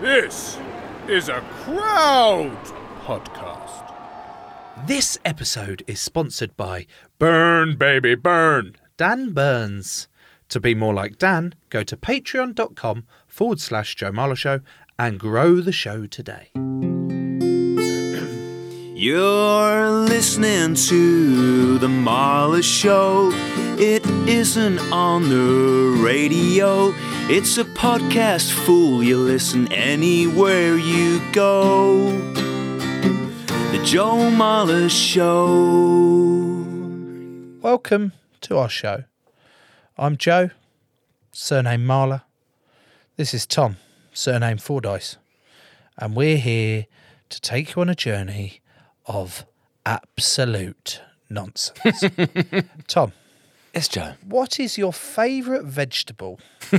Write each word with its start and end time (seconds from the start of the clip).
This 0.00 0.58
is 1.08 1.28
a 1.28 1.42
crowd 1.62 2.56
podcast. 3.04 3.94
This 4.86 5.18
episode 5.26 5.82
is 5.86 6.00
sponsored 6.00 6.56
by 6.56 6.86
Burn 7.18 7.76
Baby 7.76 8.14
Burn, 8.14 8.76
Dan 8.96 9.34
Burns. 9.34 10.08
To 10.48 10.58
be 10.58 10.74
more 10.74 10.94
like 10.94 11.18
Dan, 11.18 11.54
go 11.68 11.82
to 11.82 11.98
patreon.com 11.98 13.04
forward 13.26 13.60
slash 13.60 13.94
Joe 13.94 14.10
Marler 14.10 14.38
Show 14.38 14.60
and 14.98 15.20
grow 15.20 15.56
the 15.60 15.70
show 15.70 16.06
today. 16.06 16.48
You're 18.94 19.86
listening 19.90 20.76
to 20.76 21.78
The 21.78 21.88
Marler 21.88 22.64
Show. 22.64 23.30
It 23.82 24.04
isn't 24.28 24.78
on 24.92 25.30
the 25.30 26.02
radio, 26.04 26.92
it's 27.30 27.56
a 27.56 27.64
podcast, 27.64 28.52
fool. 28.52 29.02
You 29.02 29.16
listen 29.16 29.72
anywhere 29.72 30.76
you 30.76 31.18
go. 31.32 32.10
The 33.72 33.82
Joe 33.82 34.28
Marler 34.30 34.90
Show. 34.90 35.46
Welcome 37.62 38.12
to 38.42 38.58
our 38.58 38.68
show. 38.68 39.04
I'm 39.96 40.18
Joe, 40.18 40.50
surname 41.32 41.86
Marler. 41.86 42.24
This 43.16 43.32
is 43.32 43.46
Tom, 43.46 43.78
surname 44.12 44.58
Fordyce. 44.58 45.16
And 45.96 46.14
we're 46.14 46.36
here 46.36 46.84
to 47.30 47.40
take 47.40 47.74
you 47.74 47.80
on 47.80 47.88
a 47.88 47.94
journey 47.94 48.60
of 49.06 49.46
absolute 49.86 51.00
nonsense. 51.30 52.04
Tom, 52.86 53.14
Yes, 53.74 53.88
Joe. 53.88 54.14
what 54.24 54.58
is 54.58 54.76
your 54.76 54.92
favourite 54.92 55.64
vegetable? 55.64 56.40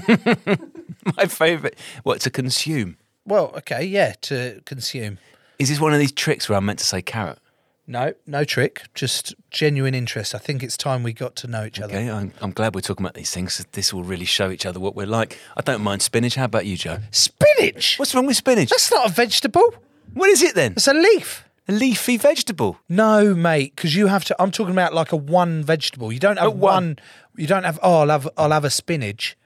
My 1.17 1.25
favourite. 1.25 1.75
What 2.03 2.21
to 2.21 2.29
consume? 2.29 2.97
Well, 3.25 3.53
okay, 3.57 3.83
yeah, 3.83 4.13
to 4.23 4.61
consume. 4.65 5.17
Is 5.59 5.69
this 5.69 5.79
one 5.79 5.93
of 5.93 5.99
these 5.99 6.11
tricks 6.11 6.49
where 6.49 6.57
I'm 6.57 6.65
meant 6.65 6.79
to 6.79 6.85
say 6.85 7.01
carrot? 7.01 7.39
No, 7.87 8.13
no 8.25 8.43
trick, 8.43 8.83
just 8.93 9.35
genuine 9.49 9.93
interest. 9.93 10.33
I 10.33 10.37
think 10.37 10.63
it's 10.63 10.77
time 10.77 11.03
we 11.03 11.13
got 11.13 11.35
to 11.37 11.47
know 11.47 11.65
each 11.65 11.79
other. 11.79 11.93
Okay, 11.93 12.09
I'm, 12.09 12.31
I'm 12.41 12.51
glad 12.51 12.73
we're 12.75 12.81
talking 12.81 13.05
about 13.05 13.15
these 13.15 13.31
things. 13.31 13.65
This 13.71 13.93
will 13.93 14.03
really 14.03 14.25
show 14.25 14.49
each 14.49 14.65
other 14.65 14.79
what 14.79 14.95
we're 14.95 15.07
like. 15.07 15.37
I 15.57 15.61
don't 15.61 15.81
mind 15.81 16.01
spinach. 16.01 16.35
How 16.35 16.45
about 16.45 16.65
you, 16.65 16.77
Joe? 16.77 16.99
Spinach? 17.11 17.99
What's 17.99 18.13
wrong 18.15 18.27
with 18.27 18.37
spinach? 18.37 18.69
That's 18.69 18.91
not 18.91 19.09
a 19.09 19.13
vegetable. 19.13 19.73
What 20.13 20.29
is 20.29 20.41
it 20.41 20.55
then? 20.55 20.73
It's 20.73 20.87
a 20.87 20.93
leaf. 20.93 21.43
A 21.71 21.73
leafy 21.73 22.17
vegetable. 22.17 22.77
No, 22.89 23.33
mate, 23.33 23.73
because 23.73 23.95
you 23.95 24.07
have 24.07 24.25
to. 24.25 24.35
I'm 24.41 24.51
talking 24.51 24.73
about 24.73 24.93
like 24.93 25.13
a 25.13 25.15
one 25.15 25.63
vegetable. 25.63 26.11
You 26.11 26.19
don't 26.19 26.37
have 26.37 26.51
one. 26.51 26.59
one. 26.59 26.99
You 27.37 27.47
don't 27.47 27.63
have. 27.63 27.79
Oh, 27.81 28.01
I'll 28.01 28.09
have. 28.09 28.27
I'll 28.35 28.51
have 28.51 28.65
a 28.65 28.69
spinach. 28.69 29.37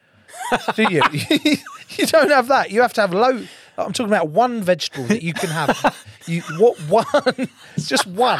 Do 0.75 0.87
you? 0.89 1.03
you 1.11 2.07
don't 2.07 2.31
have 2.31 2.47
that. 2.47 2.71
You 2.71 2.81
have 2.81 2.93
to 2.93 3.01
have 3.01 3.13
low. 3.13 3.45
I'm 3.77 3.93
talking 3.93 4.07
about 4.07 4.29
one 4.29 4.63
vegetable 4.63 5.03
that 5.05 5.21
you 5.21 5.33
can 5.33 5.49
have. 5.49 5.95
You 6.27 6.41
what 6.57 6.75
one? 6.89 7.49
Just 7.77 8.07
one. 8.07 8.39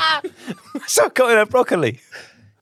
So 0.88 1.06
I 1.06 1.10
can't 1.10 1.30
have 1.30 1.52
broccoli. 1.52 2.00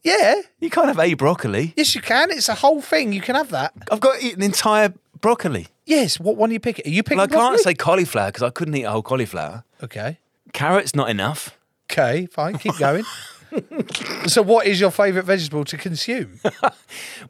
Yeah. 0.04 0.42
You 0.60 0.70
can't 0.70 0.88
have 0.88 1.00
a 1.00 1.14
broccoli. 1.14 1.72
Yes, 1.78 1.96
you 1.96 2.02
can. 2.02 2.30
It's 2.30 2.50
a 2.50 2.56
whole 2.56 2.82
thing. 2.82 3.14
You 3.14 3.22
can 3.22 3.36
have 3.36 3.50
that. 3.52 3.72
I've 3.90 4.02
got 4.02 4.20
to 4.20 4.26
eat 4.26 4.36
an 4.36 4.44
entire 4.44 4.94
broccoli. 5.22 5.68
Yes. 5.86 6.20
What 6.20 6.36
one 6.36 6.50
are 6.50 6.54
you 6.54 6.60
picking? 6.60 6.86
Are 6.86 6.94
you 6.94 7.04
picking? 7.04 7.20
Well, 7.20 7.28
I 7.28 7.30
can't 7.30 7.58
say 7.62 7.74
cauliflower 7.74 8.28
because 8.28 8.44
I 8.44 8.50
couldn't 8.50 8.76
eat 8.76 8.84
a 8.84 8.92
whole 8.92 9.02
cauliflower. 9.02 9.64
Okay. 9.82 10.18
Carrot's 10.54 10.96
not 10.96 11.10
enough. 11.10 11.58
Okay. 11.92 12.28
Fine. 12.28 12.58
Keep 12.60 12.78
going. 12.78 13.04
so, 14.26 14.42
what 14.42 14.66
is 14.66 14.80
your 14.80 14.90
favourite 14.92 15.26
vegetable 15.26 15.64
to 15.66 15.78
consume? 15.78 16.40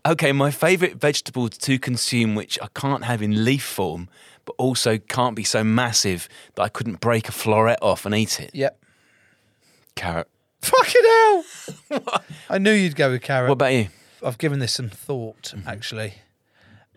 Okay, 0.05 0.31
my 0.33 0.51
favourite 0.51 0.95
vegetable 0.95 1.47
to 1.49 1.79
consume, 1.79 2.35
which 2.35 2.59
I 2.61 2.67
can't 2.75 3.05
have 3.05 3.21
in 3.21 3.45
leaf 3.45 3.63
form, 3.63 4.09
but 4.45 4.53
also 4.57 4.97
can't 4.97 5.35
be 5.35 5.43
so 5.45 5.63
massive 5.63 6.27
that 6.55 6.63
I 6.63 6.67
couldn't 6.69 6.99
break 6.99 7.29
a 7.29 7.31
floret 7.31 7.77
off 7.81 8.05
and 8.05 8.13
eat 8.13 8.39
it. 8.41 8.51
Yep. 8.53 8.77
Carrot. 9.95 10.27
Fucking 10.61 11.01
hell! 11.03 11.43
I 12.49 12.57
knew 12.57 12.71
you'd 12.71 12.95
go 12.97 13.11
with 13.11 13.21
carrot. 13.21 13.47
What 13.49 13.53
about 13.53 13.73
you? 13.73 13.87
I've 14.25 14.37
given 14.37 14.59
this 14.59 14.73
some 14.73 14.89
thought 14.89 15.53
Mm-hmm. 15.55 15.67
actually, 15.69 16.13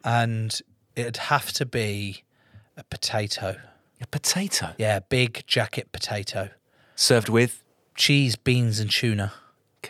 and 0.04 0.60
it'd 0.96 1.16
have 1.18 1.52
to 1.52 1.66
be 1.66 2.22
a 2.76 2.84
potato. 2.84 3.56
A 4.00 4.06
potato. 4.06 4.74
Yeah, 4.78 5.00
big 5.00 5.44
jacket 5.46 5.90
potato, 5.92 6.50
Served 6.94 7.28
with? 7.28 7.62
Cheese, 7.94 8.36
beans, 8.36 8.80
and 8.80 8.90
tuna, 8.90 9.32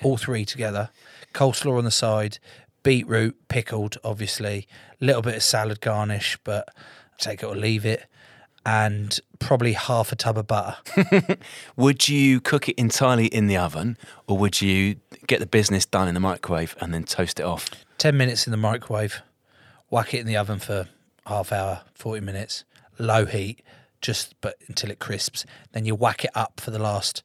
all 0.03 0.17
three 0.17 0.44
together. 0.44 0.91
Coleslaw 1.33 1.78
on 1.78 1.84
the 1.84 1.91
side, 1.91 2.39
beetroot 2.83 3.37
pickled, 3.49 3.97
obviously, 4.05 4.66
a 5.00 5.05
little 5.05 5.22
bit 5.22 5.37
of 5.37 5.43
salad 5.43 5.81
garnish, 5.81 6.39
but 6.45 6.69
take 7.19 7.43
it 7.43 7.47
or 7.47 7.56
leave 7.56 7.84
it, 7.84 8.06
and 8.65 9.21
probably 9.39 9.72
half 9.72 10.11
a 10.12 10.16
tub 10.16 10.37
of 10.39 10.47
butter. 10.47 10.77
Would 11.77 12.09
you 12.09 12.41
cook 12.41 12.69
it 12.69 12.75
entirely 12.77 13.27
in 13.27 13.47
the 13.47 13.56
oven 13.56 13.97
or 14.27 14.37
would 14.39 14.61
you 14.61 14.97
get 15.27 15.39
the 15.39 15.47
business 15.47 15.87
done 15.87 16.09
in 16.09 16.15
the 16.15 16.21
microwave 16.21 16.75
and 16.81 16.93
then 16.93 17.05
toast 17.05 17.39
it 17.39 17.45
off? 17.45 17.71
10 17.99 18.16
minutes 18.16 18.47
in 18.47 18.50
the 18.50 18.56
microwave, 18.56 19.22
whack 19.89 20.15
it 20.15 20.19
in 20.19 20.27
the 20.27 20.37
oven 20.37 20.59
for 20.59 20.89
half 21.27 21.53
hour, 21.53 21.83
40 21.95 22.21
minutes, 22.22 22.65
low 22.99 23.25
heat, 23.25 23.62
just 24.07 24.41
but 24.41 24.57
until 24.69 24.91
it 24.91 25.01
crisps. 25.01 25.45
Then 25.73 25.85
you 25.85 25.97
whack 25.97 26.25
it 26.25 26.31
up 26.35 26.61
for 26.61 26.71
the 26.71 26.79
last 26.79 27.25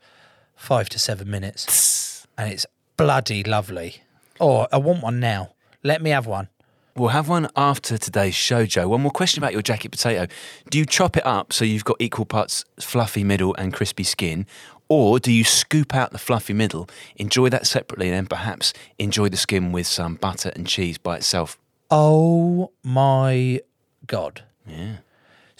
five 0.55 0.89
to 0.89 0.99
seven 0.99 1.29
minutes, 1.29 2.25
and 2.37 2.51
it's 2.51 2.65
bloody 2.97 3.43
lovely. 3.43 4.01
Oh, 4.39 4.67
I 4.71 4.77
want 4.77 5.03
one 5.03 5.19
now. 5.19 5.53
Let 5.83 6.01
me 6.01 6.09
have 6.09 6.25
one. 6.25 6.49
We'll 6.95 7.09
have 7.09 7.29
one 7.29 7.47
after 7.55 7.97
today's 7.97 8.35
show, 8.35 8.65
Joe. 8.65 8.87
One 8.89 9.01
more 9.01 9.11
question 9.11 9.41
about 9.41 9.53
your 9.53 9.61
jacket 9.61 9.91
potato. 9.91 10.25
Do 10.71 10.79
you 10.79 10.85
chop 10.85 11.15
it 11.15 11.25
up 11.25 11.53
so 11.53 11.63
you've 11.63 11.85
got 11.85 11.97
equal 11.99 12.25
parts 12.25 12.65
fluffy 12.79 13.23
middle 13.23 13.55
and 13.55 13.71
crispy 13.71 14.03
skin? 14.03 14.47
Or 14.89 15.19
do 15.19 15.31
you 15.31 15.45
scoop 15.45 15.95
out 15.95 16.11
the 16.11 16.17
fluffy 16.17 16.53
middle, 16.53 16.89
enjoy 17.15 17.47
that 17.49 17.65
separately, 17.65 18.07
and 18.07 18.15
then 18.17 18.25
perhaps 18.25 18.73
enjoy 18.99 19.29
the 19.29 19.37
skin 19.37 19.71
with 19.71 19.87
some 19.87 20.15
butter 20.15 20.51
and 20.53 20.67
cheese 20.67 20.97
by 20.97 21.17
itself? 21.17 21.57
Oh 21.89 22.71
my 22.83 23.61
God. 24.05 24.43
Yeah. 24.67 24.97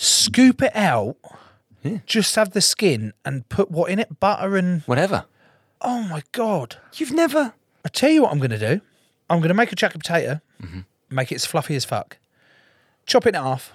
Scoop 0.04 0.64
it 0.64 0.76
out, 0.76 1.16
Yeah. 1.84 2.00
just 2.08 2.36
have 2.36 2.52
the 2.52 2.62
skin 2.62 3.14
and 3.24 3.48
put 3.50 3.70
what 3.70 3.92
in 3.92 4.00
it? 4.00 4.20
Butter 4.20 4.58
and. 4.58 4.82
Whatever. 4.84 5.26
Oh 5.80 6.02
my 6.04 6.24
God. 6.32 6.78
You've 6.96 7.12
never. 7.14 7.54
I 7.86 7.90
tell 7.90 8.10
you 8.10 8.24
what 8.24 8.32
I'm 8.32 8.40
going 8.40 8.50
to 8.52 8.58
do. 8.60 8.82
I'm 9.30 9.40
going 9.40 9.50
to 9.50 9.54
make 9.54 9.72
a 9.72 9.76
jacket 9.76 10.00
potato, 10.00 10.42
Mm-hmm. 10.62 10.80
make 11.12 11.32
it 11.32 11.36
as 11.36 11.46
fluffy 11.46 11.76
as 11.76 11.86
fuck, 11.86 12.18
chop 13.06 13.26
it 13.28 13.30
in 13.30 13.36
half, 13.36 13.74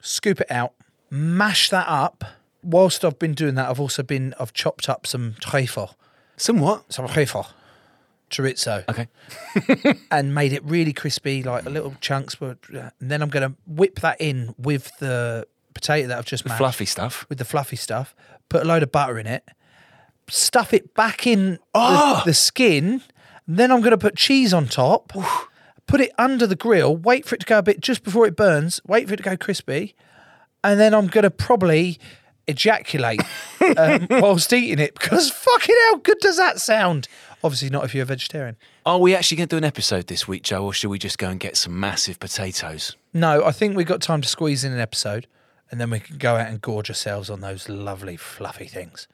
scoop 0.00 0.40
it 0.40 0.50
out, 0.50 0.72
mash 1.10 1.68
that 1.70 1.86
up. 1.88 2.24
Whilst 2.62 3.04
I've 3.04 3.18
been 3.18 3.34
doing 3.34 3.54
that, 3.56 3.68
I've 3.68 3.80
also 3.80 4.02
been 4.04 4.34
I've 4.40 4.52
chopped 4.52 4.88
up 4.88 5.04
some 5.06 5.34
trifle, 5.40 5.96
Somewhat. 6.36 6.92
some 6.92 7.06
trifle, 7.08 7.46
chorizo, 8.30 8.84
Okay. 8.88 9.08
and 10.12 10.32
made 10.34 10.52
it 10.52 10.62
really 10.64 10.92
crispy, 10.92 11.42
like 11.42 11.66
a 11.66 11.70
little 11.70 11.94
chunks. 12.00 12.36
But 12.36 12.58
and 12.70 12.90
then 13.00 13.20
I'm 13.22 13.28
going 13.30 13.48
to 13.50 13.56
whip 13.66 14.00
that 14.00 14.20
in 14.20 14.54
with 14.58 14.90
the 14.98 15.46
potato 15.76 16.08
that 16.08 16.18
I've 16.18 16.24
just 16.24 16.44
mashed, 16.44 16.58
Fluffy 16.58 16.86
stuff. 16.86 17.24
with 17.28 17.38
the 17.38 17.44
fluffy 17.44 17.76
stuff. 17.76 18.14
Put 18.48 18.62
a 18.62 18.64
load 18.66 18.82
of 18.82 18.90
butter 18.90 19.18
in 19.18 19.26
it. 19.26 19.44
Stuff 20.28 20.74
it 20.74 20.94
back 20.94 21.26
in 21.26 21.58
Oh! 21.74 22.22
the, 22.24 22.30
the 22.30 22.34
skin. 22.34 23.02
Then 23.46 23.70
I'm 23.70 23.80
going 23.80 23.92
to 23.92 23.98
put 23.98 24.16
cheese 24.16 24.52
on 24.52 24.66
top. 24.66 25.12
Put 25.86 26.00
it 26.00 26.12
under 26.18 26.46
the 26.48 26.56
grill. 26.56 26.96
Wait 26.96 27.24
for 27.26 27.36
it 27.36 27.40
to 27.42 27.46
go 27.46 27.58
a 27.58 27.62
bit 27.62 27.80
just 27.80 28.02
before 28.02 28.26
it 28.26 28.34
burns. 28.34 28.80
Wait 28.86 29.06
for 29.06 29.14
it 29.14 29.18
to 29.18 29.22
go 29.22 29.36
crispy, 29.36 29.94
and 30.64 30.80
then 30.80 30.94
I'm 30.94 31.06
going 31.06 31.22
to 31.22 31.30
probably 31.30 31.98
ejaculate 32.48 33.20
um, 33.76 34.06
whilst 34.10 34.52
eating 34.52 34.78
it 34.78 34.94
because 34.94 35.30
fucking 35.30 35.74
how 35.88 35.96
good 35.98 36.18
does 36.20 36.36
that 36.38 36.60
sound? 36.60 37.06
Obviously 37.44 37.70
not 37.70 37.84
if 37.84 37.94
you're 37.94 38.02
a 38.02 38.06
vegetarian. 38.06 38.56
Are 38.84 38.98
we 38.98 39.14
actually 39.14 39.36
going 39.38 39.48
to 39.48 39.54
do 39.54 39.58
an 39.58 39.64
episode 39.64 40.06
this 40.08 40.26
week, 40.26 40.42
Joe, 40.42 40.64
or 40.64 40.72
should 40.72 40.90
we 40.90 40.98
just 40.98 41.18
go 41.18 41.28
and 41.28 41.38
get 41.38 41.56
some 41.56 41.78
massive 41.78 42.18
potatoes? 42.18 42.96
No, 43.12 43.44
I 43.44 43.52
think 43.52 43.76
we've 43.76 43.86
got 43.86 44.00
time 44.00 44.20
to 44.22 44.28
squeeze 44.28 44.64
in 44.64 44.72
an 44.72 44.80
episode, 44.80 45.26
and 45.70 45.80
then 45.80 45.90
we 45.90 46.00
can 46.00 46.18
go 46.18 46.36
out 46.36 46.48
and 46.48 46.60
gorge 46.60 46.88
ourselves 46.88 47.30
on 47.30 47.40
those 47.40 47.68
lovely 47.68 48.16
fluffy 48.16 48.66
things. 48.66 49.08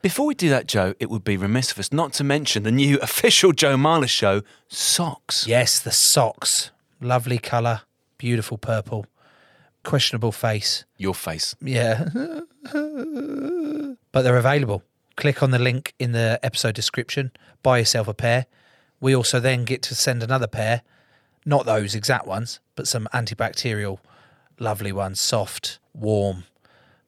Before 0.00 0.26
we 0.26 0.34
do 0.34 0.48
that, 0.48 0.66
Joe, 0.66 0.94
it 1.00 1.10
would 1.10 1.24
be 1.24 1.36
remiss 1.36 1.72
of 1.72 1.78
us 1.78 1.92
not 1.92 2.12
to 2.14 2.24
mention 2.24 2.62
the 2.62 2.70
new 2.70 2.98
official 3.02 3.52
Joe 3.52 3.76
Marler 3.76 4.08
show, 4.08 4.42
Socks. 4.68 5.46
Yes, 5.46 5.80
the 5.80 5.90
socks. 5.90 6.70
Lovely 7.00 7.38
colour, 7.38 7.82
beautiful 8.16 8.58
purple, 8.58 9.06
questionable 9.84 10.32
face. 10.32 10.84
Your 10.96 11.14
face. 11.14 11.54
Yeah. 11.60 12.08
but 14.12 14.22
they're 14.22 14.36
available. 14.36 14.82
Click 15.16 15.42
on 15.42 15.50
the 15.50 15.58
link 15.58 15.94
in 15.98 16.12
the 16.12 16.38
episode 16.42 16.74
description, 16.74 17.32
buy 17.62 17.78
yourself 17.78 18.06
a 18.06 18.14
pair. 18.14 18.46
We 19.00 19.16
also 19.16 19.40
then 19.40 19.64
get 19.64 19.82
to 19.82 19.94
send 19.94 20.22
another 20.22 20.46
pair, 20.46 20.82
not 21.44 21.66
those 21.66 21.94
exact 21.94 22.26
ones, 22.26 22.60
but 22.76 22.86
some 22.86 23.08
antibacterial, 23.12 23.98
lovely 24.58 24.92
ones, 24.92 25.20
soft, 25.20 25.78
warm, 25.94 26.44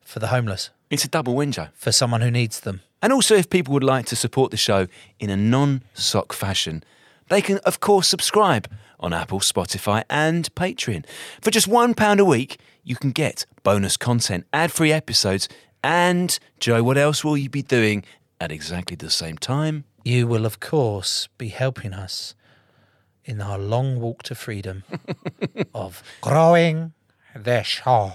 for 0.01 0.19
the 0.19 0.29
homeless, 0.29 0.71
It's 0.91 1.05
a 1.05 1.09
double 1.09 1.35
win, 1.35 1.53
Joe. 1.53 1.69
for 1.75 1.93
someone 1.93 2.21
who 2.21 2.31
needs 2.31 2.61
them. 2.61 2.81
And 3.03 3.13
also, 3.13 3.35
if 3.37 3.49
people 3.49 3.73
would 3.75 3.85
like 3.85 4.07
to 4.07 4.17
support 4.17 4.51
the 4.51 4.57
show 4.57 4.87
in 5.19 5.31
a 5.31 5.37
non 5.37 5.83
sock 5.95 6.33
fashion, 6.33 6.83
they 7.29 7.41
can, 7.41 7.59
of 7.59 7.81
course, 7.81 8.09
subscribe 8.09 8.69
on 8.99 9.13
Apple, 9.13 9.41
Spotify, 9.41 10.03
and 10.11 10.53
Patreon. 10.55 11.05
For 11.41 11.51
just 11.51 11.69
£1 11.69 12.19
a 12.19 12.25
week, 12.25 12.59
you 12.85 12.97
can 12.97 13.13
get 13.13 13.47
bonus 13.63 13.97
content, 13.97 14.47
ad 14.53 14.73
free 14.73 14.93
episodes, 14.93 15.49
and, 15.83 16.39
Joe, 16.59 16.83
what 16.83 16.99
else 16.99 17.25
will 17.25 17.39
you 17.39 17.49
be 17.49 17.63
doing 17.63 18.05
at 18.41 18.53
exactly 18.53 18.97
the 18.97 19.11
same 19.11 19.39
time? 19.39 19.85
You 20.05 20.27
will, 20.27 20.45
of 20.45 20.61
course, 20.61 21.29
be 21.39 21.49
helping 21.49 21.93
us 21.95 22.35
in 23.25 23.41
our 23.41 23.59
long 23.59 24.01
walk 24.01 24.23
to 24.25 24.35
freedom 24.35 24.83
of 25.75 26.03
growing 26.21 26.93
the 27.35 27.63
show. 27.63 28.13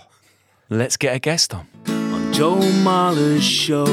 Let's 0.70 0.98
get 0.98 1.16
a 1.16 1.20
guest 1.20 1.54
on. 1.54 1.68
On 1.88 2.34
Joe 2.34 2.60
Marler's 2.84 3.44
show. 3.44 3.86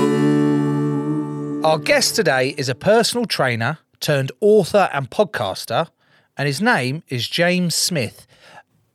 Our 1.64 1.78
guest 1.78 2.16
today 2.16 2.54
is 2.58 2.68
a 2.68 2.74
personal 2.74 3.26
trainer 3.26 3.78
turned 4.00 4.32
author 4.40 4.88
and 4.92 5.08
podcaster, 5.10 5.88
and 6.36 6.46
his 6.46 6.60
name 6.60 7.02
is 7.08 7.28
James 7.28 7.74
Smith. 7.74 8.26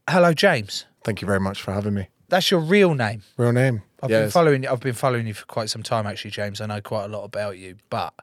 Hello, 0.10 0.34
James. 0.34 0.86
Thank 1.04 1.22
you 1.22 1.26
very 1.26 1.40
much 1.40 1.62
for 1.62 1.72
having 1.72 1.94
me. 1.94 2.10
That's 2.28 2.52
your 2.52 2.60
real 2.60 2.94
name. 2.94 3.24
Real 3.38 3.54
name? 3.54 3.84
I've 4.04 4.10
been 4.10 4.24
Yes. 4.24 4.34
following. 4.34 4.68
I've 4.68 4.82
been 4.82 4.94
following 4.94 5.28
you 5.28 5.34
for 5.34 5.46
quite 5.46 5.70
some 5.70 5.82
time, 5.82 6.06
actually, 6.06 6.32
James. 6.32 6.60
I 6.60 6.66
know 6.66 6.82
quite 6.82 7.06
a 7.06 7.08
lot 7.08 7.24
about 7.24 7.58
you, 7.58 7.78
but 7.90 8.14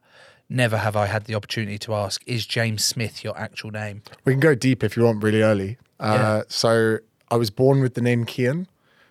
never 0.48 0.76
have 0.76 0.94
I 0.94 1.06
had 1.06 1.24
the 1.24 1.34
opportunity 1.34 1.78
to 1.78 1.94
ask: 1.94 2.22
Is 2.26 2.44
James 2.44 2.84
Smith 2.84 3.24
your 3.24 3.36
actual 3.38 3.70
name? 3.70 4.02
We 4.26 4.34
can 4.34 4.40
go 4.40 4.54
deep 4.54 4.84
if 4.84 4.94
you 4.96 5.04
want, 5.04 5.22
really 5.22 5.40
early. 5.42 5.78
Yeah. 6.00 6.06
Uh, 6.12 6.42
So 6.48 6.98
I 7.30 7.36
was 7.36 7.50
born 7.50 7.80
with 7.80 7.94
the 7.94 8.00
name 8.00 8.24
Kian, 8.24 8.66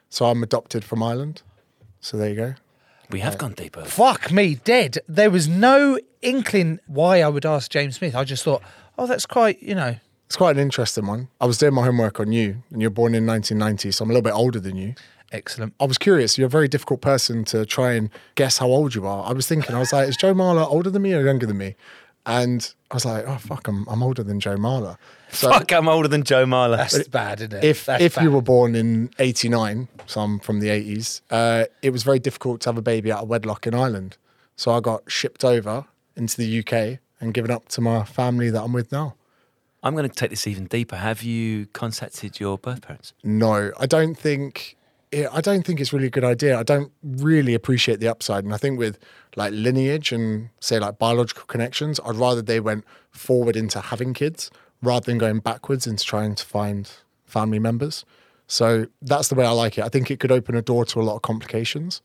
so 0.10 0.26
I'm 0.26 0.44
adopted 0.44 0.84
from 0.84 1.02
Ireland. 1.04 1.42
So 2.00 2.18
there 2.18 2.30
you 2.30 2.36
go. 2.36 2.54
We 3.10 3.20
have 3.20 3.36
uh, 3.36 3.38
gone 3.38 3.54
deeper. 3.54 3.84
Fuck 3.86 4.32
me, 4.32 4.56
dead. 4.56 5.00
There 5.08 5.30
was 5.30 5.48
no 5.48 6.00
inkling 6.22 6.80
why 6.88 7.22
I 7.22 7.28
would 7.28 7.46
ask 7.46 7.70
James 7.70 7.98
Smith. 7.98 8.16
I 8.16 8.24
just 8.24 8.44
thought, 8.44 8.62
oh, 8.98 9.08
that's 9.08 9.26
quite, 9.26 9.62
you 9.62 9.76
know, 9.76 9.96
It's 10.28 10.36
quite 10.36 10.56
an 10.56 10.62
interesting 10.62 11.06
one. 11.06 11.28
I 11.42 11.46
was 11.46 11.58
doing 11.58 11.74
my 11.74 11.84
homework 11.84 12.20
on 12.20 12.32
you, 12.32 12.64
and 12.72 12.82
you're 12.82 12.90
born 12.92 13.14
in 13.14 13.26
1990, 13.26 13.92
so 13.92 14.04
I'm 14.04 14.10
a 14.10 14.14
little 14.14 14.24
bit 14.24 14.34
older 14.34 14.60
than 14.60 14.76
you. 14.78 14.96
excellent. 15.32 15.74
I 15.80 15.86
was 15.86 15.98
curious. 15.98 16.38
You're 16.38 16.48
a 16.48 16.50
very 16.50 16.68
difficult 16.68 17.02
person 17.02 17.44
to 17.46 17.66
try 17.66 17.94
and 17.94 18.10
guess 18.36 18.58
how 18.60 18.68
old 18.68 18.96
you 18.96 19.06
are. 19.08 19.26
I 19.28 19.34
was 19.34 19.48
thinking, 19.48 19.76
I 19.76 19.80
was 19.80 19.92
like, 19.92 20.08
is 20.08 20.18
Joe 20.18 20.34
Marler 20.34 20.66
older 20.68 20.90
than 20.90 21.02
me 21.02 21.14
or 21.14 21.24
younger 21.26 21.46
than 21.46 21.58
me? 21.58 21.76
And 22.26 22.74
I 22.90 22.94
was 22.94 23.06
like, 23.06 23.26
oh 23.28 23.38
fuck, 23.38 23.68
I'm, 23.68 23.86
I'm 23.90 24.02
older 24.02 24.24
than 24.24 24.40
Joe 24.40 24.56
Marler. 24.56 24.98
So 25.34 25.50
Fuck, 25.50 25.72
I'm 25.72 25.90
older 25.90 26.08
than 26.08 26.24
Joe 26.24 26.46
Marler. 26.46 26.78
That's 26.78 27.08
bad, 27.08 27.40
isn't 27.42 27.54
it? 27.54 27.64
if 27.64 27.86
That's 27.86 28.04
if 28.04 28.18
you 28.18 28.32
were 28.32 28.42
born 28.42 28.76
in 28.76 29.10
'89, 29.18 29.88
so 30.06 30.22
I'm 30.22 30.40
from 30.40 30.60
the 30.60 30.68
'80s, 30.68 31.22
uh, 31.32 31.66
it 31.82 31.90
was 31.90 32.04
very 32.04 32.20
difficult 32.20 32.62
to 32.62 32.70
have 32.70 32.78
a 32.78 32.82
baby 32.82 33.12
out 33.12 33.24
of 33.24 33.30
wedlock 33.30 33.66
in 33.66 33.74
Ireland. 33.74 34.18
So 34.56 34.72
I 34.72 34.80
got 34.80 35.10
shipped 35.12 35.44
over 35.44 35.86
into 36.16 36.38
the 36.38 36.60
UK 36.60 37.00
and 37.20 37.34
given 37.34 37.50
up 37.50 37.68
to 37.70 37.82
my 37.82 38.04
family 38.04 38.50
that 38.52 38.62
I'm 38.62 38.74
with 38.74 38.92
now. 38.92 39.16
I'm 39.82 39.96
going 39.96 40.08
to 40.08 40.16
take 40.16 40.30
this 40.30 40.48
even 40.48 40.66
deeper. 40.66 40.96
Have 40.96 41.24
you 41.24 41.66
contacted 41.74 42.40
your 42.40 42.58
birth 42.58 42.82
parents? 42.84 43.14
No, 43.24 43.72
I 43.80 43.86
don't 43.86 44.16
think. 44.16 44.78
I 45.32 45.42
don't 45.42 45.64
think 45.64 45.80
it's 45.80 45.94
really 45.94 46.08
a 46.08 46.12
good 46.12 46.24
idea. 46.24 46.58
I 46.58 46.64
don't 46.64 46.92
really 47.04 47.54
appreciate 47.54 48.00
the 48.00 48.08
upside, 48.08 48.44
and 48.44 48.54
I 48.54 48.58
think 48.58 48.80
with 48.80 48.98
like 49.36 49.52
lineage 49.54 50.12
and 50.12 50.50
say 50.60 50.80
like 50.80 50.98
biological 50.98 51.44
connections, 51.46 52.00
I'd 52.06 52.16
rather 52.16 52.42
they 52.42 52.60
went 52.60 52.84
forward 53.12 53.56
into 53.56 53.80
having 53.80 54.14
kids 54.14 54.50
rather 54.84 55.06
than 55.06 55.18
going 55.18 55.40
backwards 55.40 55.88
into 55.88 56.04
trying 56.04 56.36
to 56.36 56.46
find 56.46 56.92
family 57.26 57.58
members. 57.58 58.06
So 58.46 58.86
that's 59.02 59.30
the 59.30 59.36
way 59.36 59.46
I 59.46 59.52
like 59.52 59.80
it. 59.80 59.84
I 59.84 59.90
think 59.90 60.12
it 60.12 60.20
could 60.20 60.32
open 60.32 60.54
a 60.54 60.62
door 60.62 60.86
to 60.86 61.02
a 61.02 61.04
lot 61.04 61.16
of 61.16 61.22
complications, 61.24 62.02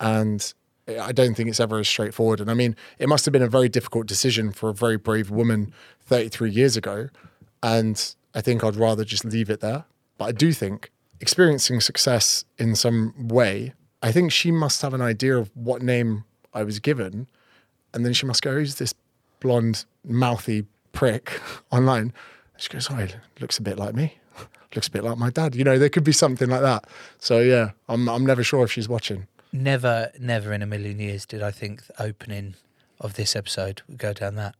and 0.00 0.54
I 0.88 1.12
don't 1.12 1.34
think 1.34 1.48
it's 1.48 1.60
ever 1.60 1.78
as 1.78 1.88
straightforward. 1.88 2.40
And 2.40 2.50
I 2.50 2.54
mean, 2.54 2.76
it 2.98 3.08
must 3.08 3.24
have 3.24 3.32
been 3.32 3.42
a 3.42 3.48
very 3.48 3.68
difficult 3.68 4.06
decision 4.06 4.52
for 4.52 4.68
a 4.70 4.74
very 4.74 4.96
brave 4.96 5.30
woman 5.30 5.72
33 6.00 6.50
years 6.50 6.76
ago. 6.76 7.08
And 7.62 8.14
I 8.34 8.40
think 8.40 8.62
I'd 8.62 8.76
rather 8.76 9.04
just 9.04 9.24
leave 9.24 9.50
it 9.50 9.60
there. 9.60 9.84
But 10.16 10.26
I 10.26 10.32
do 10.32 10.52
think 10.52 10.92
experiencing 11.20 11.80
success 11.80 12.44
in 12.56 12.76
some 12.76 13.28
way, 13.28 13.74
I 14.02 14.12
think 14.12 14.30
she 14.30 14.52
must 14.52 14.82
have 14.82 14.94
an 14.94 15.00
idea 15.00 15.36
of 15.36 15.50
what 15.54 15.82
name 15.82 16.24
I 16.54 16.62
was 16.62 16.78
given. 16.78 17.26
And 17.92 18.04
then 18.04 18.12
she 18.12 18.26
must 18.26 18.42
go, 18.42 18.52
who's 18.52 18.76
this 18.76 18.94
blonde, 19.40 19.86
mouthy 20.04 20.66
prick 20.96 21.40
online? 21.70 22.12
She 22.56 22.68
goes, 22.68 22.88
oh, 22.90 22.98
it 22.98 23.16
looks 23.40 23.58
a 23.58 23.62
bit 23.62 23.78
like 23.78 23.94
me. 23.94 24.18
looks 24.74 24.88
a 24.88 24.90
bit 24.90 25.04
like 25.04 25.18
my 25.18 25.30
dad. 25.30 25.54
You 25.54 25.62
know, 25.64 25.78
there 25.78 25.88
could 25.90 26.04
be 26.04 26.12
something 26.12 26.48
like 26.48 26.62
that. 26.62 26.86
So 27.18 27.40
yeah, 27.40 27.70
I'm, 27.88 28.08
I'm 28.08 28.24
never 28.24 28.42
sure 28.42 28.64
if 28.64 28.72
she's 28.72 28.88
watching. 28.88 29.26
never, 29.52 30.10
never 30.18 30.52
in 30.52 30.62
a 30.62 30.66
million 30.66 30.98
years 30.98 31.26
did 31.26 31.42
I 31.42 31.50
think 31.50 31.86
the 31.86 32.02
opening 32.02 32.54
of 33.00 33.14
this 33.14 33.36
episode 33.36 33.82
would 33.88 33.98
go 33.98 34.12
down 34.12 34.34
that. 34.36 34.54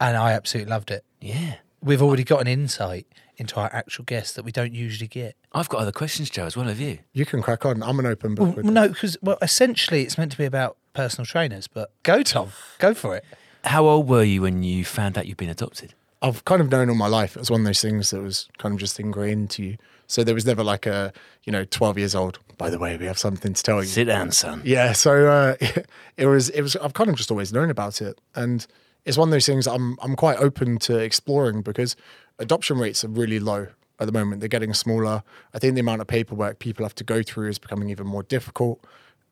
And 0.00 0.16
I 0.16 0.32
absolutely 0.32 0.70
loved 0.70 0.90
it. 0.90 1.04
Yeah. 1.20 1.56
We've 1.82 2.02
already 2.02 2.24
got 2.24 2.40
an 2.40 2.46
insight 2.48 3.06
into 3.36 3.60
our 3.60 3.70
actual 3.72 4.04
guest 4.04 4.34
that 4.36 4.44
we 4.44 4.52
don't 4.52 4.72
usually 4.72 5.08
get. 5.08 5.36
I've 5.52 5.68
got 5.68 5.80
other 5.80 5.92
questions, 5.92 6.30
Joe, 6.30 6.46
as 6.46 6.56
well. 6.56 6.66
Have 6.68 6.80
you? 6.80 6.98
You 7.12 7.26
can 7.26 7.42
crack 7.42 7.66
on. 7.66 7.82
I'm 7.82 7.98
an 7.98 8.06
open 8.06 8.34
book. 8.34 8.56
Well, 8.56 8.72
no, 8.72 8.88
because 8.88 9.16
well, 9.22 9.38
essentially 9.42 10.02
it's 10.02 10.16
meant 10.16 10.32
to 10.32 10.38
be 10.38 10.46
about 10.46 10.78
personal 10.94 11.26
trainers, 11.26 11.68
but 11.68 11.90
go, 12.02 12.22
Tom, 12.22 12.52
go 12.78 12.94
for 12.94 13.14
it. 13.16 13.24
How 13.66 13.86
old 13.86 14.08
were 14.08 14.22
you 14.22 14.42
when 14.42 14.62
you 14.62 14.84
found 14.84 15.18
out 15.18 15.26
you'd 15.26 15.36
been 15.36 15.50
adopted? 15.50 15.94
I've 16.22 16.44
kind 16.44 16.60
of 16.60 16.70
known 16.70 16.88
all 16.88 16.96
my 16.96 17.08
life. 17.08 17.36
It 17.36 17.40
was 17.40 17.50
one 17.50 17.60
of 17.60 17.66
those 17.66 17.80
things 17.80 18.10
that 18.10 18.22
was 18.22 18.48
kind 18.58 18.74
of 18.74 18.80
just 18.80 18.98
ingrained 18.98 19.50
to 19.50 19.62
you. 19.62 19.76
So 20.06 20.24
there 20.24 20.34
was 20.34 20.46
never 20.46 20.62
like 20.62 20.86
a, 20.86 21.12
you 21.44 21.52
know, 21.52 21.64
12 21.64 21.98
years 21.98 22.14
old. 22.14 22.38
By 22.56 22.70
the 22.70 22.78
way, 22.78 22.96
we 22.96 23.06
have 23.06 23.18
something 23.18 23.52
to 23.52 23.62
tell 23.62 23.82
you. 23.82 23.88
Sit 23.88 24.04
down, 24.04 24.30
son. 24.30 24.62
Yeah. 24.64 24.92
So 24.92 25.26
uh, 25.26 25.56
it 26.16 26.26
was, 26.26 26.48
it 26.50 26.62
was, 26.62 26.76
I've 26.76 26.94
kind 26.94 27.10
of 27.10 27.16
just 27.16 27.30
always 27.30 27.52
known 27.52 27.70
about 27.70 28.00
it. 28.00 28.20
And 28.34 28.66
it's 29.04 29.18
one 29.18 29.28
of 29.28 29.32
those 29.32 29.46
things 29.46 29.66
I'm, 29.66 29.98
I'm 30.00 30.16
quite 30.16 30.38
open 30.38 30.78
to 30.80 30.98
exploring 30.98 31.62
because 31.62 31.96
adoption 32.38 32.78
rates 32.78 33.04
are 33.04 33.08
really 33.08 33.40
low 33.40 33.66
at 33.98 34.06
the 34.06 34.12
moment. 34.12 34.40
They're 34.40 34.48
getting 34.48 34.74
smaller. 34.74 35.22
I 35.54 35.58
think 35.58 35.74
the 35.74 35.80
amount 35.80 36.00
of 36.00 36.06
paperwork 36.06 36.60
people 36.60 36.84
have 36.84 36.94
to 36.96 37.04
go 37.04 37.22
through 37.22 37.48
is 37.48 37.58
becoming 37.58 37.90
even 37.90 38.06
more 38.06 38.22
difficult. 38.22 38.84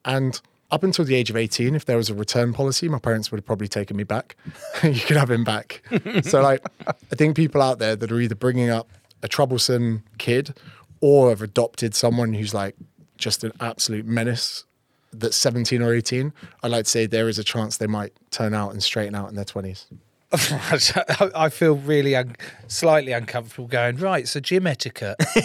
And 0.04 0.40
up 0.70 0.82
until 0.82 1.04
the 1.04 1.14
age 1.14 1.30
of 1.30 1.36
18, 1.36 1.74
if 1.74 1.84
there 1.84 1.96
was 1.96 2.10
a 2.10 2.14
return 2.14 2.52
policy, 2.52 2.88
my 2.88 2.98
parents 2.98 3.30
would 3.30 3.38
have 3.38 3.46
probably 3.46 3.68
taken 3.68 3.96
me 3.96 4.04
back. 4.04 4.36
you 4.82 5.00
could 5.00 5.16
have 5.16 5.30
him 5.30 5.44
back. 5.44 5.82
so, 6.22 6.42
like, 6.42 6.64
I 6.86 7.14
think 7.14 7.36
people 7.36 7.62
out 7.62 7.78
there 7.78 7.96
that 7.96 8.10
are 8.10 8.20
either 8.20 8.34
bringing 8.34 8.70
up 8.70 8.88
a 9.22 9.28
troublesome 9.28 10.02
kid 10.18 10.54
or 11.00 11.30
have 11.30 11.42
adopted 11.42 11.94
someone 11.94 12.34
who's 12.34 12.54
like 12.54 12.76
just 13.16 13.44
an 13.44 13.52
absolute 13.60 14.06
menace 14.06 14.64
that's 15.12 15.36
17 15.36 15.80
or 15.82 15.94
18, 15.94 16.32
I'd 16.62 16.70
like 16.70 16.84
to 16.84 16.90
say 16.90 17.06
there 17.06 17.28
is 17.28 17.38
a 17.38 17.44
chance 17.44 17.76
they 17.76 17.86
might 17.86 18.12
turn 18.30 18.54
out 18.54 18.72
and 18.72 18.82
straighten 18.82 19.14
out 19.14 19.28
in 19.28 19.34
their 19.34 19.44
20s. 19.44 19.86
I 20.34 21.30
I 21.34 21.48
feel 21.48 21.76
really 21.76 22.14
un- 22.16 22.36
slightly 22.68 23.12
uncomfortable 23.12 23.68
going, 23.68 23.96
right, 23.96 24.26
so 24.28 24.40
gym 24.40 24.66
etiquette. 24.66 25.16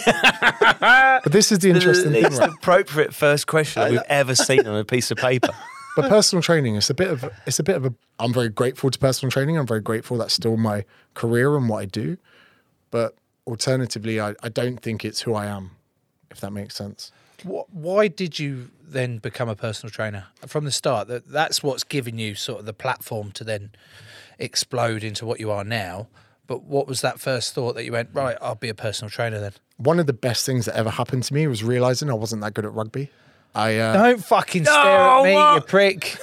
But 1.22 1.32
this 1.32 1.52
is 1.52 1.58
the 1.58 1.70
interesting 1.70 2.12
thing, 2.12 2.24
it's 2.24 2.36
the 2.38 2.46
right? 2.46 2.50
appropriate 2.54 3.14
first 3.14 3.46
question 3.46 3.82
that 3.82 3.90
we've 3.90 4.00
ever 4.08 4.34
seen 4.34 4.66
on 4.66 4.76
a 4.76 4.84
piece 4.84 5.10
of 5.10 5.18
paper. 5.18 5.52
But 5.96 6.08
personal 6.08 6.40
training, 6.40 6.76
it's 6.76 6.88
a 6.88 6.94
bit 6.94 7.08
of 7.10 7.24
it's 7.46 7.58
a 7.58 7.64
bit 7.64 7.74
of 7.76 7.84
a. 7.84 7.92
I'm 8.20 8.32
very 8.32 8.48
grateful 8.48 8.90
to 8.92 8.98
personal 8.98 9.30
training. 9.30 9.58
I'm 9.58 9.66
very 9.66 9.80
grateful 9.80 10.16
that's 10.18 10.32
still 10.34 10.56
my 10.56 10.84
career 11.14 11.56
and 11.56 11.68
what 11.68 11.82
I 11.82 11.84
do. 11.86 12.16
But 12.92 13.16
alternatively, 13.44 14.20
I, 14.20 14.34
I 14.40 14.48
don't 14.50 14.78
think 14.80 15.04
it's 15.04 15.22
who 15.22 15.34
I 15.34 15.46
am, 15.46 15.72
if 16.30 16.40
that 16.40 16.52
makes 16.52 16.76
sense. 16.76 17.10
Wh- 17.42 17.68
Why 17.74 18.06
did 18.06 18.38
you 18.38 18.70
then 18.82 19.18
become 19.18 19.48
a 19.48 19.56
personal 19.56 19.90
trainer 19.90 20.26
from 20.46 20.64
the 20.64 20.70
start? 20.70 21.08
That 21.08 21.26
that's 21.26 21.60
what's 21.60 21.82
given 21.82 22.18
you 22.20 22.36
sort 22.36 22.60
of 22.60 22.66
the 22.66 22.72
platform 22.72 23.32
to 23.32 23.42
then 23.42 23.70
explode 24.40 25.04
into 25.04 25.26
what 25.26 25.40
you 25.40 25.50
are 25.50 25.64
now. 25.64 26.08
But 26.46 26.64
what 26.64 26.88
was 26.88 27.00
that 27.02 27.20
first 27.20 27.54
thought 27.54 27.74
that 27.76 27.84
you 27.84 27.92
went 27.92 28.10
right? 28.12 28.36
I'll 28.42 28.56
be 28.56 28.68
a 28.68 28.74
personal 28.74 29.08
trainer 29.10 29.38
then. 29.40 29.52
One 29.76 30.00
of 30.00 30.06
the 30.06 30.12
best 30.12 30.44
things 30.44 30.66
that 30.66 30.74
ever 30.76 30.90
happened 30.90 31.22
to 31.24 31.34
me 31.34 31.46
was 31.46 31.62
realizing 31.62 32.10
I 32.10 32.14
wasn't 32.14 32.42
that 32.42 32.54
good 32.54 32.64
at 32.64 32.72
rugby. 32.72 33.10
I 33.54 33.76
uh, 33.78 33.92
Don't 33.92 34.24
fucking 34.24 34.64
stare 34.64 34.74
at 34.76 35.16
No, 35.18 35.24
me, 35.24 35.54
you 35.54 35.60
prick. 35.62 36.18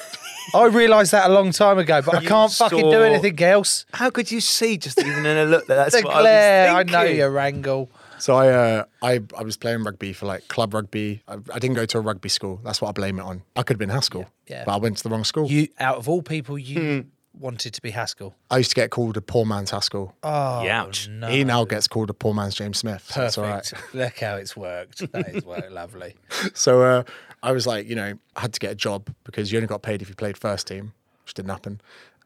I 0.53 0.65
realised 0.65 1.11
that 1.11 1.29
a 1.29 1.33
long 1.33 1.51
time 1.51 1.77
ago, 1.77 2.01
but 2.01 2.15
I 2.15 2.23
can't 2.23 2.51
fucking 2.51 2.89
do 2.89 3.01
anything 3.03 3.41
else. 3.43 3.85
How 3.93 4.09
could 4.09 4.31
you 4.31 4.39
see 4.41 4.77
just 4.77 4.99
even 4.99 5.25
in 5.25 5.37
a 5.37 5.45
look 5.45 5.67
that 5.67 5.75
that's 5.75 5.95
The 5.95 6.03
what 6.07 6.19
glare, 6.21 6.71
I 6.71 6.79
I, 6.79 6.83
know 6.83 6.99
thinking? 7.01 7.17
you 7.17 7.27
wrangle. 7.27 7.89
So 8.19 8.35
I, 8.35 8.47
uh, 8.49 8.83
I 9.03 9.19
I 9.37 9.43
was 9.43 9.57
playing 9.57 9.83
rugby 9.83 10.13
for 10.13 10.25
like 10.25 10.47
club 10.47 10.73
rugby. 10.73 11.21
I, 11.27 11.35
I 11.53 11.59
didn't 11.59 11.75
go 11.75 11.85
to 11.85 11.97
a 11.97 12.01
rugby 12.01 12.29
school. 12.29 12.61
That's 12.63 12.81
what 12.81 12.89
I 12.89 12.91
blame 12.93 13.19
it 13.19 13.23
on. 13.23 13.43
I 13.57 13.63
could 13.63 13.75
have 13.75 13.79
been 13.79 13.89
Haskell, 13.89 14.25
Yeah. 14.47 14.63
but 14.65 14.73
I 14.73 14.77
went 14.77 14.97
to 14.97 15.03
the 15.03 15.09
wrong 15.09 15.23
school. 15.25 15.47
You, 15.47 15.67
out 15.79 15.97
of 15.97 16.07
all 16.09 16.21
people, 16.21 16.57
you 16.57 17.05
wanted 17.39 17.73
to 17.73 17.81
be 17.81 17.91
Haskell. 17.91 18.35
I 18.49 18.57
used 18.57 18.69
to 18.71 18.75
get 18.75 18.89
called 18.91 19.17
a 19.17 19.21
poor 19.21 19.45
man's 19.45 19.71
Haskell. 19.71 20.15
Oh, 20.23 20.67
Ouch. 20.67 21.07
no. 21.07 21.27
He 21.27 21.43
now 21.43 21.65
gets 21.65 21.87
called 21.87 22.09
a 22.09 22.13
poor 22.13 22.33
man's 22.33 22.55
James 22.55 22.77
Smith. 22.79 23.03
So 23.05 23.13
Perfect. 23.13 23.27
it's 23.27 23.37
all 23.37 23.43
right. 23.45 23.73
Look 23.93 24.19
how 24.19 24.35
it's 24.35 24.55
worked. 24.57 25.11
That 25.11 25.29
is 25.29 25.45
worked 25.45 25.71
lovely. 25.71 26.15
So 26.53 26.81
uh, 26.81 27.03
I 27.43 27.51
was 27.51 27.67
like, 27.67 27.87
you 27.87 27.95
know, 27.95 28.17
I 28.35 28.41
had 28.41 28.53
to 28.53 28.59
get 28.59 28.71
a 28.71 28.75
job 28.75 29.13
because 29.23 29.51
you 29.51 29.57
only 29.57 29.67
got 29.67 29.81
paid 29.81 30.01
if 30.01 30.09
you 30.09 30.15
played 30.15 30.37
first 30.37 30.67
team, 30.67 30.93
which 31.23 31.33
didn't 31.33 31.51
happen. 31.51 31.81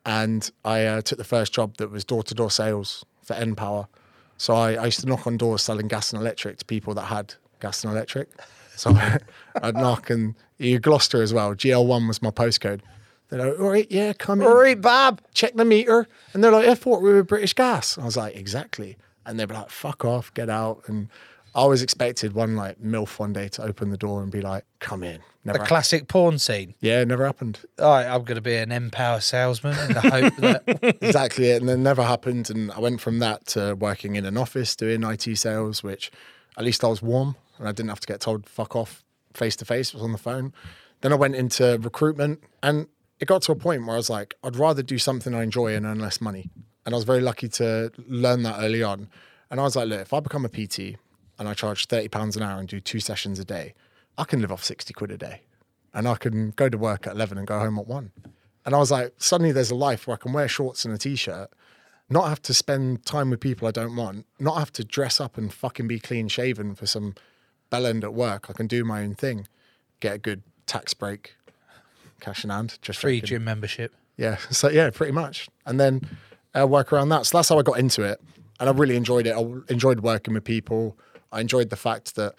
And 0.06 0.50
I 0.66 0.86
uh, 0.86 1.02
took 1.02 1.18
the 1.18 1.24
first 1.24 1.54
job 1.54 1.78
that 1.78 1.92
was 1.92 2.04
door 2.04 2.24
to 2.24 2.34
door 2.34 2.50
sales 2.50 3.06
for 3.22 3.36
npower. 3.36 3.88
So 4.38 4.56
I, 4.56 4.74
I 4.74 4.86
used 4.86 5.02
to 5.02 5.06
knock 5.06 5.28
on 5.28 5.38
doors 5.38 5.62
selling 5.62 5.88
gas 5.88 6.12
and 6.12 6.22
electric 6.22 6.58
to 6.58 6.66
people 6.66 6.94
that 6.96 7.04
had 7.04 7.36
gas 7.60 7.84
and 7.84 7.94
electric. 7.94 8.30
So 8.76 8.98
I'd 9.62 9.76
knock 9.76 10.10
and 10.10 10.34
you 10.58 10.80
Gloucester 10.80 11.22
as 11.22 11.34
well. 11.34 11.54
GL1 11.54 12.08
was 12.08 12.22
my 12.22 12.32
postcode. 12.32 12.82
They're 13.32 13.50
like, 13.50 13.60
all 13.60 13.70
right, 13.70 13.88
yeah, 13.90 14.12
come 14.12 14.42
in. 14.42 14.48
All 14.48 14.56
right, 14.56 14.80
Bob. 14.80 15.22
check 15.34 15.54
the 15.56 15.64
meter. 15.66 16.06
And 16.34 16.44
they're 16.44 16.52
like, 16.52 16.68
I 16.68 16.76
thought 16.76 17.02
we 17.02 17.14
were 17.14 17.24
British 17.24 17.54
Gas. 17.54 17.98
I 17.98 18.04
was 18.04 18.18
like, 18.18 18.36
exactly. 18.36 18.98
And 19.26 19.40
they'd 19.40 19.48
be 19.48 19.56
like, 19.56 19.70
fuck 19.70 20.04
off, 20.04 20.34
get 20.34 20.50
out. 20.50 20.84
And 20.88 21.08
I 21.56 21.60
always 21.60 21.82
expected 21.82 22.34
one 22.34 22.58
like 22.58 22.82
MILF 22.82 23.20
one 23.20 23.32
day 23.32 23.48
to 23.50 23.64
open 23.64 23.90
the 23.90 23.98
door 23.98 24.22
and 24.22 24.32
be 24.32 24.42
like, 24.42 24.66
come 24.80 25.02
in. 25.02 25.22
Never 25.46 25.60
happened. 25.60 25.68
classic 25.70 26.08
porn 26.10 26.40
scene. 26.40 26.76
Yeah, 26.82 27.02
it 27.02 27.08
never 27.08 27.26
happened. 27.26 27.60
All 27.80 27.90
right, 27.90 28.06
I'm 28.06 28.24
going 28.24 28.36
to 28.36 28.42
be 28.42 28.56
an 28.56 28.70
npower 28.70 29.24
salesman 29.24 29.78
in 29.80 29.94
the 29.94 30.02
hope 30.02 30.36
that 30.36 30.64
exactly 31.02 31.52
it. 31.52 31.62
And 31.62 31.70
then 31.70 31.82
never 31.84 32.04
happened. 32.04 32.50
And 32.50 32.70
I 32.74 32.80
went 32.80 33.00
from 33.00 33.20
that 33.20 33.48
to 33.48 33.76
working 33.76 34.18
in 34.18 34.26
an 34.26 34.38
office 34.38 34.76
doing 34.76 35.04
IT 35.04 35.38
sales, 35.38 35.84
which 35.84 36.12
at 36.58 36.66
least 36.66 36.84
I 36.84 36.88
was 36.88 37.02
warm 37.02 37.36
and 37.58 37.68
I 37.68 37.72
didn't 37.72 37.90
have 37.90 38.02
to 38.02 38.08
get 38.08 38.20
told 38.20 38.46
fuck 38.48 38.76
off 38.76 39.04
face 39.34 39.56
to 39.56 39.66
face. 39.66 39.90
It 39.90 39.94
was 39.96 40.04
on 40.04 40.12
the 40.12 40.18
phone. 40.18 40.54
Then 41.00 41.12
I 41.14 41.16
went 41.16 41.36
into 41.36 41.80
recruitment 41.82 42.44
and 42.62 42.88
it 43.22 43.28
got 43.28 43.44
to 43.44 43.52
a 43.52 43.56
point 43.56 43.86
where 43.86 43.94
I 43.94 43.98
was 43.98 44.10
like, 44.10 44.34
I'd 44.44 44.56
rather 44.56 44.82
do 44.82 44.98
something 44.98 45.36
I 45.36 45.44
enjoy 45.44 45.76
and 45.76 45.86
earn 45.86 46.00
less 46.00 46.20
money. 46.20 46.50
And 46.86 46.96
I 46.96 46.98
was 46.98 47.06
very 47.06 47.22
lucky 47.22 47.48
to 47.50 47.92
learn 48.08 48.42
that 48.44 48.58
early 48.60 48.82
on. 48.82 49.10
And 49.52 49.60
I 49.60 49.64
was 49.64 49.76
like, 49.76 49.88
look, 49.88 50.02
if 50.02 50.12
I 50.12 50.20
become 50.20 50.44
a 50.44 50.50
PT 50.50 50.98
and 51.38 51.48
I 51.48 51.54
charge 51.54 51.88
£30 51.88 52.36
an 52.36 52.42
hour 52.42 52.60
and 52.60 52.68
do 52.68 52.80
two 52.80 53.00
sessions 53.00 53.38
a 53.38 53.46
day, 53.46 53.76
I 54.18 54.24
can 54.24 54.42
live 54.42 54.52
off 54.52 54.64
60 54.64 54.92
quid 54.96 55.12
a 55.12 55.18
day 55.18 55.42
and 55.94 56.08
I 56.08 56.16
can 56.16 56.50
go 56.52 56.68
to 56.68 56.78
work 56.78 57.06
at 57.06 57.14
11 57.14 57.38
and 57.38 57.46
go 57.46 57.60
home 57.60 57.78
at 57.78 57.86
1. 57.86 58.12
And 58.66 58.76
I 58.76 58.80
was 58.80 58.90
like, 58.90 59.14
suddenly 59.18 59.52
there's 59.52 59.72
a 59.72 59.76
life 59.76 60.08
where 60.08 60.16
I 60.16 60.18
can 60.18 60.34
wear 60.34 60.48
shorts 60.48 60.84
and 60.84 60.94
a 60.94 60.98
t 60.98 61.16
shirt, 61.16 61.52
not 62.10 62.28
have 62.28 62.42
to 62.44 62.56
spend 62.56 63.06
time 63.06 63.30
with 63.30 63.40
people 63.40 63.68
I 63.68 63.72
don't 63.72 63.96
want, 63.96 64.26
not 64.40 64.58
have 64.58 64.74
to 64.74 64.84
dress 64.84 65.22
up 65.22 65.38
and 65.38 65.54
fucking 65.54 65.88
be 65.88 66.00
clean 66.00 66.28
shaven 66.28 66.74
for 66.74 66.88
some 66.88 67.14
bell 67.70 67.86
end 67.86 68.04
at 68.04 68.16
work. 68.16 68.50
I 68.50 68.54
can 68.54 68.68
do 68.68 68.84
my 68.84 69.04
own 69.04 69.14
thing, 69.14 69.48
get 70.00 70.16
a 70.16 70.18
good 70.18 70.42
tax 70.66 70.94
break, 70.94 71.36
cash 72.22 72.44
in 72.44 72.50
hand, 72.50 72.78
just 72.82 73.00
free 73.00 73.18
joking. 73.18 73.28
gym 73.28 73.44
membership. 73.44 73.94
Yeah. 74.18 74.38
So 74.52 74.70
yeah, 74.70 74.90
pretty 74.90 75.12
much. 75.14 75.50
And 75.66 75.80
then 75.80 76.02
uh, 76.58 76.68
work 76.68 76.94
around 76.94 77.10
that. 77.10 77.26
So 77.26 77.38
that's 77.38 77.50
how 77.50 77.60
I 77.60 77.64
got 77.64 77.80
into 77.80 78.04
it. 78.04 78.22
And 78.60 78.70
I 78.70 78.72
really 78.72 78.96
enjoyed 78.96 79.28
it. 79.28 79.36
I 79.36 79.42
enjoyed 79.72 80.02
working 80.02 80.34
with 80.34 80.44
people. 80.44 80.98
I 81.32 81.42
enjoyed 81.42 81.70
the 81.70 81.76
fact 81.76 82.16
that 82.16 82.36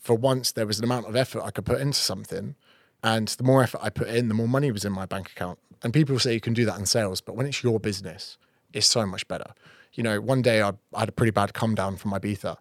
for 0.00 0.14
once 0.14 0.52
there 0.52 0.66
was 0.66 0.78
an 0.78 0.84
amount 0.84 1.06
of 1.06 1.16
effort 1.16 1.42
I 1.42 1.50
could 1.50 1.66
put 1.66 1.80
into 1.80 1.98
something. 1.98 2.54
And 3.02 3.28
the 3.28 3.44
more 3.44 3.62
effort 3.62 3.80
I 3.82 3.90
put 3.90 4.08
in, 4.08 4.28
the 4.28 4.34
more 4.34 4.48
money 4.48 4.72
was 4.72 4.84
in 4.84 4.92
my 4.92 5.06
bank 5.06 5.30
account. 5.30 5.58
And 5.82 5.92
people 5.92 6.18
say 6.18 6.32
you 6.32 6.40
can 6.40 6.54
do 6.54 6.64
that 6.64 6.78
in 6.78 6.86
sales, 6.86 7.20
but 7.20 7.36
when 7.36 7.46
it's 7.46 7.62
your 7.62 7.78
business, 7.78 8.38
it's 8.72 8.86
so 8.86 9.04
much 9.06 9.28
better. 9.28 9.52
You 9.92 10.02
know, 10.02 10.20
one 10.20 10.42
day 10.42 10.62
I, 10.62 10.72
I 10.94 11.00
had 11.00 11.08
a 11.08 11.12
pretty 11.12 11.30
bad 11.30 11.52
come 11.54 11.74
down 11.74 11.96
from 11.96 12.10
my 12.10 12.18
Ibiza. 12.18 12.56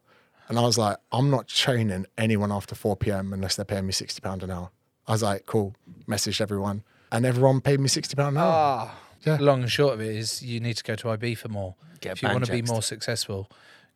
And 0.47 0.59
I 0.59 0.61
was 0.61 0.77
like, 0.77 0.97
I'm 1.11 1.29
not 1.31 1.47
training 1.47 2.05
anyone 2.17 2.51
after 2.51 2.75
4 2.75 2.97
p.m. 2.97 3.33
unless 3.33 3.55
they're 3.55 3.65
paying 3.65 3.87
me 3.87 3.93
£60 3.93 4.43
an 4.43 4.51
hour. 4.51 4.69
I 5.07 5.11
was 5.11 5.23
like, 5.23 5.45
cool, 5.45 5.75
messaged 6.07 6.41
everyone. 6.41 6.83
And 7.11 7.25
everyone 7.25 7.61
paid 7.61 7.79
me 7.79 7.87
£60 7.87 8.27
an 8.27 8.37
hour. 8.37 8.43
Ah, 8.45 8.99
yeah. 9.23 9.37
Long 9.39 9.61
and 9.61 9.71
short 9.71 9.93
of 9.93 10.01
it 10.01 10.15
is 10.15 10.41
you 10.41 10.59
need 10.59 10.77
to 10.77 10.83
go 10.83 10.95
to 10.95 11.07
Ibiza 11.07 11.49
more. 11.49 11.75
Get 12.01 12.13
if 12.13 12.23
you 12.23 12.29
want 12.29 12.45
to 12.45 12.51
be 12.51 12.61
more 12.63 12.81
successful, 12.81 13.49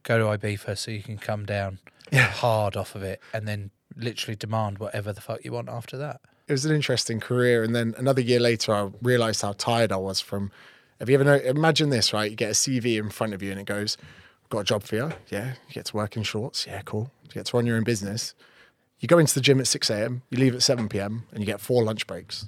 go 0.04 0.18
to 0.18 0.38
Ibiza 0.38 0.78
so 0.78 0.92
you 0.92 1.02
can 1.04 1.18
come 1.18 1.46
down 1.46 1.80
Yeah. 2.12 2.28
hard 2.28 2.76
off 2.78 2.96
of 2.96 3.04
it 3.04 3.20
and 3.34 3.48
then 3.48 3.72
literally 3.96 4.36
demand 4.36 4.78
whatever 4.78 5.12
the 5.12 5.22
fuck 5.22 5.44
you 5.44 5.52
want 5.52 5.68
after 5.70 5.98
that. 5.98 6.22
it 6.48 6.52
was 6.54 6.66
an 6.66 6.74
interesting 6.76 7.20
career. 7.20 7.64
And 7.64 7.76
then 7.76 7.94
another 7.98 8.22
year 8.22 8.40
later, 8.40 8.74
I 8.74 8.90
realized 9.04 9.42
how 9.42 9.52
tired 9.54 9.92
I 9.92 9.98
was 9.98 10.20
from. 10.22 10.52
Have 11.00 11.08
you 11.10 11.16
ever 11.16 11.24
know? 11.24 11.36
Imagine 11.36 11.90
this, 11.92 12.12
right? 12.14 12.30
You 12.32 12.36
get 12.36 12.50
a 12.50 12.54
CV 12.56 12.98
in 12.98 13.10
front 13.12 13.34
of 13.36 13.44
you, 13.44 13.52
and 13.52 13.60
it 13.60 13.66
goes, 13.68 13.98
"Got 14.50 14.60
a 14.60 14.64
job 14.64 14.82
for 14.84 14.96
you? 14.96 15.12
Yeah. 15.30 15.54
You 15.68 15.74
get 15.74 15.86
to 15.86 15.96
work 15.96 16.18
in 16.18 16.24
shorts. 16.24 16.66
Yeah, 16.68 16.82
cool. 16.86 17.12
You 17.26 17.30
get 17.30 17.46
to 17.48 17.56
run 17.58 17.68
your 17.68 17.78
own 17.78 17.84
business. 17.84 18.34
You 19.00 19.08
go 19.08 19.18
into 19.18 19.34
the 19.34 19.42
gym 19.42 19.60
at 19.60 19.68
six 19.68 19.90
a.m. 19.90 20.24
You 20.30 20.38
leave 20.38 20.56
at 20.56 20.64
seven 20.64 20.90
p.m. 20.90 21.24
and 21.32 21.40
you 21.40 21.46
get 21.46 21.62
four 21.62 21.84
lunch 21.84 22.08
breaks. 22.08 22.48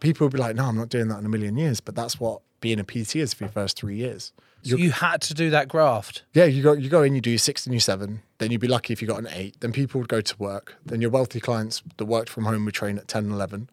People 0.00 0.26
would 0.26 0.32
be 0.32 0.38
like, 0.38 0.56
"No, 0.56 0.66
I'm 0.66 0.76
not 0.76 0.88
doing 0.88 1.08
that 1.08 1.18
in 1.18 1.26
a 1.26 1.28
million 1.28 1.56
years." 1.56 1.80
But 1.80 1.94
that's 1.94 2.18
what 2.18 2.40
being 2.60 2.80
a 2.80 2.84
PT 2.84 3.16
is 3.16 3.34
for 3.34 3.44
your 3.44 3.52
first 3.52 3.78
three 3.78 3.96
years. 3.96 4.32
So 4.62 4.76
you 4.76 4.90
had 4.90 5.22
to 5.22 5.34
do 5.34 5.48
that 5.50 5.68
graft. 5.68 6.22
Yeah, 6.34 6.44
you 6.44 6.62
go 6.62 6.72
you 6.72 6.90
go 6.90 7.02
in, 7.02 7.14
you 7.14 7.20
do 7.20 7.30
your 7.30 7.38
six 7.38 7.66
and 7.66 7.74
your 7.74 7.80
seven. 7.80 8.22
Then 8.38 8.50
you'd 8.50 8.60
be 8.60 8.68
lucky 8.68 8.92
if 8.92 9.00
you 9.00 9.08
got 9.08 9.18
an 9.18 9.28
eight. 9.32 9.60
Then 9.60 9.72
people 9.72 10.00
would 10.00 10.08
go 10.08 10.20
to 10.20 10.36
work. 10.38 10.76
Then 10.84 11.00
your 11.00 11.10
wealthy 11.10 11.40
clients 11.40 11.82
that 11.96 12.04
worked 12.04 12.28
from 12.28 12.44
home 12.44 12.64
would 12.66 12.74
train 12.74 12.98
at 12.98 13.08
10 13.08 13.24
and 13.24 13.32
11. 13.32 13.70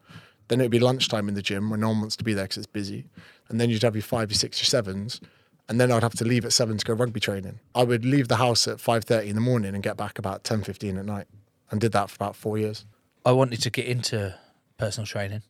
Then 0.48 0.60
it'd 0.60 0.70
be 0.70 0.78
lunchtime 0.78 1.28
in 1.28 1.34
the 1.34 1.42
gym 1.42 1.70
when 1.70 1.80
no 1.80 1.88
one 1.88 2.00
wants 2.00 2.16
to 2.16 2.24
be 2.24 2.34
there 2.34 2.44
because 2.44 2.58
it's 2.58 2.66
busy. 2.66 3.06
And 3.48 3.60
then 3.60 3.70
you'd 3.70 3.82
have 3.82 3.96
your 3.96 4.02
five, 4.02 4.30
your 4.30 4.36
six, 4.36 4.58
your 4.60 4.66
sevens. 4.66 5.20
And 5.68 5.78
then 5.78 5.92
I'd 5.92 6.02
have 6.02 6.14
to 6.16 6.24
leave 6.24 6.46
at 6.46 6.54
seven 6.54 6.78
to 6.78 6.84
go 6.84 6.94
rugby 6.94 7.20
training. 7.20 7.60
I 7.74 7.84
would 7.84 8.04
leave 8.04 8.28
the 8.28 8.36
house 8.36 8.66
at 8.66 8.78
5.30 8.78 9.26
in 9.26 9.34
the 9.34 9.40
morning 9.42 9.74
and 9.74 9.82
get 9.82 9.98
back 9.98 10.18
about 10.18 10.44
10.15 10.44 10.98
at 10.98 11.04
night. 11.04 11.26
And 11.70 11.80
did 11.80 11.92
that 11.92 12.10
for 12.10 12.16
about 12.16 12.36
four 12.36 12.58
years. 12.58 12.84
I 13.24 13.32
wanted 13.32 13.60
to 13.62 13.70
get 13.70 13.86
into 13.86 14.34
personal 14.78 15.06
training 15.06 15.42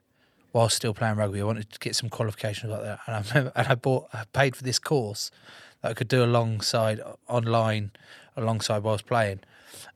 while 0.52 0.68
still 0.68 0.94
playing 0.94 1.16
rugby. 1.16 1.40
I 1.40 1.44
wanted 1.44 1.70
to 1.70 1.78
get 1.78 1.94
some 1.94 2.08
qualifications 2.08 2.72
like 2.72 2.82
that, 2.82 3.00
and 3.06 3.16
I 3.16 3.22
remember, 3.28 3.52
and 3.54 3.68
I 3.68 3.74
bought, 3.74 4.08
I 4.12 4.24
paid 4.32 4.56
for 4.56 4.64
this 4.64 4.78
course 4.78 5.30
that 5.82 5.90
I 5.90 5.94
could 5.94 6.08
do 6.08 6.24
alongside 6.24 7.00
online, 7.28 7.92
alongside 8.36 8.82
whilst 8.82 9.06
playing, 9.06 9.40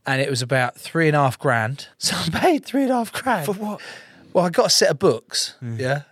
and 0.07 0.21
it 0.21 0.31
was 0.31 0.43
about 0.43 0.79
three 0.79 1.09
and 1.09 1.17
a 1.17 1.21
half 1.21 1.39
grand. 1.39 1.89
So 1.99 2.17
I 2.17 2.39
paid 2.39 2.65
three 2.65 2.83
and 2.83 2.93
a 2.93 2.97
half 2.97 3.13
grand 3.13 3.47
for 3.47 3.55
what? 3.55 3.81
Well, 4.33 4.45
I 4.45 4.51
got 4.51 4.67
a 4.67 4.71
set 4.71 4.91
of 4.91 4.99
books, 4.99 5.57
mm. 5.63 5.79
yeah, 5.79 6.03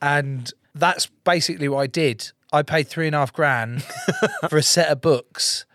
and 0.00 0.52
that's 0.74 1.06
basically 1.24 1.68
what 1.68 1.78
I 1.78 1.86
did. 1.86 2.32
I 2.52 2.62
paid 2.62 2.88
three 2.88 3.06
and 3.06 3.16
a 3.16 3.18
half 3.18 3.32
grand 3.32 3.82
for 4.48 4.56
a 4.56 4.62
set 4.62 4.88
of 4.88 5.00
books. 5.00 5.66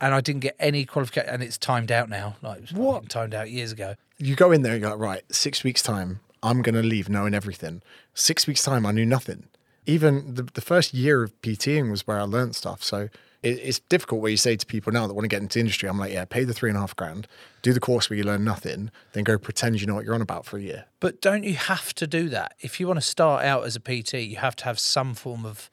And 0.00 0.14
I 0.14 0.20
didn't 0.20 0.40
get 0.40 0.56
any 0.58 0.84
qualification, 0.84 1.30
and 1.30 1.42
it's 1.42 1.56
timed 1.56 1.90
out 1.90 2.08
now. 2.08 2.36
Like 2.42 2.68
What? 2.70 3.08
timed 3.08 3.34
out 3.34 3.50
years 3.50 3.72
ago. 3.72 3.94
You 4.18 4.36
go 4.36 4.52
in 4.52 4.62
there 4.62 4.74
and 4.74 4.82
go, 4.82 4.94
right, 4.94 5.22
six 5.32 5.64
weeks' 5.64 5.82
time, 5.82 6.20
I'm 6.42 6.62
going 6.62 6.74
to 6.74 6.82
leave 6.82 7.08
knowing 7.08 7.34
everything. 7.34 7.82
Six 8.12 8.46
weeks' 8.46 8.62
time, 8.62 8.84
I 8.84 8.92
knew 8.92 9.06
nothing. 9.06 9.48
Even 9.86 10.34
the, 10.34 10.42
the 10.42 10.60
first 10.60 10.94
year 10.94 11.22
of 11.22 11.40
PTing 11.42 11.90
was 11.90 12.06
where 12.06 12.18
I 12.18 12.22
learned 12.22 12.54
stuff. 12.56 12.82
So 12.82 13.08
it, 13.42 13.58
it's 13.62 13.78
difficult 13.80 14.20
where 14.20 14.30
you 14.30 14.36
say 14.36 14.56
to 14.56 14.66
people 14.66 14.92
now 14.92 15.06
that 15.06 15.14
want 15.14 15.24
to 15.24 15.28
get 15.28 15.42
into 15.42 15.54
the 15.54 15.60
industry, 15.60 15.88
I'm 15.88 15.98
like, 15.98 16.12
yeah, 16.12 16.24
pay 16.24 16.44
the 16.44 16.54
three 16.54 16.70
and 16.70 16.76
a 16.76 16.80
half 16.80 16.96
grand, 16.96 17.26
do 17.62 17.72
the 17.72 17.80
course 17.80 18.08
where 18.08 18.16
you 18.16 18.24
learn 18.24 18.44
nothing, 18.44 18.90
then 19.12 19.24
go 19.24 19.38
pretend 19.38 19.80
you 19.80 19.86
know 19.86 19.94
what 19.94 20.04
you're 20.04 20.14
on 20.14 20.22
about 20.22 20.46
for 20.46 20.58
a 20.58 20.62
year. 20.62 20.86
But 21.00 21.20
don't 21.20 21.44
you 21.44 21.54
have 21.54 21.94
to 21.94 22.06
do 22.06 22.28
that? 22.30 22.54
If 22.60 22.80
you 22.80 22.86
want 22.86 22.98
to 22.98 23.06
start 23.06 23.44
out 23.44 23.64
as 23.64 23.76
a 23.76 23.80
PT, 23.80 24.14
you 24.14 24.36
have 24.36 24.56
to 24.56 24.64
have 24.64 24.78
some 24.78 25.14
form 25.14 25.44
of 25.44 25.70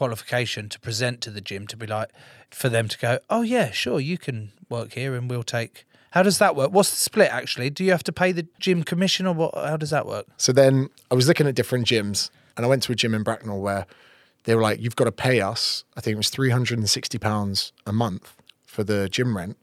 qualification 0.00 0.70
to 0.70 0.80
present 0.80 1.20
to 1.20 1.30
the 1.30 1.42
gym 1.42 1.66
to 1.66 1.76
be 1.76 1.86
like, 1.86 2.08
for 2.50 2.70
them 2.70 2.88
to 2.88 2.96
go, 2.96 3.18
oh, 3.28 3.42
yeah, 3.42 3.70
sure, 3.70 4.00
you 4.00 4.16
can 4.16 4.50
work 4.70 4.94
here 4.94 5.14
and 5.14 5.28
we'll 5.28 5.42
take. 5.42 5.84
How 6.12 6.22
does 6.22 6.38
that 6.38 6.56
work? 6.56 6.72
What's 6.72 6.88
the 6.88 6.96
split 6.96 7.30
actually? 7.30 7.68
Do 7.68 7.84
you 7.84 7.90
have 7.90 8.02
to 8.04 8.12
pay 8.12 8.32
the 8.32 8.46
gym 8.58 8.82
commission 8.82 9.26
or 9.26 9.34
what? 9.34 9.54
How 9.54 9.76
does 9.76 9.90
that 9.90 10.06
work? 10.06 10.24
So 10.38 10.52
then 10.52 10.88
I 11.10 11.14
was 11.14 11.28
looking 11.28 11.46
at 11.46 11.54
different 11.54 11.86
gyms 11.86 12.30
and 12.56 12.64
I 12.64 12.68
went 12.70 12.82
to 12.84 12.92
a 12.92 12.94
gym 12.94 13.12
in 13.14 13.22
Bracknell 13.22 13.60
where 13.60 13.84
they 14.44 14.54
were 14.54 14.62
like, 14.62 14.80
"You've 14.80 14.96
got 14.96 15.04
to 15.04 15.12
pay 15.12 15.42
us." 15.42 15.84
I 15.98 16.00
think 16.00 16.14
it 16.14 16.16
was 16.16 16.30
three 16.30 16.48
hundred 16.48 16.78
and 16.78 16.88
sixty 16.88 17.18
pounds 17.18 17.74
a 17.86 17.92
month 17.92 18.34
for 18.64 18.82
the 18.82 19.06
gym 19.06 19.36
rent, 19.36 19.58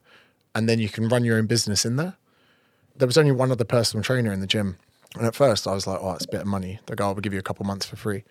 and 0.53 0.69
then 0.69 0.77
you 0.77 0.87
can 0.87 1.09
run 1.09 1.25
your 1.25 1.37
own 1.39 1.47
business 1.47 1.83
in 1.83 1.95
there. 1.95 2.15
There 2.95 3.07
was 3.07 3.17
only 3.17 3.31
one 3.31 3.51
other 3.51 3.65
personal 3.65 4.03
trainer 4.03 4.31
in 4.31 4.39
the 4.39 4.47
gym, 4.47 4.77
and 5.15 5.25
at 5.25 5.35
first 5.35 5.65
I 5.65 5.73
was 5.73 5.87
like, 5.87 5.99
"Oh, 5.99 6.11
it's 6.11 6.25
a 6.25 6.31
bit 6.31 6.41
of 6.41 6.47
money." 6.47 6.79
The 6.85 6.95
guy 6.95 7.07
will 7.07 7.21
give 7.25 7.33
you 7.33 7.39
a 7.39 7.49
couple 7.49 7.65
months 7.65 7.87
for 7.87 7.95
free, 7.95 8.23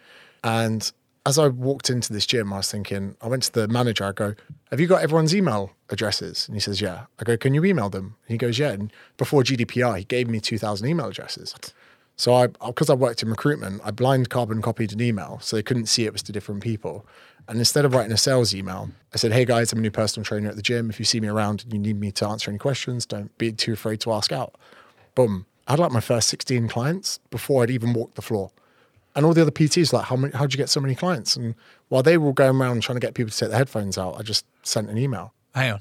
and 0.44 0.90
as 1.26 1.38
I 1.38 1.48
walked 1.48 1.90
into 1.90 2.12
this 2.12 2.24
gym, 2.24 2.52
I 2.52 2.58
was 2.58 2.70
thinking, 2.70 3.16
I 3.20 3.26
went 3.26 3.42
to 3.42 3.52
the 3.52 3.66
manager, 3.66 4.04
I 4.04 4.12
go, 4.12 4.34
Have 4.70 4.78
you 4.78 4.86
got 4.86 5.02
everyone's 5.02 5.34
email 5.34 5.72
addresses? 5.90 6.46
And 6.46 6.54
he 6.54 6.60
says, 6.60 6.80
Yeah. 6.80 7.06
I 7.18 7.24
go, 7.24 7.36
Can 7.36 7.52
you 7.52 7.64
email 7.64 7.90
them? 7.90 8.14
And 8.26 8.34
he 8.34 8.38
goes, 8.38 8.60
Yeah. 8.60 8.70
And 8.70 8.92
before 9.16 9.42
GDPR, 9.42 9.98
he 9.98 10.04
gave 10.04 10.28
me 10.28 10.38
2,000 10.38 10.86
email 10.88 11.08
addresses. 11.08 11.54
So 12.14 12.32
I, 12.32 12.46
because 12.46 12.88
I 12.88 12.94
worked 12.94 13.24
in 13.24 13.28
recruitment, 13.28 13.82
I 13.84 13.90
blind 13.90 14.30
carbon 14.30 14.62
copied 14.62 14.92
an 14.92 15.02
email 15.02 15.38
so 15.42 15.56
they 15.56 15.62
couldn't 15.64 15.86
see 15.86 16.04
it 16.04 16.12
was 16.12 16.22
to 16.22 16.32
different 16.32 16.62
people. 16.62 17.04
And 17.48 17.58
instead 17.58 17.84
of 17.84 17.92
writing 17.92 18.12
a 18.12 18.16
sales 18.16 18.54
email, 18.54 18.90
I 19.12 19.16
said, 19.16 19.32
Hey 19.32 19.44
guys, 19.44 19.72
I'm 19.72 19.80
a 19.80 19.82
new 19.82 19.90
personal 19.90 20.24
trainer 20.24 20.48
at 20.48 20.54
the 20.54 20.62
gym. 20.62 20.90
If 20.90 21.00
you 21.00 21.04
see 21.04 21.18
me 21.18 21.26
around 21.26 21.64
and 21.64 21.72
you 21.72 21.80
need 21.80 21.98
me 21.98 22.12
to 22.12 22.28
answer 22.28 22.52
any 22.52 22.58
questions, 22.58 23.04
don't 23.04 23.36
be 23.36 23.50
too 23.50 23.72
afraid 23.72 24.00
to 24.02 24.12
ask 24.12 24.30
out. 24.30 24.54
Boom. 25.16 25.46
I 25.66 25.72
had 25.72 25.80
like 25.80 25.90
my 25.90 26.00
first 26.00 26.28
16 26.28 26.68
clients 26.68 27.18
before 27.30 27.64
I'd 27.64 27.70
even 27.70 27.94
walked 27.94 28.14
the 28.14 28.22
floor. 28.22 28.52
And 29.16 29.26
all 29.26 29.32
the 29.34 29.42
other 29.42 29.50
PTs 29.50 29.92
like, 29.92 30.04
how 30.04 30.14
many, 30.16 30.32
how'd 30.36 30.52
you 30.52 30.58
get 30.58 30.68
so 30.68 30.78
many 30.80 30.94
clients? 30.94 31.34
And 31.36 31.54
while 31.88 32.02
they 32.02 32.18
were 32.18 32.26
all 32.26 32.32
going 32.32 32.60
around 32.60 32.82
trying 32.82 32.96
to 32.96 33.00
get 33.00 33.14
people 33.14 33.30
to 33.32 33.36
take 33.38 33.48
their 33.48 33.58
headphones 33.58 33.96
out, 33.98 34.14
I 34.18 34.22
just 34.22 34.44
sent 34.62 34.88
an 34.90 34.98
email. 34.98 35.32
Hang 35.54 35.72
on. 35.72 35.80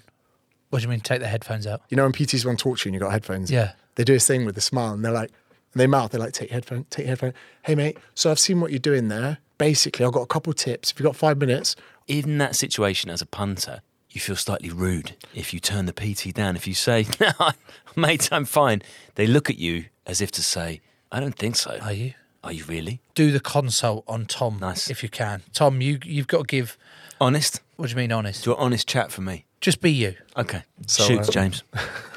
What 0.69 0.79
do 0.79 0.83
you 0.83 0.89
mean 0.89 1.01
take 1.01 1.19
the 1.19 1.27
headphones 1.27 1.67
out? 1.67 1.81
You 1.89 1.97
know, 1.97 2.03
when 2.03 2.13
PTs 2.13 2.45
want 2.45 2.57
to 2.59 2.63
talk 2.63 2.79
to 2.79 2.85
you 2.85 2.89
and 2.89 2.93
you 2.95 2.99
got 2.99 3.11
headphones, 3.11 3.51
Yeah. 3.51 3.73
they 3.95 4.03
do 4.03 4.13
this 4.13 4.25
thing 4.25 4.45
with 4.45 4.57
a 4.57 4.61
smile 4.61 4.93
and 4.93 5.03
they're 5.05 5.11
like, 5.11 5.31
and 5.73 5.81
they 5.81 5.85
mouth, 5.87 6.11
they're 6.11 6.19
like, 6.21 6.31
take 6.33 6.49
your 6.49 6.55
headphone, 6.55 6.85
take 6.89 7.05
your 7.05 7.09
headphone. 7.09 7.33
Hey 7.63 7.75
mate, 7.75 7.97
so 8.15 8.31
I've 8.31 8.39
seen 8.39 8.61
what 8.61 8.71
you're 8.71 8.79
doing 8.79 9.09
there. 9.09 9.39
Basically, 9.57 10.05
I've 10.05 10.11
got 10.13 10.21
a 10.21 10.27
couple 10.27 10.51
tips. 10.53 10.91
If 10.91 10.99
you've 10.99 11.05
got 11.05 11.15
five 11.15 11.37
minutes, 11.37 11.75
In 12.07 12.37
that 12.37 12.55
situation 12.55 13.09
as 13.09 13.21
a 13.21 13.25
punter, 13.25 13.81
you 14.09 14.21
feel 14.21 14.35
slightly 14.37 14.69
rude 14.69 15.15
if 15.33 15.53
you 15.53 15.59
turn 15.59 15.85
the 15.87 15.93
PT 15.93 16.33
down. 16.33 16.55
If 16.55 16.67
you 16.67 16.73
say, 16.73 17.05
No, 17.19 17.51
mate, 17.97 18.29
I'm 18.31 18.45
fine, 18.45 18.81
they 19.15 19.27
look 19.27 19.49
at 19.49 19.57
you 19.57 19.85
as 20.05 20.21
if 20.21 20.31
to 20.31 20.41
say, 20.41 20.79
I 21.11 21.19
don't 21.19 21.35
think 21.35 21.55
so. 21.57 21.77
Are 21.81 21.91
you? 21.93 22.13
Are 22.45 22.53
you 22.53 22.63
really? 22.65 23.01
Do 23.15 23.31
the 23.31 23.39
consult 23.39 24.03
on 24.07 24.25
Tom 24.27 24.59
Nice. 24.59 24.89
if 24.89 25.01
you 25.03 25.09
can. 25.09 25.41
Tom, 25.51 25.81
you 25.81 25.99
you've 26.05 26.27
got 26.27 26.37
to 26.39 26.43
give 26.45 26.77
Honest? 27.19 27.59
what 27.75 27.87
do 27.87 27.91
you 27.91 27.97
mean 27.97 28.11
honest? 28.11 28.43
Do 28.43 28.51
an 28.51 28.57
honest 28.59 28.87
chat 28.87 29.11
for 29.11 29.21
me. 29.21 29.45
Just 29.61 29.81
be 29.81 29.91
you. 29.91 30.13
Okay. 30.37 30.61
So, 30.85 31.03
Shoot, 31.05 31.21
uh, 31.21 31.31
James. 31.31 31.63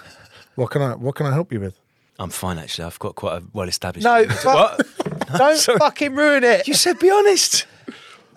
what 0.55 0.71
can 0.71 0.83
I 0.83 0.95
what 0.95 1.15
can 1.15 1.27
I 1.27 1.33
help 1.33 1.51
you 1.53 1.61
with? 1.61 1.79
I'm 2.19 2.31
fine, 2.31 2.59
actually. 2.59 2.85
I've 2.85 2.99
got 2.99 3.15
quite 3.15 3.39
a 3.39 3.43
well 3.53 3.69
established. 3.69 4.05
No, 4.05 4.25
What? 4.43 4.87
Don't 5.39 5.61
fucking 5.79 6.15
ruin 6.15 6.45
it. 6.45 6.69
You 6.69 6.75
said 6.75 6.99
be 6.99 7.11
honest. 7.11 7.67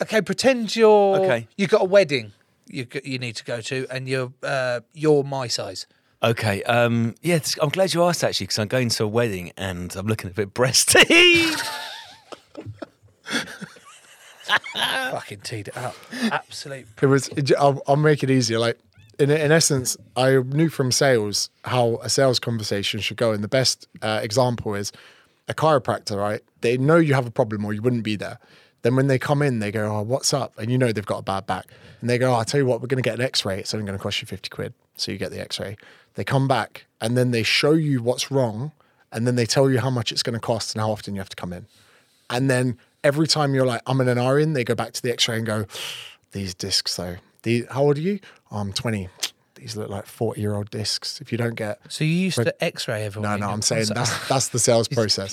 Okay, 0.01 0.21
pretend 0.21 0.75
you're 0.75 1.17
Okay. 1.19 1.47
You've 1.57 1.69
got 1.69 1.81
a 1.81 1.85
wedding 1.85 2.31
you 2.67 2.85
g- 2.85 3.01
you 3.03 3.19
need 3.19 3.35
to 3.35 3.43
go 3.43 3.59
to 3.59 3.85
and 3.91 4.07
you're 4.07 4.31
uh, 4.43 4.79
you're 4.93 5.23
my 5.23 5.47
size. 5.47 5.87
Okay. 6.23 6.61
Um, 6.63 7.15
yeah, 7.21 7.35
it's- 7.35 7.57
I'm 7.61 7.69
glad 7.69 7.93
you 7.93 8.03
asked 8.03 8.23
actually 8.23 8.45
because 8.45 8.59
I'm 8.59 8.67
going 8.67 8.89
to 8.89 9.03
a 9.05 9.07
wedding 9.07 9.51
and 9.57 9.95
I'm 9.95 10.05
looking 10.07 10.29
a 10.29 10.33
bit 10.33 10.53
breasty. 10.53 11.51
fucking 15.11 15.39
teed 15.41 15.69
it 15.69 15.77
up. 15.77 15.95
Absolute 16.31 16.85
It 17.01 17.05
was. 17.05 17.27
It, 17.29 17.51
I'll, 17.57 17.81
I'll 17.87 17.95
make 17.95 18.23
it 18.23 18.29
easier. 18.29 18.59
Like 18.59 18.77
in 19.19 19.29
in 19.31 19.51
essence, 19.51 19.97
I 20.15 20.37
knew 20.37 20.69
from 20.69 20.91
sales 20.91 21.49
how 21.65 21.99
a 22.03 22.09
sales 22.09 22.39
conversation 22.39 22.99
should 22.99 23.17
go, 23.17 23.31
and 23.31 23.43
the 23.43 23.47
best 23.47 23.87
uh, 24.01 24.19
example 24.21 24.75
is 24.75 24.91
a 25.47 25.53
chiropractor. 25.53 26.17
Right? 26.17 26.41
They 26.61 26.77
know 26.77 26.97
you 26.97 27.13
have 27.13 27.25
a 27.27 27.31
problem, 27.31 27.65
or 27.65 27.73
you 27.73 27.81
wouldn't 27.81 28.03
be 28.03 28.15
there. 28.15 28.39
Then 28.83 28.95
when 28.95 29.07
they 29.07 29.19
come 29.19 29.41
in, 29.41 29.59
they 29.59 29.71
go, 29.71 29.85
"Oh, 29.95 30.01
what's 30.01 30.33
up?" 30.33 30.57
And 30.57 30.71
you 30.71 30.77
know 30.77 30.91
they've 30.91 31.05
got 31.05 31.19
a 31.19 31.23
bad 31.23 31.45
back, 31.45 31.65
and 32.01 32.09
they 32.09 32.17
go, 32.17 32.31
oh, 32.31 32.35
"I'll 32.35 32.45
tell 32.45 32.59
you 32.59 32.65
what, 32.65 32.81
we're 32.81 32.87
going 32.87 33.01
to 33.01 33.07
get 33.07 33.19
an 33.19 33.25
X-ray. 33.25 33.59
It's 33.59 33.73
only 33.73 33.85
going 33.85 33.97
to 33.97 34.01
cost 34.03 34.21
you 34.21 34.27
fifty 34.27 34.49
quid." 34.49 34.73
So 34.95 35.11
you 35.11 35.17
get 35.17 35.31
the 35.31 35.39
X-ray. 35.39 35.77
They 36.15 36.23
come 36.23 36.47
back, 36.47 36.85
and 36.99 37.17
then 37.17 37.31
they 37.31 37.43
show 37.43 37.71
you 37.71 38.01
what's 38.01 38.29
wrong, 38.31 38.71
and 39.11 39.25
then 39.25 39.35
they 39.35 39.45
tell 39.45 39.69
you 39.69 39.79
how 39.79 39.89
much 39.89 40.11
it's 40.11 40.23
going 40.23 40.33
to 40.33 40.39
cost 40.39 40.75
and 40.75 40.81
how 40.81 40.91
often 40.91 41.15
you 41.15 41.21
have 41.21 41.29
to 41.29 41.35
come 41.35 41.53
in. 41.53 41.65
And 42.29 42.49
then 42.49 42.77
every 43.03 43.27
time 43.27 43.53
you're 43.53 43.65
like, 43.65 43.81
I'm 43.85 43.99
in 44.01 44.07
an 44.07 44.19
RN, 44.19 44.53
they 44.53 44.63
go 44.63 44.75
back 44.75 44.93
to 44.93 45.01
the 45.01 45.11
x 45.11 45.27
ray 45.27 45.37
and 45.37 45.45
go, 45.45 45.65
These 46.31 46.53
discs, 46.53 46.95
though. 46.95 47.17
The, 47.43 47.65
how 47.71 47.83
old 47.83 47.97
are 47.97 48.01
you? 48.01 48.19
Oh, 48.51 48.57
I'm 48.57 48.73
20. 48.73 49.09
These 49.55 49.77
look 49.77 49.89
like 49.89 50.07
40 50.07 50.41
year 50.41 50.55
old 50.55 50.71
discs. 50.71 51.21
If 51.21 51.31
you 51.31 51.37
don't 51.37 51.53
get. 51.53 51.79
So 51.87 52.03
you 52.03 52.11
used 52.11 52.37
to 52.37 52.63
X-ray 52.63 53.03
everyone. 53.03 53.39
No, 53.39 53.45
no, 53.45 53.53
I'm 53.53 53.61
saying 53.61 53.85
that's 53.93 54.27
that's 54.27 54.47
the 54.47 54.57
sales 54.57 54.87
process. 54.87 55.31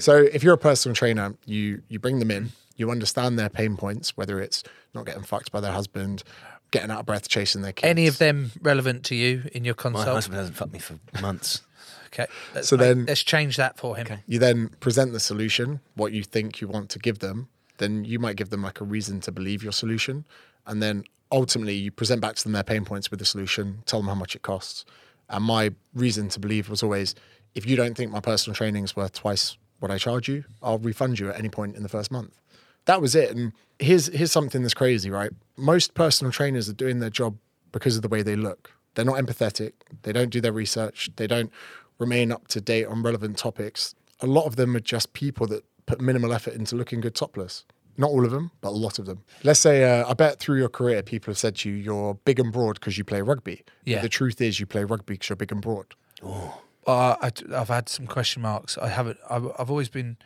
So 0.00 0.16
if 0.16 0.42
you're 0.42 0.54
a 0.54 0.58
personal 0.58 0.94
trainer, 0.94 1.34
you 1.44 1.82
you 1.88 1.98
bring 1.98 2.18
them 2.18 2.30
in, 2.30 2.52
you 2.76 2.90
understand 2.90 3.38
their 3.38 3.50
pain 3.50 3.76
points, 3.76 4.16
whether 4.16 4.40
it's 4.40 4.64
not 4.94 5.04
getting 5.04 5.22
fucked 5.22 5.52
by 5.52 5.60
their 5.60 5.72
husband, 5.72 6.22
getting 6.72 6.90
out 6.90 7.00
of 7.00 7.06
breath 7.06 7.28
chasing 7.28 7.62
their 7.62 7.72
kids. 7.72 7.88
Any 7.88 8.08
of 8.08 8.18
them 8.18 8.50
relevant 8.60 9.04
to 9.04 9.14
you 9.14 9.44
in 9.52 9.64
your 9.64 9.74
consult? 9.74 9.92
My 9.94 9.98
consult? 10.00 10.14
husband 10.16 10.36
hasn't 10.38 10.56
fucked 10.56 10.72
me 10.72 10.80
for 10.80 10.98
months. 11.20 11.62
Okay. 12.14 12.26
Let's 12.54 12.68
So 12.68 12.76
make- 12.76 12.86
then- 12.88 13.06
let's 13.06 13.22
change 13.22 13.56
that 13.56 13.78
for 13.78 13.96
him. 13.96 14.06
You 14.26 14.38
then 14.38 14.68
present 14.80 15.12
the 15.14 15.20
solution, 15.20 15.80
what 15.94 16.12
you 16.12 16.22
think 16.22 16.60
you 16.60 16.68
want 16.68 16.90
to 16.90 16.98
give 16.98 17.20
them. 17.20 17.48
Then 17.78 18.04
you 18.04 18.18
might 18.18 18.36
give 18.36 18.50
them 18.50 18.62
like 18.62 18.82
a 18.82 18.84
reason 18.84 19.22
to 19.22 19.32
believe 19.32 19.62
your 19.62 19.72
solution. 19.72 20.26
And 20.66 20.82
then 20.82 21.04
ultimately 21.30 21.72
you 21.72 21.90
present 21.90 22.20
back 22.20 22.34
to 22.36 22.42
them 22.42 22.52
their 22.52 22.64
pain 22.64 22.84
points 22.84 23.10
with 23.10 23.18
the 23.18 23.24
solution, 23.24 23.82
tell 23.86 24.00
them 24.00 24.08
how 24.08 24.14
much 24.14 24.36
it 24.36 24.42
costs. 24.42 24.84
And 25.30 25.42
my 25.42 25.70
reason 25.94 26.28
to 26.28 26.38
believe 26.38 26.68
was 26.68 26.82
always 26.82 27.14
if 27.54 27.64
you 27.64 27.76
don't 27.76 27.94
think 27.96 28.12
my 28.12 28.20
personal 28.20 28.54
training 28.54 28.84
is 28.84 28.94
worth 28.94 29.14
twice 29.14 29.56
what 29.80 29.90
I 29.90 29.96
charge 29.96 30.28
you, 30.28 30.44
I'll 30.62 30.78
refund 30.80 31.18
you 31.18 31.30
at 31.30 31.38
any 31.38 31.48
point 31.48 31.76
in 31.76 31.82
the 31.82 31.88
first 31.88 32.10
month. 32.12 32.38
That 32.86 33.00
was 33.00 33.14
it. 33.14 33.30
And 33.34 33.52
here's 33.78 34.06
here's 34.06 34.32
something 34.32 34.62
that's 34.62 34.74
crazy, 34.74 35.10
right? 35.10 35.30
Most 35.56 35.94
personal 35.94 36.32
trainers 36.32 36.68
are 36.68 36.72
doing 36.74 37.00
their 37.00 37.10
job 37.10 37.36
because 37.72 37.96
of 37.96 38.02
the 38.02 38.08
way 38.08 38.22
they 38.22 38.36
look. 38.36 38.72
They're 38.94 39.04
not 39.04 39.16
empathetic. 39.16 39.72
They 40.02 40.12
don't 40.12 40.30
do 40.30 40.40
their 40.40 40.52
research. 40.52 41.10
They 41.16 41.26
don't 41.26 41.50
remain 41.98 42.30
up 42.32 42.48
to 42.48 42.60
date 42.60 42.86
on 42.86 43.02
relevant 43.02 43.38
topics. 43.38 43.94
A 44.20 44.26
lot 44.26 44.44
of 44.46 44.56
them 44.56 44.76
are 44.76 44.80
just 44.80 45.12
people 45.12 45.46
that 45.48 45.64
put 45.86 46.00
minimal 46.00 46.32
effort 46.32 46.54
into 46.54 46.76
looking 46.76 47.00
good 47.00 47.14
topless. 47.14 47.64
Not 47.96 48.10
all 48.10 48.24
of 48.24 48.30
them, 48.30 48.50
but 48.60 48.70
a 48.70 48.78
lot 48.86 48.98
of 48.98 49.06
them. 49.06 49.22
Let's 49.44 49.60
say, 49.60 49.84
uh, 49.84 50.08
I 50.08 50.14
bet 50.14 50.38
through 50.38 50.58
your 50.58 50.68
career, 50.70 51.02
people 51.02 51.30
have 51.30 51.38
said 51.38 51.56
to 51.56 51.70
you, 51.70 51.76
you're 51.76 52.14
big 52.24 52.40
and 52.40 52.50
broad 52.52 52.74
because 52.80 52.96
you 52.96 53.04
play 53.04 53.20
rugby. 53.20 53.62
But 53.66 53.74
Yeah. 53.84 54.00
the 54.00 54.08
truth 54.08 54.40
is, 54.40 54.58
you 54.60 54.66
play 54.66 54.84
rugby 54.84 55.14
because 55.14 55.28
you're 55.28 55.36
big 55.36 55.52
and 55.52 55.60
broad. 55.60 55.94
Uh, 56.22 57.16
I, 57.20 57.30
have 57.50 57.68
had 57.68 57.88
some 57.88 58.06
question 58.06 58.42
marks. 58.42 58.76
I 58.78 58.88
haven't. 58.88 59.18
I've, 59.28 59.46
I've 59.58 59.70
always 59.70 59.88
been 59.88 60.16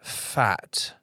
fat. 0.00 0.94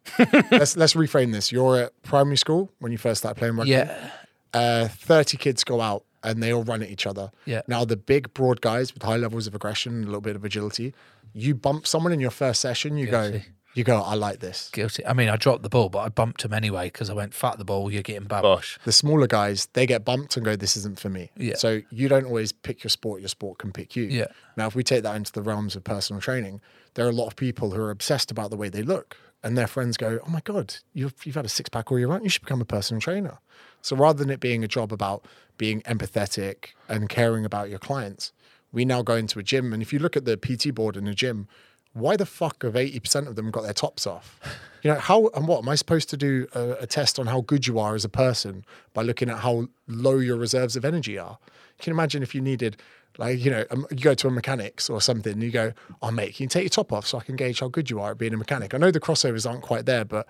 let's 0.51 0.75
let's 0.75 0.93
reframe 0.93 1.31
this. 1.31 1.51
You're 1.51 1.77
at 1.77 2.01
primary 2.03 2.37
school 2.37 2.71
when 2.79 2.91
you 2.91 2.97
first 2.97 3.19
started 3.21 3.37
playing 3.39 3.55
rugby. 3.55 3.71
Yeah. 3.71 4.09
Uh, 4.53 4.87
Thirty 4.87 5.37
kids 5.37 5.63
go 5.63 5.81
out 5.81 6.03
and 6.23 6.41
they 6.41 6.51
all 6.51 6.63
run 6.63 6.81
at 6.81 6.89
each 6.89 7.05
other. 7.05 7.31
Yeah. 7.45 7.61
Now 7.67 7.85
the 7.85 7.97
big 7.97 8.33
broad 8.33 8.61
guys 8.61 8.93
with 8.93 9.03
high 9.03 9.17
levels 9.17 9.47
of 9.47 9.55
aggression, 9.55 10.03
a 10.03 10.05
little 10.05 10.21
bit 10.21 10.35
of 10.35 10.43
agility, 10.43 10.93
you 11.33 11.55
bump 11.55 11.87
someone 11.87 12.11
in 12.11 12.19
your 12.19 12.31
first 12.31 12.59
session, 12.61 12.97
you 12.97 13.07
go, 13.07 13.39
you 13.75 13.83
go, 13.83 14.01
I 14.01 14.15
like 14.15 14.39
this. 14.39 14.69
Guilty. 14.73 15.05
I 15.05 15.13
mean, 15.13 15.29
I 15.29 15.35
dropped 15.37 15.61
the 15.61 15.69
ball, 15.69 15.89
but 15.89 15.99
I 15.99 16.09
bumped 16.09 16.43
him 16.43 16.51
anyway 16.51 16.87
because 16.87 17.11
I 17.11 17.13
went, 17.13 17.33
fat 17.33 17.59
the 17.59 17.65
ball, 17.65 17.91
you're 17.91 18.01
getting 18.01 18.27
bumped. 18.27 18.43
Bosh. 18.43 18.79
The 18.85 18.91
smaller 18.91 19.27
guys, 19.27 19.67
they 19.73 19.85
get 19.85 20.03
bumped 20.03 20.35
and 20.35 20.43
go, 20.43 20.55
this 20.55 20.75
isn't 20.75 20.99
for 20.99 21.09
me. 21.09 21.29
Yeah. 21.37 21.55
So 21.55 21.81
you 21.91 22.09
don't 22.09 22.25
always 22.25 22.51
pick 22.51 22.83
your 22.83 22.89
sport, 22.89 23.21
your 23.21 23.29
sport 23.29 23.59
can 23.59 23.71
pick 23.71 23.95
you. 23.95 24.05
Yeah. 24.05 24.27
Now, 24.55 24.65
if 24.65 24.73
we 24.73 24.83
take 24.83 25.03
that 25.03 25.15
into 25.15 25.31
the 25.31 25.43
realms 25.43 25.75
of 25.75 25.83
personal 25.83 26.21
training, 26.21 26.59
there 26.97 27.05
are 27.05 27.09
a 27.09 27.13
lot 27.13 27.27
of 27.27 27.35
people 27.35 27.71
who 27.71 27.79
are 27.79 27.91
obsessed 27.91 28.31
about 28.31 28.49
the 28.49 28.57
way 28.57 28.69
they 28.69 28.81
look. 28.81 29.15
And 29.43 29.55
their 29.55 29.67
friends 29.67 29.97
go, 29.97 30.19
oh 30.25 30.29
my 30.31 30.41
God, 30.43 30.77
you've, 30.95 31.13
you've 31.23 31.35
had 31.35 31.45
a 31.45 31.49
six 31.49 31.69
pack 31.69 31.91
all 31.91 31.99
year 31.99 32.07
round. 32.07 32.23
You 32.23 32.29
should 32.29 32.41
become 32.41 32.59
a 32.59 32.65
personal 32.65 32.99
trainer. 32.99 33.37
So 33.83 33.95
rather 33.95 34.17
than 34.17 34.31
it 34.31 34.39
being 34.39 34.63
a 34.63 34.67
job 34.67 34.91
about 34.91 35.23
being 35.59 35.81
empathetic 35.83 36.69
and 36.89 37.07
caring 37.07 37.45
about 37.45 37.69
your 37.69 37.77
clients, 37.77 38.33
we 38.71 38.83
now 38.83 39.03
go 39.03 39.13
into 39.13 39.37
a 39.37 39.43
gym. 39.43 39.73
And 39.73 39.83
if 39.83 39.93
you 39.93 39.99
look 39.99 40.17
at 40.17 40.25
the 40.25 40.37
PT 40.37 40.73
board 40.73 40.97
in 40.97 41.07
a 41.07 41.13
gym, 41.13 41.47
why 41.93 42.17
the 42.17 42.25
fuck 42.25 42.63
have 42.63 42.73
80% 42.73 43.27
of 43.27 43.35
them 43.35 43.51
got 43.51 43.61
their 43.61 43.73
tops 43.73 44.07
off? 44.07 44.39
You 44.83 44.93
know, 44.93 44.99
how 44.99 45.27
and 45.33 45.47
what 45.47 45.63
am 45.63 45.69
I 45.69 45.75
supposed 45.75 46.07
to 46.11 46.17
do 46.17 46.47
a, 46.53 46.83
a 46.83 46.87
test 46.87 47.19
on 47.19 47.25
how 47.25 47.41
good 47.41 47.65
you 47.65 47.79
are 47.79 47.95
as 47.95 48.05
a 48.05 48.09
person 48.09 48.63
by 48.93 49.01
looking 49.01 49.27
at 49.27 49.39
how 49.39 49.67
low 49.87 50.19
your 50.19 50.37
reserves 50.37 50.75
of 50.77 50.85
energy 50.85 51.17
are? 51.17 51.39
You 51.41 51.83
can 51.83 51.91
imagine 51.91 52.23
if 52.23 52.33
you 52.33 52.41
needed, 52.41 52.77
like, 53.17 53.43
you 53.43 53.51
know, 53.51 53.65
um, 53.71 53.87
you 53.91 53.97
go 53.97 54.13
to 54.13 54.27
a 54.27 54.31
mechanics 54.31 54.89
or 54.89 55.01
something 55.01 55.33
and 55.33 55.43
you 55.43 55.51
go, 55.51 55.73
oh, 56.01 56.11
mate, 56.11 56.35
can 56.35 56.43
you 56.43 56.49
take 56.49 56.63
your 56.63 56.69
top 56.69 56.93
off 56.93 57.07
so 57.07 57.17
I 57.17 57.23
can 57.23 57.35
gauge 57.35 57.59
how 57.59 57.67
good 57.67 57.89
you 57.89 57.99
are 57.99 58.11
at 58.11 58.17
being 58.17 58.33
a 58.33 58.37
mechanic? 58.37 58.73
I 58.73 58.77
know 58.77 58.91
the 58.91 58.99
crossovers 58.99 59.49
aren't 59.49 59.63
quite 59.63 59.85
there, 59.85 60.05
but 60.05 60.27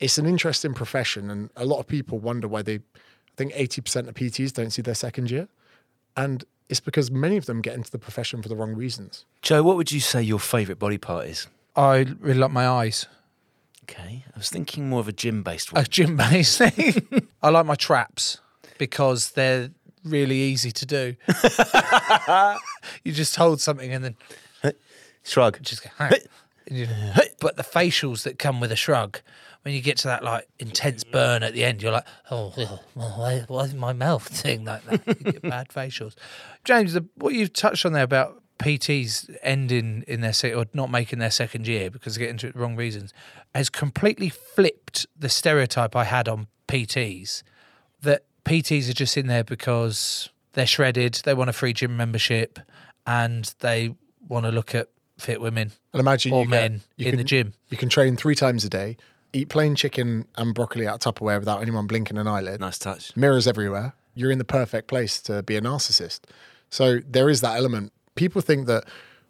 it's 0.00 0.18
an 0.18 0.26
interesting 0.26 0.74
profession. 0.74 1.30
And 1.30 1.50
a 1.56 1.64
lot 1.64 1.78
of 1.78 1.86
people 1.86 2.18
wonder 2.18 2.48
why 2.48 2.62
they, 2.62 2.74
I 2.74 2.80
think 3.36 3.52
80% 3.54 4.08
of 4.08 4.14
PTs 4.14 4.52
don't 4.52 4.70
see 4.70 4.82
their 4.82 4.94
second 4.94 5.30
year. 5.30 5.48
And 6.16 6.44
it's 6.68 6.80
because 6.80 7.10
many 7.10 7.36
of 7.36 7.46
them 7.46 7.62
get 7.62 7.74
into 7.74 7.90
the 7.90 7.98
profession 7.98 8.42
for 8.42 8.48
the 8.48 8.56
wrong 8.56 8.74
reasons. 8.74 9.24
Joe, 9.42 9.62
what 9.62 9.76
would 9.76 9.92
you 9.92 10.00
say 10.00 10.22
your 10.22 10.40
favourite 10.40 10.78
body 10.78 10.98
part 10.98 11.26
is? 11.26 11.46
I 11.74 12.06
really 12.20 12.40
like 12.40 12.50
my 12.50 12.66
eyes. 12.66 13.06
Okay. 13.84 14.24
I 14.34 14.38
was 14.38 14.48
thinking 14.50 14.88
more 14.88 15.00
of 15.00 15.08
a 15.08 15.12
gym 15.12 15.42
based 15.42 15.72
one. 15.72 15.82
A 15.82 15.86
gym 15.86 16.16
based 16.16 16.58
thing. 16.58 17.28
I 17.42 17.50
like 17.50 17.66
my 17.66 17.76
traps 17.76 18.40
because 18.78 19.30
they're 19.32 19.70
really 20.06 20.36
easy 20.36 20.70
to 20.72 20.86
do. 20.86 21.16
you 23.04 23.12
just 23.12 23.36
hold 23.36 23.60
something 23.60 23.92
and 23.92 24.04
then 24.04 24.16
Shrug. 25.22 25.60
just 25.62 25.82
go, 25.82 25.90
"Hey." 25.98 26.20
You- 26.68 26.88
But 27.40 27.56
the 27.56 27.62
facials 27.62 28.22
that 28.24 28.38
come 28.38 28.58
with 28.60 28.72
a 28.72 28.76
shrug, 28.76 29.20
when 29.62 29.72
you 29.74 29.80
get 29.80 29.98
to 29.98 30.08
that 30.08 30.24
like 30.24 30.48
intense 30.58 31.04
burn 31.04 31.42
at 31.44 31.52
the 31.52 31.64
end, 31.64 31.80
you're 31.82 31.92
like, 31.92 32.06
oh, 32.30 32.52
well, 32.56 32.82
why, 32.94 33.44
why 33.46 33.62
is 33.64 33.74
my 33.74 33.92
mouth 33.92 34.42
doing 34.44 34.64
like 34.64 34.84
that? 34.86 35.06
You 35.06 35.32
get 35.32 35.42
bad 35.42 35.68
facials. 35.68 36.14
James, 36.64 36.92
the, 36.94 37.04
what 37.16 37.34
you've 37.34 37.52
touched 37.52 37.84
on 37.86 37.92
there 37.92 38.02
about 38.04 38.42
PTs 38.58 39.36
ending 39.42 40.02
in 40.08 40.22
their 40.22 40.32
se- 40.32 40.54
or 40.54 40.66
not 40.72 40.90
making 40.90 41.18
their 41.20 41.30
second 41.30 41.66
year 41.68 41.88
because 41.90 42.14
they 42.16 42.20
get 42.20 42.30
into 42.30 42.46
it 42.48 42.54
the 42.54 42.58
wrong 42.60 42.74
reasons 42.74 43.12
has 43.54 43.68
completely 43.70 44.28
flipped 44.28 45.06
the 45.16 45.28
stereotype 45.28 45.94
I 45.94 46.04
had 46.04 46.26
on 46.28 46.46
PTs 46.66 47.42
that 48.02 48.24
PTs 48.46 48.88
are 48.88 48.94
just 48.94 49.16
in 49.16 49.26
there 49.26 49.44
because 49.44 50.28
they're 50.52 50.66
shredded, 50.66 51.14
they 51.24 51.34
want 51.34 51.50
a 51.50 51.52
free 51.52 51.72
gym 51.72 51.96
membership, 51.96 52.58
and 53.06 53.52
they 53.60 53.94
want 54.28 54.46
to 54.46 54.52
look 54.52 54.74
at 54.74 54.88
fit 55.18 55.40
women 55.40 55.72
And 55.92 56.00
imagine 56.00 56.32
or 56.32 56.44
you 56.44 56.50
get- 56.50 56.70
men 56.70 56.80
you 56.96 57.06
in 57.06 57.12
can, 57.12 57.18
the 57.18 57.24
gym. 57.24 57.54
You 57.70 57.76
can 57.76 57.88
train 57.88 58.16
three 58.16 58.34
times 58.34 58.64
a 58.64 58.68
day, 58.68 58.96
eat 59.32 59.48
plain 59.48 59.74
chicken 59.74 60.26
and 60.36 60.54
broccoli 60.54 60.86
out 60.86 61.04
of 61.06 61.14
Tupperware 61.14 61.38
without 61.38 61.60
anyone 61.62 61.86
blinking 61.86 62.18
an 62.18 62.26
eyelid. 62.26 62.60
Nice 62.60 62.78
touch. 62.78 63.16
Mirrors 63.16 63.46
everywhere. 63.46 63.94
You're 64.14 64.30
in 64.30 64.38
the 64.38 64.44
perfect 64.44 64.88
place 64.88 65.20
to 65.22 65.42
be 65.42 65.56
a 65.56 65.60
narcissist. 65.60 66.20
So 66.70 67.00
there 67.06 67.28
is 67.28 67.40
that 67.42 67.56
element. 67.56 67.92
People 68.14 68.40
think 68.42 68.66
that 68.66 68.84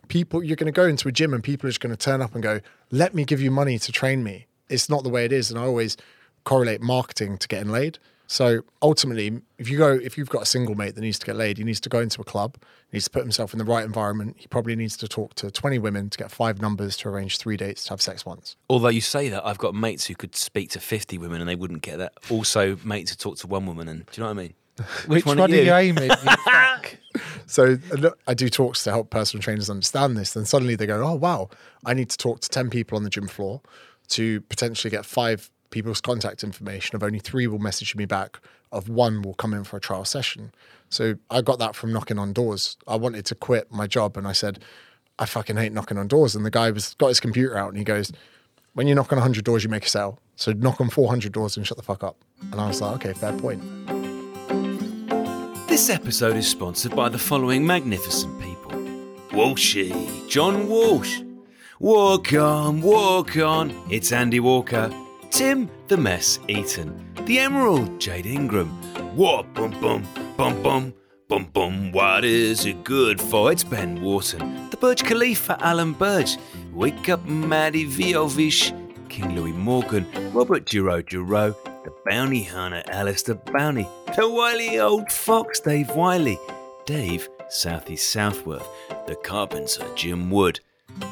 people 0.09 0.43
you're 0.45 0.57
going 0.57 0.73
to 0.73 0.77
go 0.77 0.87
into 0.87 1.09
a 1.09 1.13
gym 1.13 1.35
and 1.35 1.43
people 1.43 1.67
are 1.67 1.71
just 1.71 1.81
going 1.81 1.91
to 1.95 1.97
turn 1.97 2.21
up 2.23 2.35
and 2.35 2.43
go, 2.43 2.61
"Let 2.91 3.15
me 3.15 3.25
give 3.25 3.41
you 3.41 3.51
money 3.51 3.79
to 3.81 3.91
train 3.93 4.23
me." 4.23 4.47
It's 4.69 4.89
not 4.89 5.03
the 5.03 5.09
way 5.09 5.25
it 5.25 5.33
is, 5.33 5.51
and 5.51 5.59
I 5.59 5.65
always 5.65 5.97
correlate 6.45 6.81
marketing 6.81 7.39
to 7.39 7.49
getting 7.49 7.71
laid. 7.71 7.99
So 8.27 8.63
ultimately, 8.83 9.41
if 9.59 9.69
you 9.69 9.79
go, 9.79 9.93
if 9.93 10.19
you've 10.19 10.29
got 10.29 10.43
a 10.43 10.47
single 10.47 10.75
mate 10.75 10.95
that 10.95 11.01
needs 11.01 11.19
to 11.21 11.27
get 11.27 11.37
laid, 11.37 11.59
he 11.59 11.65
needs 11.65 11.81
to 11.81 11.89
go 11.89 12.01
into 12.01 12.21
a 12.21 12.25
club, 12.25 12.57
he 12.91 12.97
needs 12.97 13.05
to 13.05 13.11
put 13.11 13.23
himself 13.23 13.53
in 13.53 13.59
the 13.59 13.65
right 13.65 13.85
environment. 13.85 14.37
He 14.39 14.47
probably 14.49 14.75
needs 14.75 14.97
to 14.99 15.09
talk 15.09 15.35
to 15.37 15.51
20 15.51 15.79
women 15.79 16.11
to 16.11 16.19
get 16.19 16.31
five 16.31 16.61
numbers 16.61 16.97
to 16.99 17.09
arrange 17.09 17.39
three 17.39 17.57
dates 17.57 17.85
to 17.85 17.91
have 17.91 18.03
sex 18.03 18.27
once. 18.27 18.57
Although 18.69 18.89
you 18.89 19.01
say 19.01 19.29
that, 19.29 19.47
I've 19.47 19.59
got 19.59 19.75
mates 19.75 20.07
who 20.07 20.15
could 20.15 20.35
speak 20.35 20.71
to 20.71 20.81
50 20.81 21.19
women 21.19 21.41
and 21.41 21.49
they 21.49 21.55
wouldn't 21.55 21.83
get 21.83 21.99
that. 21.99 22.15
Also, 22.31 22.77
mates 22.85 23.11
who 23.11 23.17
talk 23.17 23.39
to 23.39 23.47
one 23.47 23.65
woman, 23.67 23.89
and 23.89 24.07
do 24.07 24.21
you 24.21 24.23
know 24.27 24.33
what 24.33 24.39
I 24.39 24.43
mean? 24.43 24.55
Which, 25.07 25.25
one 25.25 25.39
one, 25.39 25.51
are 25.51 25.55
are 25.55 25.57
you 25.57 25.65
you? 25.65 25.75
aiming? 25.75 26.11
you? 26.11 27.17
So 27.47 27.79
I 28.27 28.35
do 28.35 28.49
talks 28.49 28.83
to 28.85 28.91
help 28.91 29.11
personal 29.11 29.41
trainers 29.41 29.71
understand 29.71 30.17
this. 30.17 30.33
Then 30.33 30.45
suddenly 30.45 30.75
they 30.75 30.85
go, 30.85 31.01
"Oh 31.07 31.15
wow, 31.15 31.49
I 31.85 31.95
need 31.95 32.11
to 32.11 32.17
talk 32.17 32.41
to 32.41 32.49
ten 32.49 32.71
people 32.71 32.97
on 32.97 33.05
the 33.05 33.09
gym 33.09 33.29
floor 33.29 33.61
to 34.09 34.41
potentially 34.43 34.91
get 34.91 35.07
five 35.07 35.49
people's 35.71 36.01
contact 36.01 36.43
information. 36.45 36.97
Of 36.97 37.03
only 37.03 37.19
three 37.19 37.47
will 37.47 37.59
message 37.59 37.95
me 37.95 38.05
back. 38.05 38.39
Of 38.73 38.89
one 38.89 39.23
will 39.23 39.35
come 39.35 39.55
in 39.55 39.65
for 39.65 39.77
a 39.77 39.81
trial 39.81 40.05
session. 40.05 40.53
So 40.89 41.17
I 41.31 41.43
got 41.43 41.59
that 41.59 41.75
from 41.75 41.93
knocking 41.93 42.19
on 42.19 42.33
doors. 42.33 42.77
I 42.87 42.97
wanted 42.97 43.25
to 43.27 43.35
quit 43.35 43.73
my 43.73 43.87
job, 43.87 44.17
and 44.17 44.27
I 44.27 44.33
said, 44.33 44.61
"I 45.19 45.27
fucking 45.27 45.57
hate 45.57 45.73
knocking 45.73 45.99
on 45.99 46.09
doors." 46.09 46.35
And 46.35 46.45
the 46.45 46.51
guy 46.51 46.71
was 46.71 46.95
got 46.95 47.09
his 47.09 47.21
computer 47.21 47.57
out, 47.57 47.69
and 47.69 47.79
he 47.79 47.85
goes, 47.85 48.13
"When 48.75 48.87
you 48.87 48.95
knock 48.95 49.13
on 49.13 49.19
hundred 49.19 49.45
doors, 49.45 49.65
you 49.65 49.71
make 49.71 49.87
a 49.87 49.89
sale. 49.89 50.21
So 50.37 50.53
knock 50.53 50.81
on 50.81 50.91
four 50.91 51.09
hundred 51.09 51.33
doors 51.33 51.57
and 51.57 51.67
shut 51.67 51.77
the 51.77 51.83
fuck 51.83 52.05
up." 52.05 52.17
And 52.53 52.61
I 52.61 52.69
was 52.69 52.81
like, 52.81 53.07
"Okay, 53.07 53.13
fair 53.13 53.33
point." 53.33 53.63
This 55.69 55.91
episode 55.91 56.37
is 56.37 56.49
sponsored 56.49 56.95
by 56.97 57.09
the 57.09 57.19
following 57.19 57.67
magnificent 57.67 58.41
people 58.41 58.71
Walshy, 59.31 59.93
John 60.29 60.69
Walsh. 60.69 61.21
Walk 61.79 62.33
on, 62.33 62.81
walk 62.81 63.37
on, 63.37 63.75
it's 63.91 64.11
Andy 64.11 64.41
Walker. 64.41 64.91
Tim, 65.31 65.71
the 65.89 65.97
mess 65.97 66.39
Eaton. 66.49 67.05
The 67.27 67.39
Emerald, 67.39 67.99
Jade 68.01 68.27
Ingram. 68.27 68.69
What, 69.17 69.53
bum 69.55 69.73
bum, 69.81 70.05
bum 70.37 70.63
bum, 70.63 70.95
bum 71.29 71.45
bum, 71.53 71.93
what 71.93 72.25
is 72.25 72.67
it 72.67 72.85
good 72.85 73.21
for? 73.21 73.51
It's 73.53 73.65
Ben 73.65 74.03
Wharton. 74.03 74.71
The 74.71 74.77
Burj 74.77 75.05
Khalifa, 75.05 75.59
Alan 75.61 75.93
Burge. 75.93 76.37
Wake 76.73 77.09
up, 77.09 77.25
Maddie 77.27 77.87
Viovish. 77.87 78.73
King 79.09 79.35
Louis 79.35 79.53
Morgan. 79.53 80.07
Robert 80.33 80.67
Duro 80.67 81.03
Duro. 81.03 81.57
The 81.85 81.93
Bounty 82.05 82.43
Hunter, 82.43 82.83
Alistair 82.89 83.37
Bounty. 83.37 83.87
The 84.17 84.29
wily 84.29 84.79
old 84.79 85.11
fox, 85.11 85.61
Dave 85.61 85.91
Wiley. 85.91 86.39
Dave, 86.85 87.29
Southeast 87.49 88.11
Southworth. 88.11 88.69
The 89.07 89.17
Carpenter, 89.17 89.87
Jim 89.95 90.31
Wood. 90.31 90.61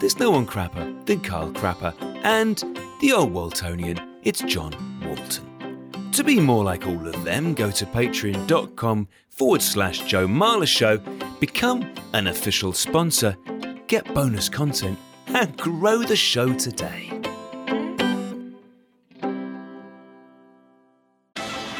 There's 0.00 0.18
no 0.18 0.30
one 0.30 0.46
crapper 0.46 1.04
than 1.06 1.20
Carl 1.20 1.50
Crapper. 1.52 2.13
And 2.24 2.58
the 3.02 3.12
old 3.12 3.32
Waltonian, 3.34 4.00
it's 4.22 4.40
John 4.40 4.72
Walton. 5.06 6.10
To 6.12 6.24
be 6.24 6.40
more 6.40 6.64
like 6.64 6.86
all 6.86 7.06
of 7.06 7.22
them, 7.22 7.52
go 7.52 7.70
to 7.70 7.84
patreon.com 7.84 9.08
forward 9.28 9.60
slash 9.60 10.00
Joe 10.04 10.26
Marler 10.26 10.66
Show, 10.66 10.98
become 11.38 11.92
an 12.14 12.28
official 12.28 12.72
sponsor, 12.72 13.36
get 13.88 14.12
bonus 14.14 14.48
content, 14.48 14.98
and 15.26 15.54
grow 15.58 16.02
the 16.02 16.16
show 16.16 16.54
today. 16.54 17.23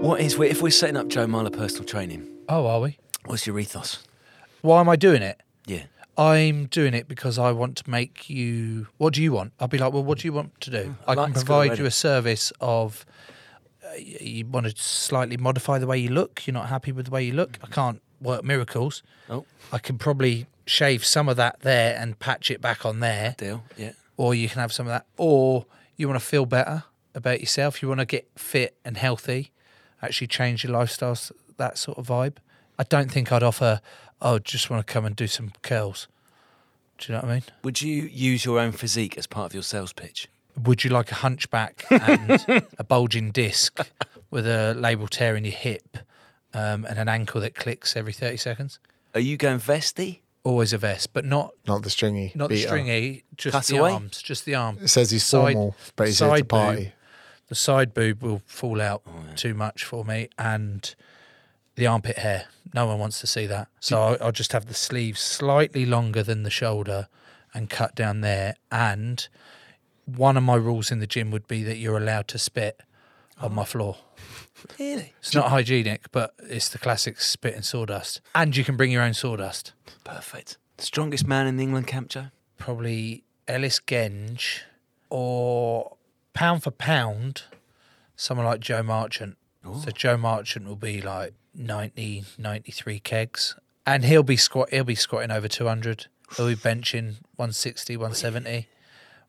What 0.00 0.20
is, 0.20 0.38
if 0.38 0.62
we're 0.62 0.70
setting 0.70 0.96
up 0.96 1.08
Joe 1.08 1.26
Marler 1.26 1.52
personal 1.52 1.84
training, 1.84 2.26
Oh, 2.48 2.66
are 2.66 2.80
we? 2.80 2.98
what's 3.26 3.46
your 3.46 3.58
ethos? 3.58 3.98
Why 4.62 4.80
am 4.80 4.88
I 4.88 4.96
doing 4.96 5.22
it? 5.22 5.40
Yeah. 5.66 5.82
I'm 6.16 6.66
doing 6.66 6.94
it 6.94 7.08
because 7.08 7.38
I 7.38 7.52
want 7.52 7.76
to 7.78 7.90
make 7.90 8.30
you. 8.30 8.86
What 8.96 9.12
do 9.14 9.22
you 9.22 9.32
want? 9.32 9.52
I'll 9.60 9.68
be 9.68 9.76
like, 9.78 9.92
well, 9.92 10.02
what 10.04 10.18
do 10.18 10.26
you 10.28 10.32
want 10.32 10.58
to 10.62 10.70
do? 10.70 10.94
I 11.06 11.14
can 11.14 11.32
provide 11.32 11.68
already. 11.68 11.82
you 11.82 11.86
a 11.86 11.90
service 11.90 12.52
of. 12.60 13.04
Uh, 13.84 13.88
y- 13.96 14.16
you 14.20 14.46
want 14.46 14.66
to 14.66 14.74
slightly 14.82 15.36
modify 15.36 15.78
the 15.78 15.86
way 15.86 15.98
you 15.98 16.08
look. 16.10 16.46
You're 16.46 16.54
not 16.54 16.68
happy 16.68 16.90
with 16.92 17.06
the 17.06 17.10
way 17.12 17.24
you 17.24 17.32
look. 17.34 17.58
I 17.62 17.66
can't 17.66 18.00
work 18.20 18.42
miracles. 18.44 19.02
Oh, 19.28 19.44
I 19.72 19.78
can 19.78 19.98
probably 19.98 20.46
shave 20.66 21.04
some 21.04 21.28
of 21.28 21.36
that 21.36 21.60
there 21.60 21.96
and 22.00 22.18
patch 22.18 22.50
it 22.50 22.60
back 22.60 22.84
on 22.86 23.00
there, 23.00 23.34
deal. 23.38 23.62
Yeah. 23.76 23.92
or 24.16 24.34
you 24.34 24.48
can 24.48 24.60
have 24.60 24.72
some 24.72 24.86
of 24.86 24.90
that. 24.92 25.06
Or 25.16 25.66
you 25.96 26.08
want 26.08 26.18
to 26.20 26.24
feel 26.26 26.46
better 26.46 26.84
about 27.14 27.40
yourself. 27.40 27.82
You 27.82 27.88
want 27.88 28.00
to 28.00 28.06
get 28.06 28.28
fit 28.36 28.76
and 28.84 28.96
healthy. 28.96 29.50
Actually, 30.02 30.26
change 30.28 30.64
your 30.64 30.72
lifestyle, 30.72 31.18
that 31.56 31.78
sort 31.78 31.98
of 31.98 32.06
vibe. 32.06 32.36
I 32.78 32.84
don't 32.84 33.10
think 33.10 33.32
I'd 33.32 33.42
offer. 33.42 33.80
Oh, 34.22 34.38
just 34.38 34.70
want 34.70 34.86
to 34.86 34.92
come 34.92 35.04
and 35.04 35.14
do 35.16 35.26
some 35.26 35.52
curls. 35.62 36.06
Do 36.98 37.12
you 37.12 37.16
know 37.16 37.22
what 37.22 37.30
I 37.30 37.34
mean? 37.34 37.42
Would 37.62 37.82
you 37.82 38.02
use 38.04 38.44
your 38.44 38.58
own 38.58 38.72
physique 38.72 39.16
as 39.16 39.26
part 39.26 39.46
of 39.46 39.54
your 39.54 39.62
sales 39.62 39.92
pitch? 39.92 40.28
Would 40.64 40.82
you 40.82 40.90
like 40.90 41.12
a 41.12 41.16
hunchback 41.16 41.84
and 41.90 42.64
a 42.78 42.84
bulging 42.84 43.30
disc 43.30 43.78
with 44.30 44.46
a 44.46 44.74
label 44.74 45.06
tear 45.06 45.36
in 45.36 45.44
your 45.44 45.52
hip 45.54 45.98
um, 46.52 46.84
and 46.84 46.98
an 46.98 47.08
ankle 47.08 47.40
that 47.42 47.54
clicks 47.54 47.96
every 47.96 48.12
30 48.12 48.36
seconds? 48.38 48.80
Are 49.14 49.20
you 49.20 49.36
going 49.36 49.58
vesty 49.58 50.22
always 50.42 50.72
a 50.72 50.78
vest, 50.78 51.12
but 51.12 51.24
not 51.24 51.52
Not 51.66 51.82
the 51.82 51.90
stringy. 51.90 52.32
not 52.34 52.48
the 52.48 52.56
beater. 52.56 52.68
stringy, 52.68 53.24
just 53.36 53.68
the 53.68 53.72
Cutaway? 53.74 53.92
arms, 53.92 54.20
just 54.22 54.44
the 54.44 54.54
arms. 54.56 54.82
It 54.82 54.88
says 54.88 55.10
he's 55.10 55.22
Side- 55.24 55.52
formal, 55.52 55.76
but 55.94 56.06
he's 56.08 56.18
here 56.18 56.28
to 56.28 56.34
side 56.36 56.48
party. 56.48 56.92
The 57.48 57.54
side 57.54 57.94
boob 57.94 58.22
will 58.22 58.42
fall 58.46 58.80
out 58.80 59.02
Oh, 59.06 59.34
too 59.34 59.54
much 59.54 59.84
for 59.84 60.04
me, 60.04 60.28
and 60.38 60.94
the 61.76 61.86
armpit 61.86 62.18
hair. 62.18 62.46
No 62.74 62.86
one 62.86 62.98
wants 62.98 63.20
to 63.20 63.26
see 63.26 63.46
that. 63.46 63.68
So 63.80 64.00
I'll, 64.00 64.16
I'll 64.20 64.32
just 64.32 64.52
have 64.52 64.66
the 64.66 64.74
sleeves 64.74 65.20
slightly 65.20 65.86
longer 65.86 66.22
than 66.22 66.42
the 66.42 66.50
shoulder 66.50 67.08
and 67.54 67.70
cut 67.70 67.94
down 67.94 68.20
there. 68.20 68.56
And 68.70 69.26
one 70.04 70.36
of 70.36 70.42
my 70.42 70.56
rules 70.56 70.90
in 70.90 70.98
the 70.98 71.06
gym 71.06 71.30
would 71.30 71.48
be 71.48 71.62
that 71.64 71.76
you're 71.78 71.96
allowed 71.96 72.28
to 72.28 72.38
spit 72.38 72.80
on 73.40 73.54
my 73.54 73.62
oh. 73.62 73.66
floor. 73.66 73.96
Really? 74.76 75.14
It's 75.20 75.36
not 75.36 75.50
hygienic, 75.50 76.10
but 76.10 76.34
it's 76.42 76.68
the 76.68 76.78
classic 76.78 77.20
spit 77.20 77.54
and 77.54 77.64
sawdust. 77.64 78.20
And 78.34 78.56
you 78.56 78.64
can 78.64 78.76
bring 78.76 78.90
your 78.90 79.02
own 79.02 79.14
sawdust. 79.14 79.72
Perfect. 80.02 80.58
Strongest 80.78 81.28
man 81.28 81.46
in 81.46 81.58
the 81.58 81.62
England 81.62 81.86
camp, 81.86 82.08
Joe? 82.08 82.26
Probably 82.56 83.22
Ellis 83.46 83.78
Genge 83.78 84.62
or 85.10 85.96
pound 86.34 86.62
for 86.62 86.70
pound, 86.70 87.42
someone 88.16 88.46
like 88.46 88.60
Joe 88.60 88.82
Marchant. 88.82 89.36
So 89.82 89.90
Joe 89.90 90.16
Marchant 90.16 90.66
will 90.66 90.76
be 90.76 91.02
like 91.02 91.34
90, 91.54 92.24
93 92.38 93.00
kegs. 93.00 93.54
And 93.86 94.04
he'll 94.04 94.22
be 94.22 94.36
squat 94.36 94.70
he'll 94.70 94.84
be 94.84 94.94
squatting 94.94 95.30
over 95.30 95.48
200. 95.48 96.06
He'll 96.36 96.48
be 96.48 96.56
benching 96.56 97.16
160, 97.36 97.96
170. 97.96 98.68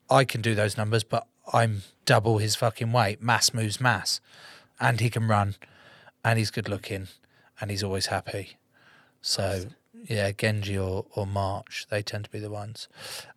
I 0.10 0.24
can 0.24 0.42
do 0.42 0.56
those 0.56 0.78
numbers, 0.78 1.04
but 1.04 1.28
I'm 1.54 1.84
double 2.06 2.38
his 2.38 2.56
fucking 2.56 2.92
weight. 2.92 3.22
Mass 3.22 3.54
moves 3.54 3.80
mass. 3.82 4.22
And 4.80 5.00
he 5.00 5.10
can 5.10 5.28
run. 5.28 5.56
And 6.24 6.40
he's 6.40 6.52
good 6.52 6.70
looking. 6.70 7.08
And 7.60 7.72
he's 7.72 7.84
always 7.84 8.08
happy. 8.08 8.58
So 9.22 9.66
yeah, 10.08 10.32
Genge 10.32 10.76
or, 10.78 11.06
or 11.16 11.26
March, 11.26 11.88
they 11.90 12.02
tend 12.02 12.26
to 12.26 12.30
be 12.30 12.40
the 12.40 12.50
ones. 12.50 12.88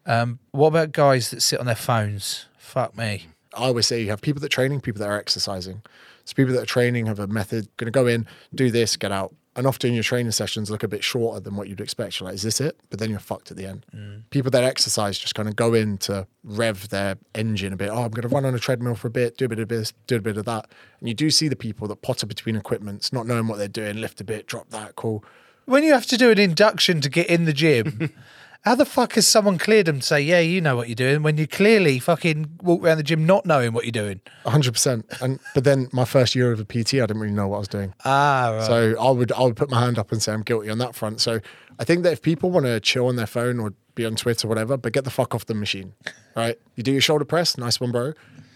Um, 0.07 0.38
what 0.53 0.68
about 0.68 0.92
guys 0.92 1.31
that 1.31 1.42
sit 1.42 1.59
on 1.59 1.66
their 1.66 1.75
phones? 1.75 2.46
Fuck 2.59 2.96
me. 2.96 3.27
I 3.55 3.65
always 3.65 3.87
say 3.87 4.01
you 4.01 4.11
have 4.11 4.21
people 4.21 4.41
that 4.41 4.47
are 4.47 4.57
training, 4.57 4.81
people 4.81 5.01
that 5.01 5.09
are 5.09 5.19
exercising. 5.19 5.83
So 6.25 6.35
people 6.35 6.55
that 6.55 6.62
are 6.62 6.67
training 6.67 7.07
have 7.07 7.19
a 7.19 7.27
method, 7.27 7.69
going 7.77 7.87
to 7.87 7.91
go 7.91 8.07
in, 8.07 8.27
do 8.55 8.71
this, 8.71 8.97
get 8.97 9.12
out. 9.12 9.35
And 9.55 9.67
often 9.67 9.93
your 9.93 10.03
training 10.03 10.33
sessions 10.33 10.71
look 10.71 10.83
a 10.83 10.88
bit 10.88 11.05
shorter 11.05 11.38
than 11.38 11.57
what 11.57 11.69
you'd 11.69 11.81
expect. 11.81 12.19
You're 12.19 12.29
like, 12.29 12.37
is 12.37 12.43
this 12.43 12.59
it? 12.59 12.79
But 12.88 12.99
then 13.01 13.11
you're 13.11 13.19
fucked 13.19 13.51
at 13.51 13.59
the 13.59 13.67
end. 13.67 13.85
Mm. 13.95 14.23
People 14.31 14.51
that 14.51 14.65
exercise 14.65 15.19
just 15.19 15.35
kind 15.35 15.47
of 15.47 15.57
go 15.57 15.75
in 15.75 15.99
to 15.99 16.27
rev 16.43 16.88
their 16.88 17.19
engine 17.35 17.75
a 17.75 17.77
bit. 17.77 17.91
Oh, 17.91 18.03
I'm 18.05 18.11
going 18.12 18.27
to 18.27 18.29
run 18.29 18.47
on 18.47 18.55
a 18.55 18.59
treadmill 18.59 18.95
for 18.95 19.09
a 19.09 19.11
bit, 19.11 19.37
do 19.37 19.45
a 19.45 19.49
bit 19.49 19.59
of 19.59 19.69
this, 19.69 19.93
do 20.07 20.17
a 20.17 20.21
bit 20.21 20.38
of 20.38 20.47
that. 20.47 20.71
And 21.01 21.09
you 21.09 21.15
do 21.15 21.31
see 21.31 21.49
the 21.49 21.57
people 21.57 21.87
that 21.88 21.97
potter 21.97 22.27
between 22.27 22.57
equipments, 22.57 23.12
not 23.12 23.27
knowing 23.27 23.47
what 23.47 23.59
they're 23.59 23.69
doing, 23.69 23.99
lift 23.99 24.23
a 24.23 24.25
bit, 24.25 24.47
drop 24.47 24.71
that, 24.71 24.97
cool. 24.97 25.23
When 25.67 25.85
you 25.85 25.93
have 25.93 26.07
to 26.07 26.17
do 26.17 26.31
an 26.31 26.38
induction 26.38 27.03
to 27.03 27.11
get 27.11 27.27
in 27.27 27.45
the 27.45 27.53
gym, 27.53 28.11
how 28.62 28.75
the 28.77 28.85
fuck 28.85 29.14
has 29.14 29.27
someone 29.27 29.59
cleared 29.59 29.87
them 29.87 30.01
to 30.01 30.07
say, 30.07 30.20
yeah, 30.20 30.38
you 30.38 30.61
know 30.61 30.77
what 30.77 30.88
you're 30.88 30.94
doing, 30.94 31.22
when 31.22 31.37
you 31.37 31.46
clearly 31.48 31.98
fucking 31.98 32.59
walk 32.62 32.83
around 32.83 32.96
the 32.98 33.03
gym 33.03 33.27
not 33.27 33.44
knowing 33.44 33.72
what 33.72 33.85
you're 33.85 33.92
doing? 33.92 34.20
100%. 34.46 35.20
And 35.20 35.40
But 35.55 35.64
then 35.64 35.88
my 35.92 36.05
first 36.05 36.35
year 36.35 36.53
of 36.53 36.61
a 36.61 36.64
PT, 36.64 36.94
I 36.94 37.07
didn't 37.07 37.18
really 37.18 37.35
know 37.35 37.48
what 37.48 37.57
I 37.57 37.59
was 37.61 37.68
doing. 37.68 37.92
Ah, 38.05 38.51
right. 38.55 38.66
So 38.66 38.94
I 39.01 39.11
would 39.11 39.33
I 39.33 39.42
would 39.42 39.57
put 39.57 39.68
my 39.70 39.81
hand 39.81 39.98
up 39.98 40.12
and 40.12 40.22
say 40.22 40.33
I'm 40.33 40.42
guilty 40.42 40.70
on 40.70 40.79
that 40.79 40.94
front. 40.94 41.20
So 41.20 41.40
I 41.79 41.85
think 41.85 42.05
that 42.05 42.12
if 42.12 42.22
people 42.22 42.51
want 42.51 42.66
to 42.66 42.79
chill 42.79 43.09
on 43.09 43.16
their 43.16 43.27
phone 43.27 43.59
or 43.59 43.72
be 43.94 44.07
on 44.07 44.14
Twitter 44.16 44.46
or 44.46 44.48
whatever, 44.48 44.77
but 44.77 44.92
get 44.92 45.05
the 45.05 45.11
fuck 45.11 45.35
off 45.35 45.46
the 45.46 45.55
machine. 45.55 45.92
Right? 46.37 46.59
You 46.77 46.83
do 46.83 46.92
your 46.92 47.01
shoulder 47.01 47.25
press, 47.25 47.59
nice 47.59 47.81
one, 47.81 47.90
bro. 47.92 48.12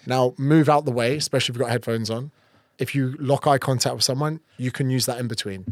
Now 0.06 0.34
move 0.38 0.68
out 0.68 0.84
the 0.84 0.92
way, 0.92 1.16
especially 1.16 1.52
if 1.52 1.56
you've 1.56 1.64
got 1.66 1.70
headphones 1.72 2.10
on. 2.10 2.30
If 2.78 2.94
you 2.94 3.16
lock 3.18 3.46
eye 3.46 3.58
contact 3.58 3.94
with 3.96 4.04
someone, 4.04 4.40
you 4.56 4.70
can 4.70 4.88
use 4.88 5.06
that 5.06 5.18
in 5.18 5.26
between 5.28 5.64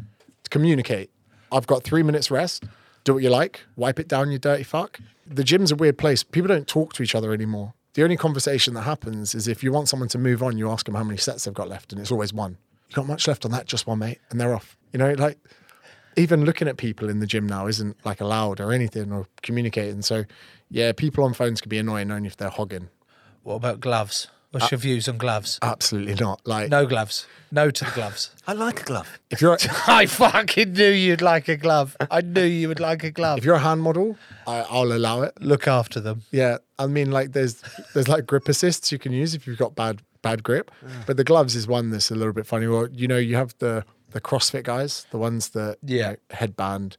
to 0.42 0.50
communicate. 0.50 1.10
I've 1.52 1.66
got 1.66 1.84
three 1.84 2.02
minutes 2.02 2.30
rest. 2.30 2.64
Do 3.04 3.14
what 3.14 3.22
you 3.22 3.30
like. 3.30 3.64
Wipe 3.76 4.00
it 4.00 4.08
down, 4.08 4.32
you 4.32 4.38
dirty 4.38 4.64
fuck. 4.64 4.98
The 5.26 5.44
gym's 5.44 5.70
a 5.70 5.76
weird 5.76 5.98
place. 5.98 6.22
People 6.22 6.48
don't 6.48 6.66
talk 6.66 6.92
to 6.94 7.02
each 7.02 7.14
other 7.14 7.32
anymore. 7.32 7.74
The 7.94 8.02
only 8.02 8.16
conversation 8.16 8.74
that 8.74 8.82
happens 8.82 9.34
is 9.34 9.46
if 9.46 9.62
you 9.62 9.70
want 9.70 9.88
someone 9.88 10.08
to 10.08 10.18
move 10.18 10.42
on, 10.42 10.58
you 10.58 10.70
ask 10.70 10.86
them 10.86 10.94
how 10.94 11.04
many 11.04 11.16
sets 11.16 11.44
they've 11.44 11.54
got 11.54 11.68
left, 11.68 11.92
and 11.92 12.00
it's 12.00 12.10
always 12.10 12.32
one. 12.32 12.58
You 12.88 12.96
got 12.96 13.06
much 13.06 13.28
left 13.28 13.44
on 13.44 13.52
that? 13.52 13.66
Just 13.66 13.86
one, 13.86 14.00
mate, 14.00 14.18
and 14.30 14.40
they're 14.40 14.54
off. 14.54 14.76
You 14.92 14.98
know, 14.98 15.12
like 15.12 15.38
even 16.16 16.44
looking 16.44 16.68
at 16.68 16.76
people 16.76 17.08
in 17.08 17.20
the 17.20 17.26
gym 17.26 17.46
now 17.46 17.66
isn't 17.66 17.96
like 18.04 18.20
allowed 18.20 18.60
or 18.60 18.72
anything 18.72 19.12
or 19.12 19.26
communicating. 19.42 20.02
So, 20.02 20.24
yeah, 20.70 20.92
people 20.92 21.24
on 21.24 21.34
phones 21.34 21.60
can 21.60 21.68
be 21.68 21.78
annoying 21.78 22.10
only 22.10 22.26
if 22.26 22.36
they're 22.36 22.50
hogging. 22.50 22.88
what 23.42 23.56
about 23.56 23.80
gloves? 23.80 24.28
What's 24.54 24.70
your 24.70 24.78
views 24.78 25.08
on 25.08 25.18
gloves? 25.18 25.58
Absolutely 25.62 26.14
not. 26.14 26.40
Like, 26.46 26.70
No 26.70 26.86
gloves. 26.86 27.26
No 27.50 27.70
to 27.70 27.84
the 27.84 27.90
gloves. 27.90 28.30
I 28.46 28.52
like 28.52 28.80
a 28.80 28.84
glove. 28.84 29.18
if 29.30 29.40
you're 29.40 29.56
I 29.86 30.06
fucking 30.06 30.72
knew 30.72 30.88
you'd 30.90 31.22
like 31.22 31.48
a 31.48 31.56
glove. 31.56 31.96
I 32.10 32.20
knew 32.20 32.42
you 32.44 32.68
would 32.68 32.80
like 32.80 33.04
a 33.04 33.10
glove. 33.10 33.38
if 33.38 33.44
you're 33.44 33.54
a 33.56 33.60
hand 33.60 33.82
model, 33.82 34.16
I, 34.46 34.60
I'll 34.70 34.92
allow 34.92 35.22
it. 35.22 35.34
Look 35.40 35.68
after 35.68 36.00
them. 36.00 36.22
Yeah, 36.30 36.58
I 36.78 36.86
mean, 36.86 37.10
like 37.10 37.32
there's 37.32 37.62
there's 37.94 38.08
like 38.08 38.26
grip 38.26 38.48
assists 38.48 38.90
you 38.90 38.98
can 38.98 39.12
use 39.12 39.34
if 39.34 39.46
you've 39.46 39.58
got 39.58 39.74
bad 39.74 40.02
bad 40.22 40.42
grip, 40.42 40.70
but 41.06 41.16
the 41.16 41.24
gloves 41.24 41.54
is 41.54 41.66
one 41.68 41.90
that's 41.90 42.10
a 42.10 42.14
little 42.14 42.32
bit 42.32 42.46
funny. 42.46 42.66
Well, 42.66 42.88
you 42.90 43.06
know, 43.06 43.18
you 43.18 43.36
have 43.36 43.54
the 43.58 43.84
the 44.10 44.20
CrossFit 44.20 44.62
guys, 44.64 45.06
the 45.10 45.18
ones 45.18 45.50
that 45.50 45.76
you 45.84 45.98
Yeah. 45.98 46.10
know, 46.10 46.16
headband, 46.30 46.96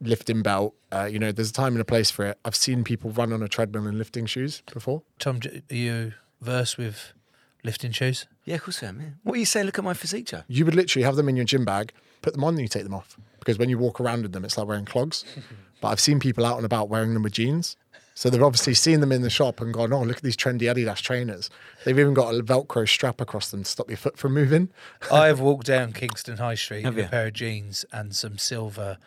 lifting 0.00 0.42
belt. 0.42 0.74
Uh, 0.92 1.04
you 1.10 1.18
know, 1.18 1.32
there's 1.32 1.50
a 1.50 1.52
time 1.52 1.72
and 1.74 1.80
a 1.80 1.84
place 1.84 2.10
for 2.10 2.24
it. 2.26 2.38
I've 2.44 2.56
seen 2.56 2.84
people 2.84 3.10
run 3.10 3.32
on 3.32 3.42
a 3.42 3.48
treadmill 3.48 3.86
in 3.86 3.96
lifting 3.98 4.26
shoes 4.26 4.62
before. 4.72 5.02
Tom, 5.18 5.40
do- 5.40 5.60
are 5.70 5.74
you 5.74 6.12
verse 6.40 6.76
with 6.76 7.12
lifting 7.62 7.92
shoes? 7.92 8.26
Yeah, 8.44 8.56
of 8.56 8.64
course 8.64 8.82
I 8.82 8.88
am. 8.88 9.00
Yeah. 9.00 9.06
What 9.22 9.36
are 9.36 9.38
you 9.38 9.46
saying? 9.46 9.66
Look 9.66 9.78
at 9.78 9.84
my 9.84 9.94
physique, 9.94 10.26
Joe. 10.26 10.42
You 10.48 10.64
would 10.64 10.74
literally 10.74 11.04
have 11.04 11.16
them 11.16 11.28
in 11.28 11.36
your 11.36 11.44
gym 11.44 11.64
bag, 11.64 11.92
put 12.22 12.34
them 12.34 12.44
on, 12.44 12.54
and 12.54 12.62
you 12.62 12.68
take 12.68 12.84
them 12.84 12.94
off 12.94 13.16
because 13.38 13.58
when 13.58 13.68
you 13.68 13.78
walk 13.78 14.00
around 14.00 14.24
in 14.24 14.32
them, 14.32 14.44
it's 14.44 14.56
like 14.56 14.66
wearing 14.66 14.84
clogs. 14.84 15.24
but 15.80 15.88
I've 15.88 16.00
seen 16.00 16.20
people 16.20 16.44
out 16.44 16.56
and 16.56 16.66
about 16.66 16.88
wearing 16.88 17.14
them 17.14 17.22
with 17.22 17.32
jeans. 17.32 17.76
So 18.16 18.30
they've 18.30 18.42
obviously 18.42 18.74
seen 18.74 19.00
them 19.00 19.10
in 19.10 19.22
the 19.22 19.30
shop 19.30 19.60
and 19.60 19.74
gone, 19.74 19.92
oh, 19.92 20.02
look 20.02 20.18
at 20.18 20.22
these 20.22 20.36
trendy 20.36 20.62
Adidas 20.62 21.02
trainers. 21.02 21.50
They've 21.84 21.98
even 21.98 22.14
got 22.14 22.32
a 22.32 22.42
Velcro 22.44 22.88
strap 22.88 23.20
across 23.20 23.50
them 23.50 23.64
to 23.64 23.68
stop 23.68 23.90
your 23.90 23.96
foot 23.96 24.16
from 24.16 24.34
moving. 24.34 24.68
I 25.12 25.26
have 25.26 25.40
walked 25.40 25.66
down 25.66 25.92
Kingston 25.92 26.36
High 26.36 26.54
Street 26.54 26.84
Have 26.84 26.94
with 26.94 27.06
a 27.06 27.08
pair 27.08 27.26
of 27.26 27.32
jeans 27.32 27.84
and 27.92 28.14
some 28.14 28.38
silver 28.38 28.98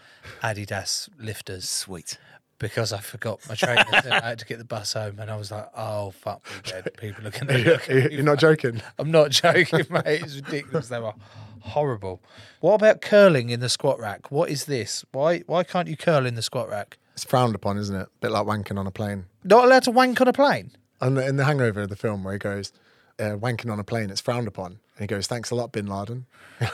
Adidas 0.43 1.07
lifters 1.17 1.69
Sweet. 1.69 2.17
Because 2.59 2.93
I 2.93 2.99
forgot 2.99 3.39
my 3.47 3.55
trainers. 3.55 3.85
I 3.91 4.21
had 4.29 4.39
to 4.39 4.45
get 4.45 4.57
the 4.57 4.65
bus 4.65 4.93
home, 4.93 5.19
and 5.19 5.29
I 5.29 5.35
was 5.35 5.51
like, 5.51 5.69
"Oh 5.75 6.11
fuck 6.11 6.43
me, 6.45 6.71
dead." 6.71 6.89
People 6.97 7.27
are 7.27 7.31
going 7.31 7.47
to 7.47 7.57
look. 7.57 7.89
At 7.89 7.95
me 8.09 8.15
You're 8.15 8.23
not 8.23 8.39
joking. 8.39 8.81
I'm 8.97 9.11
not 9.11 9.31
joking, 9.31 9.85
mate. 9.89 10.03
It's 10.05 10.35
ridiculous. 10.35 10.87
They 10.89 10.99
were 10.99 11.13
horrible. 11.61 12.21
What 12.59 12.75
about 12.75 13.01
curling 13.01 13.49
in 13.49 13.59
the 13.59 13.69
squat 13.69 13.99
rack? 13.99 14.31
What 14.31 14.49
is 14.49 14.65
this? 14.65 15.05
Why 15.11 15.39
why 15.47 15.63
can't 15.63 15.87
you 15.87 15.97
curl 15.97 16.25
in 16.25 16.35
the 16.35 16.41
squat 16.41 16.69
rack? 16.69 16.97
It's 17.13 17.23
frowned 17.23 17.55
upon, 17.55 17.77
isn't 17.77 17.95
it? 17.95 18.03
A 18.07 18.09
bit 18.21 18.31
like 18.31 18.45
wanking 18.45 18.77
on 18.77 18.85
a 18.85 18.91
plane. 18.91 19.25
Not 19.43 19.65
allowed 19.65 19.83
to 19.83 19.91
wank 19.91 20.21
on 20.21 20.27
a 20.27 20.33
plane. 20.33 20.71
And 21.01 21.17
in 21.17 21.37
the 21.37 21.45
hangover 21.45 21.81
of 21.81 21.89
the 21.89 21.95
film 21.95 22.23
where 22.23 22.33
he 22.33 22.39
goes, 22.39 22.71
uh, 23.19 23.35
wanking 23.37 23.71
on 23.71 23.79
a 23.79 23.83
plane, 23.83 24.11
it's 24.11 24.21
frowned 24.21 24.47
upon. 24.47 24.73
And 24.97 24.99
he 24.99 25.07
goes, 25.07 25.25
thanks 25.25 25.49
a 25.49 25.55
lot, 25.55 25.71
Bin 25.71 25.87
Laden. 25.87 26.27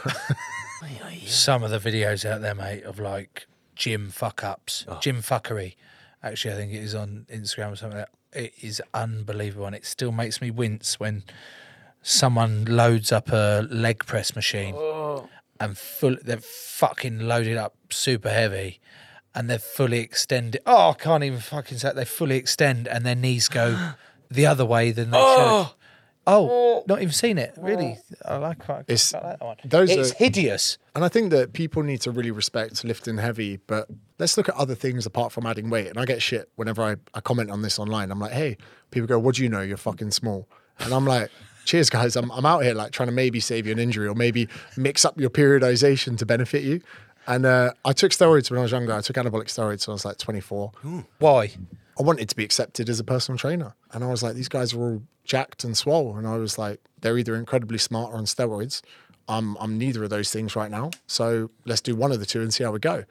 Some 1.26 1.64
of 1.64 1.72
the 1.72 1.80
videos 1.80 2.26
out 2.30 2.42
there, 2.42 2.56
mate, 2.56 2.84
of 2.84 3.00
like 3.00 3.48
gym 3.76 4.10
fuck 4.10 4.44
ups, 4.44 4.86
oh. 4.88 5.00
gym 5.02 5.18
fuckery. 5.22 5.76
Actually, 6.22 6.54
I 6.54 6.58
think 6.58 6.74
it 6.74 6.84
is 6.84 6.96
on 6.96 7.26
Instagram 7.32 7.74
or 7.74 7.76
something. 7.76 8.00
Like 8.00 8.08
that. 8.32 8.44
It 8.44 8.54
is 8.62 8.82
unbelievable, 8.94 9.66
and 9.66 9.76
it 9.76 9.86
still 9.86 10.12
makes 10.12 10.42
me 10.42 10.52
wince 10.52 11.00
when 11.00 11.24
someone 12.02 12.66
loads 12.66 13.12
up 13.12 13.30
a 13.32 13.68
leg 13.70 14.06
press 14.06 14.36
machine 14.36 14.74
oh. 14.76 15.30
and 15.60 15.78
full. 15.78 16.18
They're 16.24 16.38
fucking 16.38 17.20
loaded 17.20 17.58
up 17.58 17.76
super 17.90 18.30
heavy, 18.30 18.80
and 19.36 19.50
they're 19.50 19.60
fully 19.60 20.00
extended. 20.00 20.62
Oh, 20.66 20.92
I 20.92 20.94
can't 20.94 21.24
even 21.24 21.40
fucking 21.40 21.78
say. 21.78 21.90
It. 21.90 21.96
They 21.96 22.06
fully 22.06 22.38
extend, 22.38 22.88
and 22.88 23.06
their 23.06 23.16
knees 23.16 23.48
go 23.48 23.94
the 24.32 24.46
other 24.46 24.66
way 24.66 24.92
than 24.92 25.12
they 25.12 25.18
should. 25.18 25.26
Oh. 25.26 25.76
Oh, 26.26 26.84
not 26.88 27.02
even 27.02 27.12
seen 27.14 27.38
it. 27.38 27.54
Really, 27.58 27.98
I 28.26 28.38
like, 28.38 28.70
I 28.70 28.80
It's- 28.82 29.14
like 29.14 29.24
that 29.24 29.42
one. 29.42 29.58
those 29.66 29.92
it's 29.92 30.12
are- 30.12 30.16
hideous. 30.16 30.78
And 30.96 31.04
I 31.04 31.10
think 31.10 31.32
that 31.32 31.54
people 31.54 31.84
need 31.84 32.02
to 32.02 32.12
really 32.12 32.32
respect 32.32 32.84
lifting 32.86 33.18
heavy, 33.18 33.58
but 33.68 33.90
let's 34.20 34.38
look 34.38 34.48
at 34.48 34.56
other 34.56 34.76
things 34.76 35.06
apart 35.06 35.32
from 35.32 35.46
adding 35.46 35.70
weight. 35.70 35.88
And 35.88 35.98
I 35.98 36.06
get 36.06 36.22
shit 36.22 36.50
whenever 36.56 36.82
I, 36.82 36.96
I 37.14 37.20
comment 37.22 37.50
on 37.52 37.62
this 37.62 37.78
online. 37.80 38.10
I'm 38.12 38.20
like, 38.20 38.32
hey, 38.32 38.58
people 38.92 39.08
go, 39.08 39.20
what 39.20 39.36
do 39.36 39.44
you 39.44 39.50
know? 39.50 39.62
You're 39.62 39.76
fucking 39.78 40.12
small. 40.12 40.48
And 40.80 40.94
I'm 40.94 41.06
like, 41.06 41.30
cheers, 41.66 41.90
guys. 41.90 42.16
I'm, 42.16 42.32
I'm 42.32 42.46
out 42.46 42.64
here 42.64 42.74
like 42.74 42.92
trying 42.92 43.08
to 43.08 43.14
maybe 43.14 43.40
save 43.40 43.66
you 43.66 43.72
an 43.74 43.80
injury 43.80 44.08
or 44.08 44.16
maybe 44.16 44.48
mix 44.78 45.04
up 45.04 45.20
your 45.20 45.30
periodization 45.30 46.18
to 46.20 46.26
benefit 46.26 46.64
you. 46.64 46.82
And 47.28 47.46
uh, 47.46 47.72
I 47.86 47.94
took 47.94 48.12
steroids 48.12 48.50
when 48.52 48.60
I 48.60 48.64
was 48.64 48.72
younger. 48.72 48.94
I 48.94 49.02
took 49.02 49.16
anabolic 49.16 49.46
steroids 49.46 49.88
when 49.88 49.94
I 49.94 49.96
was 49.96 50.06
like 50.06 50.18
24. 50.18 50.72
Why? 51.20 51.52
I 52.00 52.04
wanted 52.04 52.28
to 52.30 52.36
be 52.36 52.44
accepted 52.44 52.90
as 52.90 53.00
a 53.00 53.04
personal 53.04 53.38
trainer. 53.38 53.76
And 53.92 54.04
I 54.04 54.08
was 54.08 54.24
like, 54.24 54.36
these 54.36 54.50
guys 54.50 54.74
are 54.74 54.80
all 54.82 55.04
jacked 55.24 55.64
and 55.64 55.78
swole. 55.78 56.18
And 56.18 56.28
I 56.28 56.38
was 56.38 56.58
like, 56.58 56.80
they're 57.02 57.18
either 57.18 57.36
incredibly 57.36 57.78
smart 57.78 58.14
or 58.14 58.18
on 58.18 58.26
steroids. 58.26 58.82
I'm, 59.28 59.56
I'm 59.58 59.78
neither 59.78 60.04
of 60.04 60.10
those 60.10 60.32
things 60.32 60.56
right 60.56 60.70
now. 60.70 60.92
So 61.08 61.50
let's 61.66 61.82
do 61.82 61.96
one 61.96 62.12
of 62.12 62.20
the 62.20 62.26
two 62.26 62.42
and 62.42 62.54
see 62.54 62.64
how 62.64 62.72
we 62.72 62.80
go. 62.80 63.06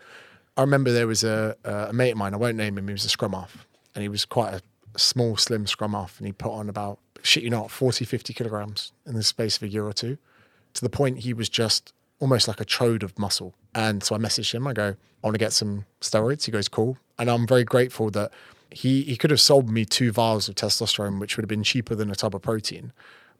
I 0.57 0.61
remember 0.61 0.92
there 0.92 1.07
was 1.07 1.25
a, 1.25 1.57
a 1.64 1.92
mate 1.92 2.11
of 2.11 2.18
mine, 2.18 2.35
I 2.35 2.37
won't 2.37 2.57
name 2.57 2.77
him, 2.77 2.87
he 2.87 2.92
was 2.92 3.05
a 3.07 3.09
scrum 3.09 3.33
half 3.33 3.66
And 3.94 4.03
he 4.03 4.09
was 4.09 4.27
quite 4.27 4.53
a 4.53 4.62
small, 4.98 5.37
slim 5.37 5.66
scrum 5.66 5.92
half. 5.92 6.18
And 6.18 6.27
he 6.27 6.33
put 6.33 6.53
on 6.53 6.68
about, 6.68 6.98
shit 7.22 7.42
you 7.42 7.51
not, 7.51 7.70
40, 7.70 8.05
50 8.05 8.35
kilograms 8.35 8.92
in 9.07 9.14
the 9.14 9.22
space 9.22 9.57
of 9.57 9.62
a 9.62 9.68
year 9.68 9.87
or 9.87 9.94
two, 9.94 10.18
to 10.75 10.83
the 10.83 10.90
point 10.90 11.20
he 11.20 11.33
was 11.33 11.48
just 11.48 11.94
almost 12.20 12.46
like 12.46 12.61
a 12.61 12.64
chode 12.64 13.03
of 13.03 13.18
muscle. 13.18 13.55
And 13.75 14.03
so 14.03 14.14
I 14.14 14.18
messaged 14.18 14.55
him. 14.55 14.66
I 14.66 14.75
go, 14.75 14.88
I 14.88 15.27
want 15.27 15.35
to 15.35 15.38
get 15.38 15.53
some 15.53 15.87
steroids. 16.01 16.44
He 16.44 16.53
goes, 16.53 16.68
cool. 16.68 16.98
And 17.18 17.31
I'm 17.31 17.46
very 17.46 17.64
grateful 17.64 18.11
that 18.11 18.31
he 18.72 19.02
he 19.02 19.16
could 19.16 19.30
have 19.30 19.40
sold 19.40 19.70
me 19.70 19.85
two 19.85 20.12
vials 20.12 20.48
of 20.48 20.54
testosterone, 20.54 21.20
which 21.20 21.37
would 21.37 21.44
have 21.44 21.48
been 21.48 21.62
cheaper 21.62 21.94
than 21.94 22.11
a 22.11 22.14
tub 22.14 22.35
of 22.35 22.42
protein. 22.42 22.92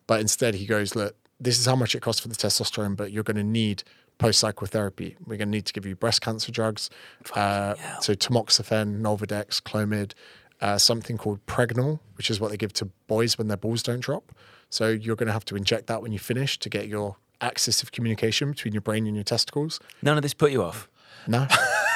But 0.07 0.21
instead, 0.21 0.55
he 0.55 0.67
goes, 0.67 0.95
look, 0.97 1.17
this 1.41 1.59
is 1.59 1.67
how 1.67 1.77
much 1.77 1.95
it 1.95 2.01
costs 2.01 2.21
for 2.21 2.29
the 2.29 2.35
testosterone, 2.35 2.97
but 2.97 3.13
you're 3.13 3.23
going 3.23 3.37
to 3.37 3.45
need 3.45 3.83
post 4.19 4.41
cycle 4.41 4.67
therapy. 4.67 5.17
We're 5.27 5.37
going 5.37 5.49
to 5.49 5.53
need 5.53 5.67
to 5.67 5.73
give 5.73 5.87
you 5.87 5.97
breast 5.97 6.21
cancer 6.21 6.53
drugs, 6.53 6.91
uh, 7.35 7.75
so 8.01 8.15
tamoxifen, 8.15 9.01
Nolvadex, 9.01 9.61
Clomid, 9.61 10.13
uh, 10.61 10.79
something 10.79 11.19
called 11.19 11.45
Pregnyl, 11.47 12.01
which 12.17 12.31
is 12.31 12.39
what 12.39 12.51
they 12.51 12.57
give 12.57 12.73
to 12.75 12.87
boys 13.07 13.37
when 13.39 13.49
their 13.49 13.57
balls 13.57 13.83
don't 13.83 14.01
drop. 14.01 14.33
So 14.71 14.89
you're 14.89 15.17
going 15.17 15.27
to 15.27 15.33
have 15.33 15.45
to 15.47 15.57
inject 15.57 15.87
that 15.89 16.03
when 16.03 16.13
you 16.13 16.19
finish 16.19 16.59
to 16.61 16.69
get 16.69 16.89
your 16.89 17.17
axis 17.41 17.83
of 17.83 17.91
communication 17.93 18.53
between 18.53 18.73
your 18.73 18.81
brain 18.81 19.07
and 19.07 19.17
your 19.17 19.25
testicles. 19.25 19.81
None 20.03 20.17
of 20.17 20.23
this 20.23 20.35
put 20.35 20.53
you 20.53 20.63
off. 20.63 20.89
No. 21.27 21.47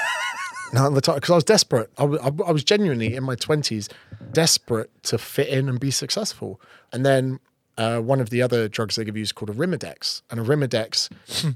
Not 0.72 0.86
at 0.86 0.94
the 0.94 1.00
time, 1.00 1.14
because 1.16 1.30
I 1.30 1.34
was 1.34 1.44
desperate. 1.44 1.90
I 1.98 2.04
I 2.04 2.30
I 2.46 2.50
was 2.52 2.64
genuinely 2.64 3.14
in 3.14 3.24
my 3.24 3.36
20s 3.36 3.88
desperate 4.32 4.90
to 5.04 5.18
fit 5.18 5.48
in 5.48 5.68
and 5.68 5.78
be 5.78 5.90
successful. 5.90 6.60
And 6.92 7.06
then 7.06 7.38
uh, 7.78 8.00
one 8.00 8.20
of 8.20 8.30
the 8.30 8.42
other 8.42 8.68
drugs 8.68 8.96
they 8.96 9.04
give 9.04 9.16
you 9.16 9.22
is 9.22 9.32
called 9.32 9.50
Arimidex. 9.50 10.22
And 10.30 10.40
Arimidex 10.40 11.08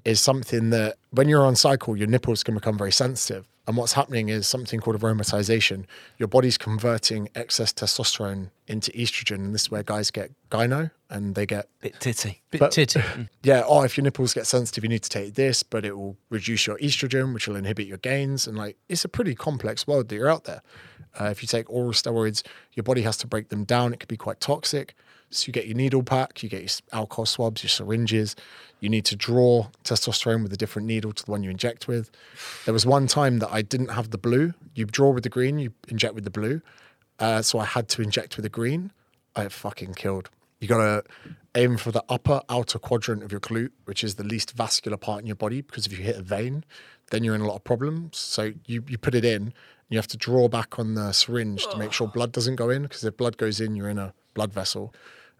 is 0.04 0.20
something 0.20 0.70
that 0.70 0.96
when 1.10 1.28
you're 1.28 1.44
on 1.44 1.56
cycle, 1.56 1.96
your 1.96 2.06
nipples 2.08 2.42
can 2.42 2.54
become 2.54 2.78
very 2.78 2.92
sensitive. 2.92 3.48
And 3.70 3.76
what's 3.76 3.92
happening 3.92 4.30
is 4.30 4.48
something 4.48 4.80
called 4.80 4.98
aromatization. 5.00 5.84
Your 6.18 6.26
body's 6.26 6.58
converting 6.58 7.28
excess 7.36 7.72
testosterone 7.72 8.50
into 8.66 8.90
estrogen. 8.90 9.36
And 9.36 9.54
this 9.54 9.62
is 9.62 9.70
where 9.70 9.84
guys 9.84 10.10
get 10.10 10.32
gyno 10.50 10.90
and 11.08 11.36
they 11.36 11.46
get 11.46 11.68
Bit 11.80 12.00
titty. 12.00 12.42
Bit 12.50 12.58
But- 12.58 12.72
titty. 12.72 13.00
yeah, 13.44 13.62
oh, 13.64 13.84
if 13.84 13.96
your 13.96 14.02
nipples 14.02 14.34
get 14.34 14.48
sensitive, 14.48 14.82
you 14.82 14.90
need 14.90 15.04
to 15.04 15.08
take 15.08 15.34
this, 15.34 15.62
but 15.62 15.84
it 15.84 15.96
will 15.96 16.16
reduce 16.30 16.66
your 16.66 16.78
estrogen, 16.78 17.32
which 17.32 17.46
will 17.46 17.54
inhibit 17.54 17.86
your 17.86 17.98
gains. 17.98 18.48
And 18.48 18.58
like, 18.58 18.76
it's 18.88 19.04
a 19.04 19.08
pretty 19.08 19.36
complex 19.36 19.86
world 19.86 20.08
that 20.08 20.16
you're 20.16 20.28
out 20.28 20.42
there. 20.46 20.62
Uh, 21.20 21.26
if 21.26 21.40
you 21.40 21.46
take 21.46 21.70
oral 21.70 21.92
steroids, 21.92 22.42
your 22.74 22.82
body 22.82 23.02
has 23.02 23.16
to 23.18 23.28
break 23.28 23.50
them 23.50 23.62
down. 23.62 23.92
It 23.92 24.00
could 24.00 24.08
be 24.08 24.16
quite 24.16 24.40
toxic. 24.40 24.96
So 25.30 25.46
you 25.46 25.52
get 25.52 25.66
your 25.66 25.76
needle 25.76 26.02
pack, 26.02 26.42
you 26.42 26.48
get 26.48 26.62
your 26.62 26.98
alcohol 26.98 27.24
swabs, 27.24 27.62
your 27.62 27.70
syringes. 27.70 28.34
You 28.80 28.88
need 28.88 29.04
to 29.06 29.16
draw 29.16 29.68
testosterone 29.84 30.42
with 30.42 30.52
a 30.52 30.56
different 30.56 30.88
needle 30.88 31.12
to 31.12 31.24
the 31.24 31.30
one 31.30 31.42
you 31.42 31.50
inject 31.50 31.86
with. 31.86 32.10
There 32.64 32.74
was 32.74 32.84
one 32.84 33.06
time 33.06 33.38
that 33.38 33.50
I 33.52 33.62
didn't 33.62 33.90
have 33.90 34.10
the 34.10 34.18
blue. 34.18 34.54
You 34.74 34.86
draw 34.86 35.10
with 35.10 35.22
the 35.22 35.28
green, 35.28 35.58
you 35.58 35.72
inject 35.88 36.14
with 36.14 36.24
the 36.24 36.30
blue. 36.30 36.62
Uh, 37.18 37.42
so 37.42 37.58
I 37.58 37.64
had 37.64 37.88
to 37.90 38.02
inject 38.02 38.36
with 38.36 38.44
the 38.44 38.48
green. 38.48 38.90
I 39.36 39.48
fucking 39.48 39.94
killed. 39.94 40.30
You 40.58 40.68
gotta 40.68 41.04
aim 41.54 41.76
for 41.76 41.92
the 41.92 42.02
upper 42.08 42.42
outer 42.48 42.78
quadrant 42.78 43.22
of 43.22 43.30
your 43.30 43.40
glute, 43.40 43.70
which 43.84 44.02
is 44.02 44.16
the 44.16 44.24
least 44.24 44.52
vascular 44.52 44.96
part 44.96 45.20
in 45.20 45.26
your 45.26 45.36
body, 45.36 45.60
because 45.60 45.86
if 45.86 45.96
you 45.96 46.04
hit 46.04 46.16
a 46.16 46.22
vein, 46.22 46.64
then 47.10 47.22
you're 47.22 47.34
in 47.34 47.40
a 47.40 47.46
lot 47.46 47.56
of 47.56 47.64
problems. 47.64 48.18
So 48.18 48.52
you, 48.66 48.84
you 48.88 48.98
put 48.98 49.14
it 49.14 49.24
in, 49.24 49.52
you 49.88 49.98
have 49.98 50.06
to 50.08 50.16
draw 50.16 50.48
back 50.48 50.78
on 50.78 50.94
the 50.94 51.12
syringe 51.12 51.66
to 51.68 51.76
make 51.76 51.92
sure 51.92 52.06
blood 52.08 52.32
doesn't 52.32 52.56
go 52.56 52.70
in, 52.70 52.82
because 52.82 53.04
if 53.04 53.16
blood 53.16 53.36
goes 53.36 53.60
in, 53.60 53.76
you're 53.76 53.88
in 53.88 53.98
a 53.98 54.12
blood 54.34 54.52
vessel. 54.52 54.94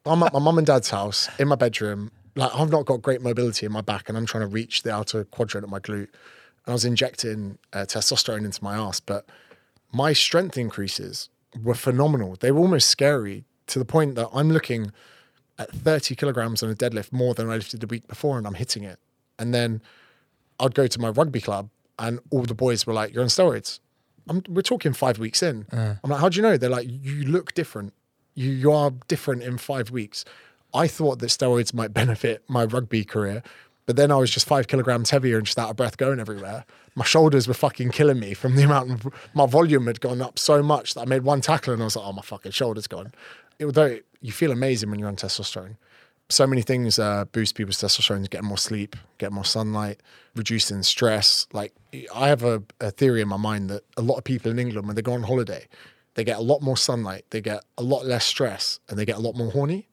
I'm 0.07 0.23
at 0.23 0.33
my 0.33 0.39
mum 0.39 0.59
and 0.59 0.67
dad's 0.67 0.91
house 0.91 1.29
in 1.39 1.49
my 1.49 1.57
bedroom. 1.57 2.11
Like 2.37 2.55
I've 2.55 2.71
not 2.71 2.87
got 2.87 3.03
great 3.03 3.21
mobility 3.23 3.67
in 3.67 3.73
my 3.73 3.81
back, 3.81 4.09
and 4.09 4.17
I'm 4.17 4.27
trying 4.27 4.43
to 4.43 4.47
reach 4.47 4.83
the 4.83 4.93
outer 4.93 5.25
quadrant 5.25 5.65
of 5.65 5.71
my 5.71 5.81
glute. 5.81 6.09
And 6.65 6.69
I 6.69 6.73
was 6.73 6.85
injecting 6.85 7.59
uh, 7.73 7.81
testosterone 7.81 8.45
into 8.45 8.63
my 8.63 8.77
ass, 8.77 9.01
but 9.01 9.27
my 9.93 10.13
strength 10.13 10.57
increases 10.57 11.29
were 11.63 11.75
phenomenal. 11.75 12.37
They 12.39 12.53
were 12.53 12.61
almost 12.61 12.89
scary 12.89 13.45
to 13.67 13.79
the 13.79 13.85
point 13.85 14.15
that 14.15 14.29
I'm 14.33 14.51
looking 14.51 14.93
at 15.59 15.71
30 15.71 16.15
kilograms 16.15 16.63
on 16.63 16.71
a 16.71 16.75
deadlift 16.75 17.13
more 17.13 17.35
than 17.35 17.51
I 17.51 17.55
lifted 17.55 17.81
the 17.81 17.87
week 17.87 18.07
before, 18.09 18.39
and 18.39 18.47
I'm 18.47 18.55
hitting 18.55 18.85
it. 18.85 18.99
And 19.39 19.53
then 19.53 19.83
I'd 20.59 20.75
go 20.75 20.87
to 20.87 21.01
my 21.01 21.09
rugby 21.11 21.41
club, 21.41 21.69
and 21.99 22.21
all 22.31 22.43
the 22.43 22.55
boys 22.55 22.87
were 22.87 22.95
like, 22.95 23.13
"You're 23.13 23.23
on 23.23 23.29
steroids." 23.29 23.81
I'm, 24.29 24.43
we're 24.49 24.63
talking 24.63 24.93
five 24.93 25.19
weeks 25.19 25.43
in. 25.43 25.67
I'm 26.05 26.11
like, 26.11 26.21
"How 26.21 26.29
do 26.29 26.37
you 26.37 26.43
know?" 26.43 26.57
They're 26.57 26.71
like, 26.71 26.87
"You 26.89 27.25
look 27.25 27.53
different. 27.55 27.93
You 28.41 28.51
you 28.53 28.73
are 28.73 28.91
different 29.09 29.43
in 29.43 29.59
five 29.59 29.91
weeks." 29.91 30.25
I 30.73 30.87
thought 30.87 31.19
that 31.19 31.27
steroids 31.27 31.75
might 31.75 31.93
benefit 31.93 32.45
my 32.49 32.65
rugby 32.65 33.05
career, 33.05 33.43
but 33.87 33.97
then 33.97 34.13
I 34.13 34.17
was 34.17 34.31
just 34.31 34.47
five 34.47 34.69
kilograms 34.69 35.11
heavier 35.11 35.37
and 35.37 35.45
just 35.45 35.59
out 35.59 35.71
of 35.71 35.77
breath 35.77 35.97
going 35.97 36.21
everywhere. 36.21 36.65
My 36.95 37.05
shoulders 37.05 37.49
were 37.49 37.55
fucking 37.55 37.91
killing 37.91 38.21
me 38.21 38.35
from 38.35 38.55
the 38.55 38.63
amount 38.63 38.91
of 38.93 39.13
my 39.35 39.47
volume 39.47 39.87
had 39.87 40.01
gone 40.01 40.23
up 40.23 40.39
so 40.39 40.63
much 40.63 40.95
that 40.95 41.01
I 41.01 41.05
made 41.07 41.23
one 41.23 41.41
tackle 41.41 41.73
and 41.73 41.83
I 41.83 41.87
was 41.87 41.97
like, 41.97 42.07
"Oh, 42.07 42.13
my 42.13 42.23
fucking 42.23 42.53
shoulders 42.53 42.87
gone." 42.87 43.13
Although 43.63 43.99
you 44.21 44.33
feel 44.33 44.53
amazing 44.53 44.91
when 44.91 45.01
you're 45.01 45.09
on 45.09 45.17
testosterone 45.17 45.77
so 46.31 46.47
many 46.47 46.63
things 46.63 46.99
uh, 46.99 47.25
boost 47.27 47.55
people's 47.55 47.79
testosterone, 47.79 48.29
getting 48.31 48.49
more 48.49 48.59
sleep, 48.59 48.97
getting 49.19 49.35
more 49.35 49.45
sunlight, 49.45 50.01
reducing 50.35 50.83
stress. 50.83 51.47
Like 51.53 51.75
I 52.15 52.29
have 52.29 52.45
a, 52.45 52.63
a 52.81 52.91
theory 52.91 53.21
in 53.21 53.29
my 53.29 53.37
mind 53.37 53.69
that 53.71 53.83
a 53.97 54.03
lot 54.03 54.17
of 54.17 54.25
people 54.25 54.51
in 54.51 54.59
England, 54.59 54.87
when 54.87 54.97
they 54.97 55.03
go 55.03 55.13
on 55.13 55.25
holiday, 55.25 55.67
they 56.15 56.25
get 56.25 56.39
a 56.39 56.43
lot 56.43 56.63
more 56.63 56.77
sunlight, 56.77 57.25
they 57.31 57.41
get 57.41 57.65
a 57.79 57.83
lot 57.83 58.05
less 58.05 58.25
stress, 58.25 58.81
and 58.89 58.99
they 58.99 59.05
get 59.05 59.17
a 59.17 59.21
lot 59.21 59.37
more 59.37 59.51
horny. 59.51 59.89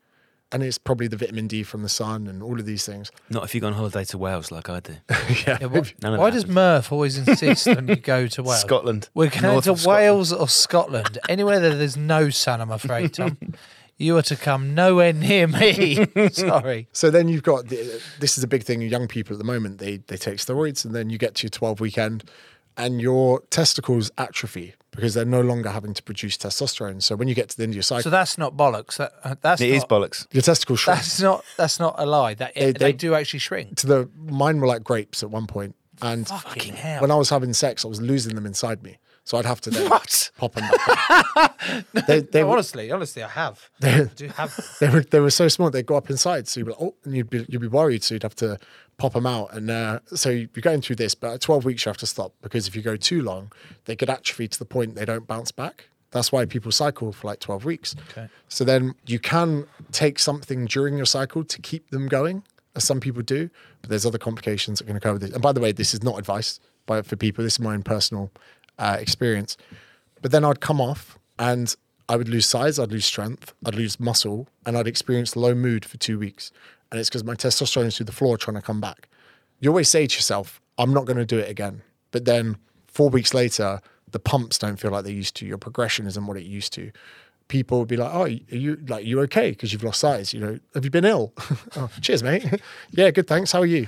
And 0.49 0.63
it's 0.63 0.77
probably 0.77 1.07
the 1.07 1.17
vitamin 1.17 1.47
D 1.47 1.63
from 1.63 1.83
the 1.83 1.89
sun 1.89 2.25
and 2.25 2.41
all 2.41 2.57
of 2.57 2.65
these 2.65 2.85
things. 2.85 3.11
Not 3.29 3.43
if 3.43 3.53
you 3.53 3.59
go 3.59 3.67
on 3.67 3.73
holiday 3.73 4.05
to 4.05 4.17
Wales 4.17 4.49
like 4.49 4.69
I 4.69 4.79
do. 4.79 4.93
yeah. 5.45 5.57
Yeah, 5.59 5.65
why 5.65 5.81
None 6.01 6.13
of 6.13 6.19
why 6.19 6.29
that 6.29 6.35
does 6.35 6.43
happens. 6.43 6.55
Murph 6.55 6.91
always 6.93 7.17
insist 7.17 7.67
when 7.67 7.89
you 7.89 7.97
go 7.97 8.27
to 8.27 8.43
Wales? 8.43 8.61
Scotland. 8.61 9.09
We're 9.13 9.29
going 9.29 9.41
North 9.41 9.65
to 9.65 9.73
of 9.73 9.81
Scotland. 9.81 10.03
Wales 10.05 10.31
or 10.31 10.47
Scotland. 10.47 11.17
Anywhere 11.27 11.59
that 11.59 11.75
there's 11.75 11.97
no 11.97 12.29
sun, 12.29 12.61
I'm 12.61 12.71
afraid, 12.71 13.13
Tom. 13.13 13.37
you 13.97 14.15
are 14.15 14.21
to 14.21 14.37
come 14.37 14.73
nowhere 14.73 15.11
near 15.11 15.47
me. 15.47 16.05
Sorry. 16.31 16.87
So 16.93 17.09
then 17.09 17.27
you've 17.27 17.43
got 17.43 17.67
the, 17.67 18.01
this 18.21 18.37
is 18.37 18.43
a 18.43 18.47
big 18.47 18.63
thing. 18.63 18.81
Young 18.81 19.09
people 19.09 19.33
at 19.33 19.39
the 19.39 19.43
moment 19.45 19.79
they 19.79 19.97
they 19.97 20.15
take 20.15 20.37
steroids, 20.37 20.85
and 20.85 20.95
then 20.95 21.09
you 21.09 21.17
get 21.17 21.35
to 21.35 21.43
your 21.43 21.49
twelve 21.49 21.81
weekend, 21.81 22.23
and 22.77 23.01
your 23.01 23.41
testicles 23.49 24.11
atrophy 24.17 24.75
because 24.97 25.13
they're 25.13 25.25
no 25.25 25.41
longer 25.41 25.69
having 25.69 25.93
to 25.93 26.01
produce 26.01 26.37
testosterone. 26.37 27.01
So 27.03 27.15
when 27.15 27.27
you 27.27 27.35
get 27.35 27.49
to 27.49 27.55
the 27.57 27.63
end 27.63 27.71
of 27.73 27.75
your 27.75 27.83
cycle, 27.83 28.01
So 28.01 28.09
that's 28.09 28.35
not 28.37 28.57
bollocks. 28.57 28.97
That, 28.97 29.13
uh, 29.23 29.35
that's 29.39 29.61
It 29.61 29.69
not, 29.69 29.77
is 29.77 29.85
bollocks. 29.85 30.25
your 30.31 30.41
testicles 30.41 30.79
shrink. 30.79 30.97
That's 30.97 31.21
not. 31.21 31.45
That's 31.55 31.79
not 31.79 31.95
a 31.99 32.05
lie. 32.07 32.33
That 32.33 32.55
they, 32.55 32.71
they- 32.73 32.93
do 32.93 33.13
actually 33.13 33.39
shrink. 33.39 33.77
to 33.77 33.87
the 33.87 34.09
mine 34.17 34.59
were 34.59 34.65
like 34.67 34.83
grapes 34.83 35.21
at 35.21 35.29
one 35.29 35.45
point, 35.45 35.75
and 36.01 36.27
Fucking 36.27 36.73
hell. 36.75 37.01
when 37.01 37.11
I 37.11 37.15
was 37.15 37.29
having 37.29 37.53
sex, 37.53 37.85
I 37.85 37.87
was 37.87 38.01
losing 38.01 38.33
them 38.35 38.45
inside 38.47 38.81
me. 38.83 38.97
So 39.27 39.37
I'd 39.37 39.45
have 39.45 39.59
to 39.61 39.69
then 39.69 39.89
What? 39.89 40.31
pop 40.37 40.53
them 40.53 40.63
back. 40.69 41.35
out. 41.35 41.53
they, 42.07 42.21
they, 42.21 42.39
No, 42.41 42.47
were, 42.47 42.53
honestly, 42.53 42.89
honestly, 42.91 43.23
I 43.23 43.27
have. 43.27 43.69
they, 43.81 43.93
I 43.93 44.03
do 44.05 44.27
have. 44.29 44.77
they 44.79 44.87
were 44.87 45.01
they 45.01 45.19
were 45.19 45.29
so 45.29 45.49
small 45.49 45.69
they'd 45.69 45.85
go 45.85 45.97
up 45.97 46.09
inside. 46.09 46.47
So 46.47 46.61
you'd 46.61 46.67
be 46.67 46.71
like, 46.71 46.81
oh, 46.81 46.95
and 47.03 47.13
you'd 47.13 47.29
be 47.29 47.45
you'd 47.49 47.59
be 47.61 47.67
worried. 47.67 48.03
So 48.03 48.15
you'd 48.15 48.23
have 48.23 48.35
to 48.35 48.57
pop 48.97 49.11
them 49.11 49.25
out. 49.25 49.53
And 49.53 49.69
uh, 49.69 49.99
so 50.15 50.29
you're 50.29 50.47
going 50.61 50.79
through 50.81 50.95
this, 50.95 51.13
but 51.13 51.33
at 51.33 51.41
12 51.41 51.65
weeks 51.65 51.85
you 51.85 51.89
have 51.89 51.97
to 51.97 52.07
stop 52.07 52.31
because 52.41 52.69
if 52.69 52.75
you 52.75 52.81
go 52.81 52.95
too 52.95 53.21
long, 53.21 53.51
they 53.83 53.97
could 53.97 54.09
atrophy 54.09 54.47
to 54.47 54.57
the 54.57 54.65
point 54.65 54.95
they 54.95 55.03
don't 55.05 55.27
bounce 55.27 55.51
back. 55.51 55.89
That's 56.11 56.31
why 56.31 56.45
people 56.45 56.71
cycle 56.71 57.11
for 57.11 57.27
like 57.27 57.41
12 57.41 57.65
weeks. 57.65 57.95
Okay. 58.11 58.29
So 58.47 58.63
then 58.63 58.95
you 59.05 59.19
can 59.19 59.67
take 59.91 60.19
something 60.19 60.65
during 60.67 60.95
your 60.95 61.05
cycle 61.05 61.43
to 61.43 61.61
keep 61.61 61.89
them 61.89 62.07
going, 62.07 62.43
as 62.77 62.85
some 62.85 63.01
people 63.01 63.21
do, 63.23 63.49
but 63.81 63.89
there's 63.89 64.05
other 64.05 64.17
complications 64.17 64.79
that 64.79 64.85
are 64.85 64.87
going 64.87 64.99
to 65.01 65.03
come 65.05 65.13
with 65.15 65.23
it. 65.25 65.33
And 65.33 65.41
by 65.41 65.51
the 65.51 65.59
way, 65.59 65.73
this 65.73 65.93
is 65.93 66.01
not 66.01 66.17
advice 66.17 66.61
by, 66.85 67.01
for 67.01 67.17
people. 67.17 67.43
This 67.43 67.53
is 67.55 67.59
my 67.59 67.73
own 67.73 67.83
personal 67.83 68.31
uh, 68.77 68.97
experience. 68.99 69.57
But 70.21 70.31
then 70.31 70.43
I'd 70.43 70.59
come 70.59 70.81
off 70.81 71.17
and 71.39 71.75
I 72.09 72.15
would 72.15 72.29
lose 72.29 72.45
size, 72.45 72.79
I'd 72.79 72.91
lose 72.91 73.05
strength, 73.05 73.53
I'd 73.65 73.75
lose 73.75 73.99
muscle, 73.99 74.47
and 74.65 74.77
I'd 74.77 74.87
experience 74.87 75.35
low 75.35 75.53
mood 75.53 75.85
for 75.85 75.97
two 75.97 76.17
weeks. 76.17 76.51
And 76.91 76.99
it's 76.99 77.09
because 77.09 77.23
my 77.23 77.35
testosterone 77.35 77.85
is 77.85 77.97
through 77.97 78.05
the 78.05 78.13
floor 78.13 78.37
trying 78.37 78.55
to 78.55 78.61
come 78.61 78.79
back. 78.79 79.09
You 79.59 79.69
always 79.69 79.89
say 79.89 80.07
to 80.07 80.15
yourself, 80.15 80.61
I'm 80.77 80.93
not 80.93 81.05
going 81.05 81.17
to 81.17 81.25
do 81.25 81.37
it 81.37 81.49
again. 81.49 81.81
But 82.11 82.25
then 82.25 82.57
four 82.87 83.09
weeks 83.09 83.33
later, 83.33 83.81
the 84.11 84.19
pumps 84.19 84.57
don't 84.57 84.77
feel 84.77 84.91
like 84.91 85.03
they 85.03 85.11
used 85.11 85.35
to. 85.37 85.45
Your 85.45 85.57
progression 85.57 86.07
isn't 86.07 86.25
what 86.25 86.37
it 86.37 86.43
used 86.43 86.73
to. 86.73 86.91
People 87.47 87.79
would 87.79 87.87
be 87.87 87.97
like, 87.97 88.13
"Oh, 88.13 88.23
are 88.23 88.27
you 88.27 88.77
like 88.87 89.05
you 89.05 89.21
okay? 89.21 89.51
Because 89.51 89.71
you've 89.71 89.83
lost 89.83 90.01
size. 90.01 90.33
You 90.33 90.39
know, 90.39 90.59
have 90.73 90.83
you 90.83 90.91
been 90.91 91.05
ill? 91.05 91.33
oh, 91.77 91.89
cheers, 92.01 92.21
mate. 92.21 92.45
yeah, 92.91 93.09
good. 93.11 93.27
Thanks. 93.27 93.51
How 93.51 93.59
are 93.59 93.65
you? 93.65 93.87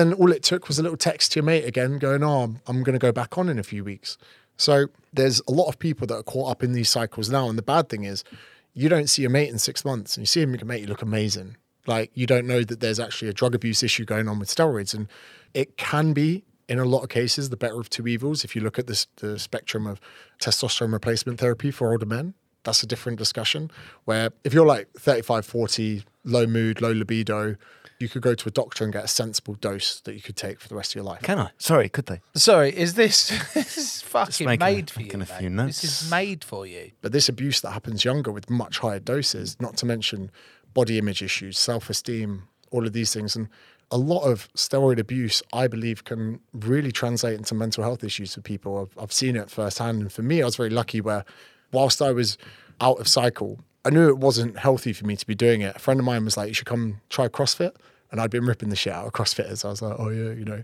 Then 0.00 0.14
all 0.14 0.32
it 0.32 0.42
took 0.42 0.66
was 0.66 0.78
a 0.78 0.82
little 0.82 0.96
text 0.96 1.32
to 1.32 1.40
your 1.40 1.44
mate 1.44 1.66
again, 1.66 1.98
going, 1.98 2.24
"Oh, 2.24 2.54
I'm, 2.66 2.82
going 2.82 2.94
to 2.94 2.98
go 2.98 3.12
back 3.12 3.36
on 3.36 3.50
in 3.50 3.58
a 3.58 3.62
few 3.62 3.84
weeks." 3.84 4.16
So 4.56 4.86
there's 5.12 5.42
a 5.46 5.52
lot 5.52 5.68
of 5.68 5.78
people 5.78 6.06
that 6.06 6.16
are 6.16 6.22
caught 6.22 6.50
up 6.50 6.62
in 6.62 6.72
these 6.72 6.88
cycles 6.88 7.28
now, 7.28 7.50
and 7.50 7.58
the 7.58 7.62
bad 7.62 7.90
thing 7.90 8.04
is, 8.04 8.24
you 8.72 8.88
don't 8.88 9.10
see 9.10 9.20
your 9.20 9.30
mate 9.30 9.50
in 9.50 9.58
six 9.58 9.84
months, 9.84 10.16
and 10.16 10.22
you 10.22 10.26
see 10.26 10.40
him, 10.40 10.54
your 10.54 10.64
mate, 10.64 10.80
you 10.80 10.86
look 10.86 11.02
amazing. 11.02 11.58
Like 11.86 12.10
you 12.14 12.26
don't 12.26 12.46
know 12.46 12.64
that 12.64 12.80
there's 12.80 12.98
actually 12.98 13.28
a 13.28 13.34
drug 13.34 13.54
abuse 13.54 13.82
issue 13.82 14.06
going 14.06 14.26
on 14.26 14.38
with 14.38 14.48
steroids, 14.48 14.94
and 14.94 15.06
it 15.52 15.76
can 15.76 16.14
be 16.14 16.44
in 16.66 16.78
a 16.78 16.86
lot 16.86 17.02
of 17.02 17.10
cases 17.10 17.50
the 17.50 17.58
better 17.58 17.78
of 17.78 17.90
two 17.90 18.08
evils. 18.08 18.42
If 18.42 18.56
you 18.56 18.62
look 18.62 18.78
at 18.78 18.86
this 18.86 19.06
the 19.16 19.38
spectrum 19.38 19.86
of 19.86 20.00
testosterone 20.40 20.94
replacement 20.94 21.40
therapy 21.40 21.70
for 21.70 21.92
older 21.92 22.06
men, 22.06 22.32
that's 22.64 22.82
a 22.82 22.86
different 22.86 23.18
discussion. 23.18 23.70
Where 24.06 24.30
if 24.44 24.54
you're 24.54 24.64
like 24.64 24.88
35, 24.96 25.44
40, 25.44 26.04
low 26.24 26.46
mood, 26.46 26.80
low 26.80 26.92
libido, 26.92 27.56
you 28.00 28.08
could 28.08 28.22
go 28.22 28.34
to 28.34 28.48
a 28.48 28.52
doctor 28.52 28.82
and 28.84 28.92
get 28.92 29.04
a 29.04 29.08
sensible 29.08 29.54
dose 29.54 30.00
that 30.00 30.14
you 30.14 30.20
could 30.22 30.36
take 30.36 30.60
for 30.60 30.68
the 30.68 30.74
rest 30.74 30.92
of 30.92 30.94
your 30.96 31.04
life. 31.04 31.22
Can 31.22 31.38
I? 31.38 31.50
Sorry, 31.58 31.88
could 31.88 32.06
they? 32.06 32.20
Sorry, 32.34 32.74
is 32.76 32.94
this, 32.94 33.28
this 33.54 33.76
is 33.76 34.02
fucking 34.02 34.46
making- 34.46 34.64
made 34.64 34.90
for 34.90 35.00
you? 35.00 35.06
making 35.06 35.20
a 35.22 35.24
mate. 35.26 35.38
few 35.38 35.50
notes. 35.50 35.80
This 35.82 36.02
is 36.02 36.10
made 36.10 36.42
for 36.44 36.66
you. 36.66 36.92
But 37.02 37.12
this 37.12 37.28
abuse 37.28 37.60
that 37.60 37.70
happens 37.72 38.04
younger 38.04 38.32
with 38.32 38.48
much 38.50 38.78
higher 38.78 39.00
doses, 39.00 39.56
not 39.60 39.76
to 39.78 39.86
mention 39.86 40.30
body 40.74 40.98
image 40.98 41.22
issues, 41.22 41.58
self 41.58 41.90
esteem, 41.90 42.44
all 42.70 42.86
of 42.86 42.92
these 42.92 43.12
things. 43.12 43.36
And 43.36 43.48
a 43.90 43.98
lot 43.98 44.22
of 44.22 44.48
steroid 44.54 44.98
abuse, 44.98 45.42
I 45.52 45.66
believe, 45.66 46.04
can 46.04 46.40
really 46.52 46.92
translate 46.92 47.36
into 47.36 47.54
mental 47.54 47.82
health 47.82 48.04
issues 48.04 48.34
for 48.34 48.40
people. 48.40 48.78
I've, 48.96 49.02
I've 49.02 49.12
seen 49.12 49.34
it 49.36 49.50
firsthand. 49.50 50.00
And 50.00 50.12
for 50.12 50.22
me, 50.22 50.42
I 50.42 50.44
was 50.44 50.56
very 50.56 50.70
lucky 50.70 51.00
where, 51.00 51.24
whilst 51.72 52.00
I 52.00 52.12
was 52.12 52.38
out 52.80 53.00
of 53.00 53.08
cycle, 53.08 53.58
I 53.84 53.90
knew 53.90 54.08
it 54.08 54.18
wasn't 54.18 54.58
healthy 54.58 54.92
for 54.92 55.06
me 55.06 55.16
to 55.16 55.26
be 55.26 55.34
doing 55.34 55.60
it. 55.62 55.74
A 55.74 55.78
friend 55.80 55.98
of 55.98 56.06
mine 56.06 56.24
was 56.24 56.36
like, 56.36 56.48
You 56.48 56.54
should 56.54 56.66
come 56.66 57.00
try 57.08 57.26
CrossFit. 57.28 57.72
And 58.10 58.20
I'd 58.20 58.30
been 58.30 58.44
ripping 58.44 58.70
the 58.70 58.76
shit 58.76 58.92
out 58.92 59.06
of 59.06 59.12
CrossFitters. 59.12 59.64
I 59.64 59.68
was 59.68 59.82
like, 59.82 59.96
Oh, 59.98 60.08
yeah, 60.08 60.32
you 60.32 60.44
know, 60.44 60.62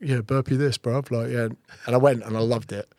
yeah, 0.00 0.20
burpee 0.20 0.56
this, 0.56 0.78
bruv. 0.78 1.10
Like, 1.10 1.30
yeah. 1.30 1.48
And 1.86 1.94
I 1.94 1.98
went 1.98 2.22
and 2.24 2.36
I 2.36 2.40
loved 2.40 2.72
it. 2.72 2.92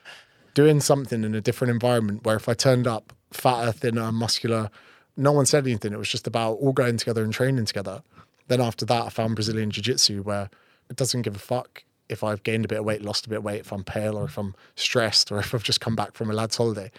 Doing 0.54 0.80
something 0.80 1.24
in 1.24 1.36
a 1.36 1.42
different 1.42 1.72
environment 1.72 2.26
where 2.26 2.36
if 2.36 2.50
I 2.50 2.54
turned 2.54 2.88
up 2.88 3.14
fatter, 3.32 3.72
thinner, 3.72 4.12
muscular, 4.12 4.70
no 5.16 5.32
one 5.32 5.46
said 5.46 5.66
anything. 5.66 5.94
It 5.94 6.00
was 6.00 6.10
just 6.10 6.28
about 6.28 6.54
all 6.54 6.74
going 6.74 6.98
together 6.98 7.24
and 7.24 7.34
training 7.34 7.66
together. 7.66 8.02
Then 8.48 8.62
after 8.62 8.86
that, 8.86 9.06
I 9.06 9.10
found 9.10 9.36
Brazilian 9.36 9.70
Jiu 9.70 9.84
Jitsu 9.84 10.24
where 10.24 10.50
it 10.90 10.96
doesn't 10.96 11.22
give 11.22 11.36
a 11.36 11.40
fuck 11.40 11.84
if 12.10 12.24
I've 12.24 12.44
gained 12.44 12.66
a 12.66 12.68
bit 12.68 12.80
of 12.80 12.86
weight, 12.86 13.04
lost 13.04 13.28
a 13.28 13.30
bit 13.30 13.38
of 13.38 13.44
weight, 13.44 13.60
if 13.60 13.72
I'm 13.72 13.84
pale 13.84 14.18
or 14.18 14.26
if 14.26 14.38
I'm 14.38 14.56
stressed 14.76 15.32
or 15.32 15.40
if 15.40 15.54
I've 15.54 15.64
just 15.64 15.82
come 15.82 15.96
back 15.96 16.14
from 16.14 16.30
a 16.30 16.34
lad's 16.34 16.58
holiday. 16.58 16.92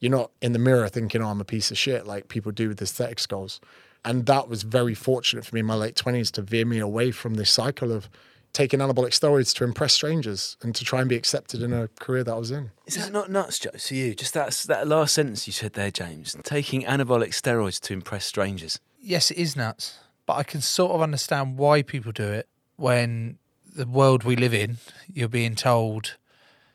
You're 0.00 0.12
not 0.12 0.30
in 0.40 0.52
the 0.52 0.58
mirror 0.60 0.88
thinking, 0.88 1.22
oh, 1.22 1.28
I'm 1.28 1.40
a 1.40 1.44
piece 1.44 1.70
of 1.70 1.78
shit 1.78 2.06
like 2.06 2.28
people 2.28 2.52
do 2.52 2.68
with 2.68 2.80
aesthetics 2.80 3.26
goals. 3.26 3.60
And 4.04 4.26
that 4.26 4.48
was 4.48 4.62
very 4.62 4.94
fortunate 4.94 5.44
for 5.44 5.54
me 5.54 5.60
in 5.60 5.66
my 5.66 5.74
late 5.74 5.94
20s 5.94 6.30
to 6.32 6.42
veer 6.42 6.64
me 6.64 6.78
away 6.78 7.10
from 7.10 7.34
this 7.34 7.50
cycle 7.50 7.92
of 7.92 8.08
taking 8.52 8.80
anabolic 8.80 9.10
steroids 9.10 9.54
to 9.54 9.64
impress 9.64 9.92
strangers 9.92 10.56
and 10.62 10.74
to 10.74 10.84
try 10.84 11.00
and 11.00 11.08
be 11.08 11.16
accepted 11.16 11.62
in 11.62 11.72
a 11.72 11.88
career 12.00 12.24
that 12.24 12.32
I 12.32 12.38
was 12.38 12.50
in. 12.50 12.70
Is 12.86 12.96
that 12.96 13.12
not 13.12 13.30
nuts, 13.30 13.58
Joe, 13.58 13.70
to 13.70 13.94
you? 13.94 14.14
Just 14.14 14.34
that, 14.34 14.52
that 14.68 14.88
last 14.88 15.14
sentence 15.14 15.46
you 15.46 15.52
said 15.52 15.74
there, 15.74 15.90
James. 15.90 16.36
Taking 16.42 16.82
anabolic 16.82 17.30
steroids 17.30 17.80
to 17.80 17.92
impress 17.92 18.24
strangers. 18.24 18.80
Yes, 19.00 19.30
it 19.30 19.36
is 19.36 19.54
nuts, 19.54 19.98
but 20.26 20.34
I 20.34 20.42
can 20.42 20.60
sort 20.60 20.92
of 20.92 21.02
understand 21.02 21.58
why 21.58 21.82
people 21.82 22.12
do 22.12 22.28
it 22.28 22.48
when 22.76 23.38
the 23.74 23.86
world 23.86 24.24
we 24.24 24.36
live 24.36 24.54
in, 24.54 24.78
you're 25.12 25.28
being 25.28 25.54
told 25.54 26.16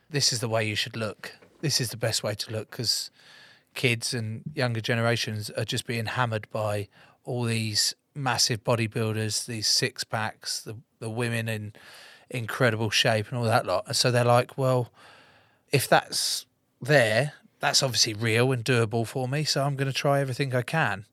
this 0.10 0.32
is 0.32 0.40
the 0.40 0.50
way 0.50 0.68
you 0.68 0.76
should 0.76 0.96
look. 0.96 1.34
This 1.62 1.82
is 1.82 1.90
the 1.90 1.98
best 1.98 2.24
way 2.24 2.36
to 2.36 2.52
look 2.52 2.72
because 2.72 3.10
kids 3.74 4.14
and 4.14 4.44
younger 4.54 4.82
generations 4.82 5.50
are 5.52 5.66
just 5.66 5.88
being 5.88 6.06
hammered 6.06 6.48
by 6.52 6.88
all 7.24 7.44
these 7.44 7.96
massive 8.16 8.64
bodybuilders, 8.64 9.46
these 9.46 9.68
six 9.68 10.04
packs, 10.04 10.62
the 10.62 10.76
the 11.00 11.10
women 11.10 11.50
in 11.50 11.74
incredible 12.30 12.90
shape 12.90 13.28
and 13.30 13.38
all 13.38 13.46
that 13.46 13.66
lot. 13.66 13.96
So 13.96 14.10
they're 14.12 14.24
like, 14.24 14.58
well, 14.58 14.92
if 15.72 15.88
that's 15.88 16.46
there, 16.82 17.34
that's 17.60 17.84
obviously 17.84 18.14
real 18.14 18.52
and 18.52 18.64
doable 18.64 19.06
for 19.06 19.28
me. 19.28 19.44
So 19.44 19.64
I'm 19.64 19.76
going 19.76 19.92
to 19.92 19.94
try 19.94 20.20
everything 20.20 20.56
I 20.56 20.62
can. 20.62 21.06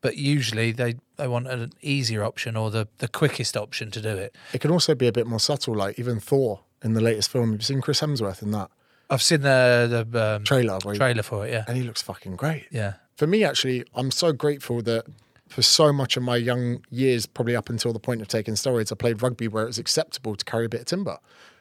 But 0.00 0.16
usually 0.18 0.70
they, 0.72 0.96
they 1.16 1.26
want 1.26 1.48
an 1.48 1.72
easier 1.80 2.22
option 2.22 2.56
or 2.56 2.70
the, 2.70 2.86
the 2.98 3.08
quickest 3.08 3.56
option 3.56 3.90
to 3.92 4.02
do 4.02 4.10
it. 4.10 4.36
It 4.52 4.60
can 4.60 4.70
also 4.70 4.94
be 4.94 5.06
a 5.06 5.12
bit 5.12 5.26
more 5.26 5.40
subtle, 5.40 5.74
like 5.74 5.98
even 5.98 6.20
Thor 6.20 6.60
in 6.82 6.92
the 6.92 7.00
latest 7.00 7.30
film. 7.30 7.52
You've 7.52 7.64
seen 7.64 7.80
Chris 7.80 8.00
Hemsworth 8.00 8.42
in 8.42 8.50
that 8.50 8.70
I've 9.10 9.22
seen 9.22 9.42
the 9.42 10.06
the 10.10 10.36
um, 10.36 10.44
trailer, 10.44 10.78
trailer 10.78 11.22
for 11.22 11.46
it. 11.46 11.52
Yeah, 11.52 11.64
and 11.68 11.76
he 11.76 11.82
looks 11.82 12.02
fucking 12.02 12.36
great. 12.36 12.66
yeah. 12.70 12.94
For 13.16 13.28
me, 13.28 13.44
actually, 13.44 13.84
I'm 13.94 14.10
so 14.10 14.32
grateful 14.32 14.82
that 14.82 15.04
for 15.48 15.62
so 15.62 15.92
much 15.92 16.16
of 16.16 16.22
my 16.22 16.36
young 16.36 16.84
years, 16.90 17.26
probably 17.26 17.56
up 17.56 17.68
until 17.68 17.92
the 17.92 17.98
point 17.98 18.20
of 18.20 18.28
taking 18.28 18.54
steroids, 18.54 18.90
I 18.90 18.94
played 18.96 19.22
rugby 19.22 19.48
where 19.48 19.64
it 19.64 19.68
was 19.68 19.78
acceptable 19.78 20.36
to 20.36 20.44
carry 20.44 20.66
a 20.66 20.68
bit 20.68 20.80
of 20.80 20.86
timber. 20.86 21.18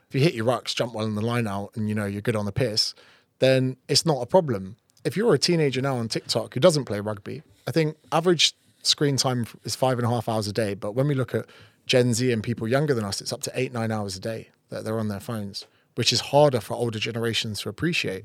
If 0.09 0.15
you 0.15 0.21
hit 0.21 0.33
your 0.33 0.45
rucks, 0.45 0.75
jump 0.75 0.93
well 0.93 1.05
in 1.05 1.15
the 1.15 1.21
line 1.21 1.47
out, 1.47 1.71
and 1.75 1.89
you 1.89 1.95
know 1.95 2.05
you're 2.05 2.21
good 2.21 2.35
on 2.35 2.45
the 2.45 2.51
piss, 2.51 2.93
then 3.39 3.77
it's 3.87 4.05
not 4.05 4.21
a 4.21 4.25
problem. 4.25 4.77
If 5.03 5.17
you're 5.17 5.33
a 5.33 5.39
teenager 5.39 5.81
now 5.81 5.97
on 5.97 6.07
TikTok 6.07 6.53
who 6.53 6.59
doesn't 6.59 6.85
play 6.85 6.99
rugby, 6.99 7.43
I 7.67 7.71
think 7.71 7.97
average 8.11 8.53
screen 8.83 9.17
time 9.17 9.45
is 9.63 9.75
five 9.75 9.97
and 9.97 10.05
a 10.05 10.09
half 10.09 10.29
hours 10.29 10.47
a 10.47 10.53
day. 10.53 10.75
But 10.75 10.93
when 10.93 11.07
we 11.07 11.15
look 11.15 11.33
at 11.33 11.45
Gen 11.85 12.13
Z 12.13 12.31
and 12.31 12.43
people 12.43 12.67
younger 12.67 12.93
than 12.93 13.03
us, 13.03 13.21
it's 13.21 13.33
up 13.33 13.41
to 13.41 13.51
eight, 13.55 13.73
nine 13.73 13.91
hours 13.91 14.15
a 14.15 14.19
day 14.19 14.49
that 14.69 14.83
they're 14.83 14.99
on 14.99 15.07
their 15.07 15.19
phones, 15.19 15.65
which 15.95 16.13
is 16.13 16.19
harder 16.19 16.59
for 16.59 16.75
older 16.75 16.99
generations 16.99 17.61
to 17.61 17.69
appreciate. 17.69 18.23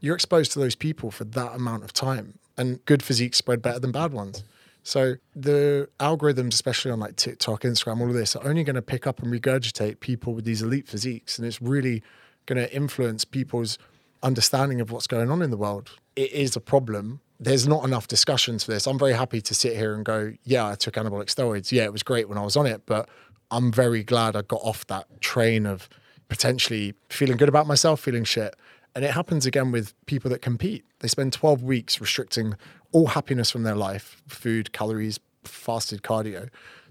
You're 0.00 0.14
exposed 0.14 0.52
to 0.52 0.58
those 0.58 0.74
people 0.74 1.10
for 1.10 1.24
that 1.24 1.54
amount 1.54 1.84
of 1.84 1.92
time, 1.92 2.38
and 2.56 2.84
good 2.86 3.02
physiques 3.02 3.38
spread 3.38 3.62
better 3.62 3.78
than 3.78 3.92
bad 3.92 4.12
ones. 4.12 4.44
So 4.82 5.16
the 5.36 5.88
algorithms, 5.98 6.54
especially 6.54 6.90
on 6.90 7.00
like 7.00 7.16
TikTok, 7.16 7.62
Instagram, 7.62 8.00
all 8.00 8.08
of 8.08 8.14
this, 8.14 8.34
are 8.34 8.46
only 8.46 8.64
going 8.64 8.76
to 8.76 8.82
pick 8.82 9.06
up 9.06 9.22
and 9.22 9.32
regurgitate 9.32 10.00
people 10.00 10.34
with 10.34 10.44
these 10.44 10.62
elite 10.62 10.88
physiques, 10.88 11.38
and 11.38 11.46
it's 11.46 11.60
really 11.60 12.02
going 12.46 12.58
to 12.58 12.74
influence 12.74 13.24
people's 13.24 13.78
understanding 14.22 14.80
of 14.80 14.90
what's 14.90 15.06
going 15.06 15.30
on 15.30 15.42
in 15.42 15.50
the 15.50 15.56
world. 15.56 15.90
It 16.16 16.32
is 16.32 16.56
a 16.56 16.60
problem. 16.60 17.20
There's 17.38 17.66
not 17.66 17.84
enough 17.84 18.08
discussions 18.08 18.64
for 18.64 18.72
this. 18.72 18.86
I'm 18.86 18.98
very 18.98 19.14
happy 19.14 19.40
to 19.40 19.54
sit 19.54 19.76
here 19.76 19.94
and 19.94 20.04
go, 20.04 20.34
yeah, 20.44 20.66
I 20.66 20.74
took 20.74 20.94
anabolic 20.94 21.26
steroids. 21.26 21.72
Yeah, 21.72 21.84
it 21.84 21.92
was 21.92 22.02
great 22.02 22.28
when 22.28 22.36
I 22.36 22.42
was 22.42 22.56
on 22.56 22.66
it, 22.66 22.82
but 22.86 23.08
I'm 23.50 23.72
very 23.72 24.02
glad 24.02 24.36
I 24.36 24.42
got 24.42 24.60
off 24.62 24.86
that 24.88 25.20
train 25.20 25.66
of 25.66 25.88
potentially 26.28 26.94
feeling 27.08 27.36
good 27.36 27.48
about 27.48 27.66
myself, 27.66 28.00
feeling 28.00 28.24
shit. 28.24 28.54
And 28.94 29.04
it 29.04 29.12
happens 29.12 29.46
again 29.46 29.70
with 29.70 29.94
people 30.06 30.30
that 30.30 30.42
compete. 30.42 30.84
They 30.98 31.08
spend 31.08 31.32
12 31.32 31.62
weeks 31.62 32.00
restricting 32.00 32.54
all 32.92 33.08
happiness 33.08 33.50
from 33.50 33.62
their 33.62 33.76
life 33.76 34.22
food, 34.26 34.72
calories, 34.72 35.20
fasted 35.44 36.02
cardio 36.02 36.48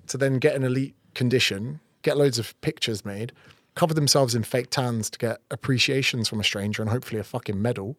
to 0.08 0.18
then 0.18 0.40
get 0.40 0.56
an 0.56 0.64
elite 0.64 0.96
condition, 1.14 1.80
get 2.02 2.18
loads 2.18 2.40
of 2.40 2.60
pictures 2.62 3.06
made, 3.06 3.32
cover 3.76 3.94
themselves 3.94 4.36
in 4.36 4.44
fake 4.44 4.70
tans 4.70 5.10
to 5.10 5.20
get 5.20 5.42
appreciations 5.52 6.28
from 6.28 6.40
a 6.40 6.44
stranger 6.44 6.82
and 6.82 6.90
hopefully 6.90 7.20
a 7.20 7.24
fucking 7.24 7.62
medal. 7.62 7.98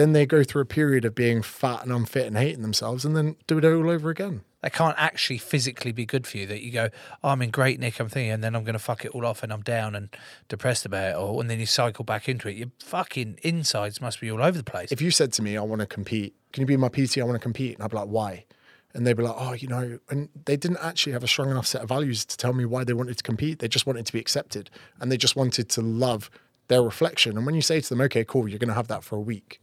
Then 0.00 0.12
they 0.12 0.24
go 0.24 0.42
through 0.42 0.62
a 0.62 0.66
period 0.66 1.04
of 1.04 1.14
being 1.14 1.42
fat 1.42 1.82
and 1.82 1.92
unfit 1.92 2.26
and 2.26 2.36
hating 2.36 2.62
themselves 2.62 3.04
and 3.04 3.14
then 3.14 3.36
do 3.46 3.58
it 3.58 3.64
all 3.64 3.90
over 3.90 4.08
again. 4.08 4.40
They 4.62 4.70
can't 4.70 4.96
actually 4.98 5.38
physically 5.38 5.92
be 5.92 6.04
good 6.04 6.26
for 6.26 6.38
you. 6.38 6.46
That 6.46 6.62
you 6.62 6.70
go, 6.70 6.88
oh, 7.22 7.30
I'm 7.30 7.42
in 7.42 7.50
great 7.50 7.80
nick, 7.80 7.98
I'm 7.98 8.08
thinking, 8.08 8.30
and 8.30 8.44
then 8.44 8.54
I'm 8.54 8.64
going 8.64 8.74
to 8.74 8.78
fuck 8.78 9.04
it 9.04 9.12
all 9.12 9.24
off, 9.24 9.42
and 9.42 9.52
I'm 9.52 9.62
down 9.62 9.94
and 9.94 10.14
depressed 10.48 10.84
about 10.84 11.12
it, 11.12 11.16
or 11.16 11.40
and 11.40 11.48
then 11.48 11.60
you 11.60 11.66
cycle 11.66 12.04
back 12.04 12.28
into 12.28 12.48
it. 12.48 12.56
Your 12.56 12.68
fucking 12.82 13.38
insides 13.42 14.00
must 14.00 14.20
be 14.20 14.30
all 14.30 14.42
over 14.42 14.58
the 14.58 14.64
place. 14.64 14.92
If 14.92 15.00
you 15.00 15.10
said 15.10 15.32
to 15.34 15.42
me, 15.42 15.56
I 15.56 15.62
want 15.62 15.80
to 15.80 15.86
compete, 15.86 16.34
can 16.52 16.60
you 16.60 16.66
be 16.66 16.76
my 16.76 16.88
PT? 16.88 17.18
I 17.18 17.24
want 17.24 17.36
to 17.36 17.42
compete. 17.42 17.76
And 17.76 17.84
I'd 17.84 17.90
be 17.90 17.96
like, 17.96 18.08
why? 18.08 18.44
And 18.92 19.06
they'd 19.06 19.16
be 19.16 19.22
like, 19.22 19.36
oh, 19.38 19.52
you 19.52 19.68
know, 19.68 19.98
and 20.10 20.28
they 20.44 20.56
didn't 20.56 20.78
actually 20.82 21.12
have 21.12 21.22
a 21.22 21.28
strong 21.28 21.50
enough 21.50 21.66
set 21.66 21.82
of 21.82 21.88
values 21.88 22.24
to 22.24 22.36
tell 22.36 22.52
me 22.52 22.64
why 22.64 22.84
they 22.84 22.92
wanted 22.92 23.16
to 23.16 23.22
compete. 23.22 23.60
They 23.60 23.68
just 23.68 23.86
wanted 23.86 24.04
to 24.06 24.12
be 24.12 24.18
accepted 24.18 24.68
and 25.00 25.12
they 25.12 25.16
just 25.16 25.36
wanted 25.36 25.68
to 25.70 25.80
love 25.80 26.28
their 26.66 26.82
reflection. 26.82 27.36
And 27.36 27.46
when 27.46 27.54
you 27.54 27.62
say 27.62 27.80
to 27.80 27.88
them, 27.88 28.00
okay, 28.02 28.24
cool, 28.24 28.48
you're 28.48 28.58
going 28.58 28.68
to 28.68 28.74
have 28.74 28.88
that 28.88 29.04
for 29.04 29.16
a 29.16 29.20
week, 29.20 29.60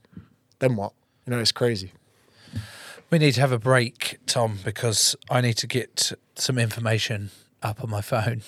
then 0.60 0.76
what? 0.76 0.93
You 1.26 1.32
know, 1.32 1.39
it's 1.39 1.51
crazy. 1.51 1.91
We 3.10 3.20
need 3.20 3.34
to 3.34 3.41
have 3.41 3.51
a 3.51 3.60
break, 3.60 4.18
Tom, 4.26 4.60
because 4.66 5.16
I 5.30 5.41
need 5.41 5.55
to 5.58 5.68
get 5.68 6.12
some 6.36 6.58
information 6.58 7.32
up 7.64 7.84
on 7.84 7.89
my 7.89 8.01
phone 8.01 8.41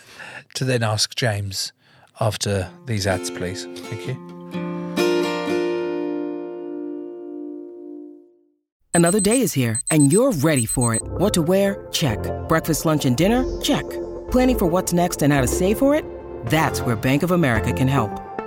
to 0.54 0.64
then 0.64 0.82
ask 0.82 1.14
James 1.14 1.72
after 2.20 2.70
these 2.86 3.06
ads, 3.06 3.30
please. 3.30 3.64
Thank 3.64 4.06
you. 4.06 4.34
Another 8.96 9.18
day 9.18 9.40
is 9.40 9.52
here, 9.52 9.80
and 9.90 10.12
you're 10.12 10.30
ready 10.30 10.66
for 10.66 10.94
it. 10.94 11.02
What 11.04 11.34
to 11.34 11.42
wear? 11.42 11.88
Check. 11.90 12.18
Breakfast, 12.48 12.84
lunch, 12.84 13.04
and 13.04 13.16
dinner? 13.16 13.44
Check. 13.60 13.82
Planning 14.30 14.58
for 14.58 14.66
what's 14.66 14.92
next 14.92 15.22
and 15.22 15.32
how 15.32 15.40
to 15.40 15.48
save 15.48 15.78
for 15.78 15.96
it? 15.96 16.04
That's 16.46 16.80
where 16.80 16.94
Bank 16.94 17.24
of 17.24 17.32
America 17.32 17.72
can 17.72 17.88
help. 17.88 18.12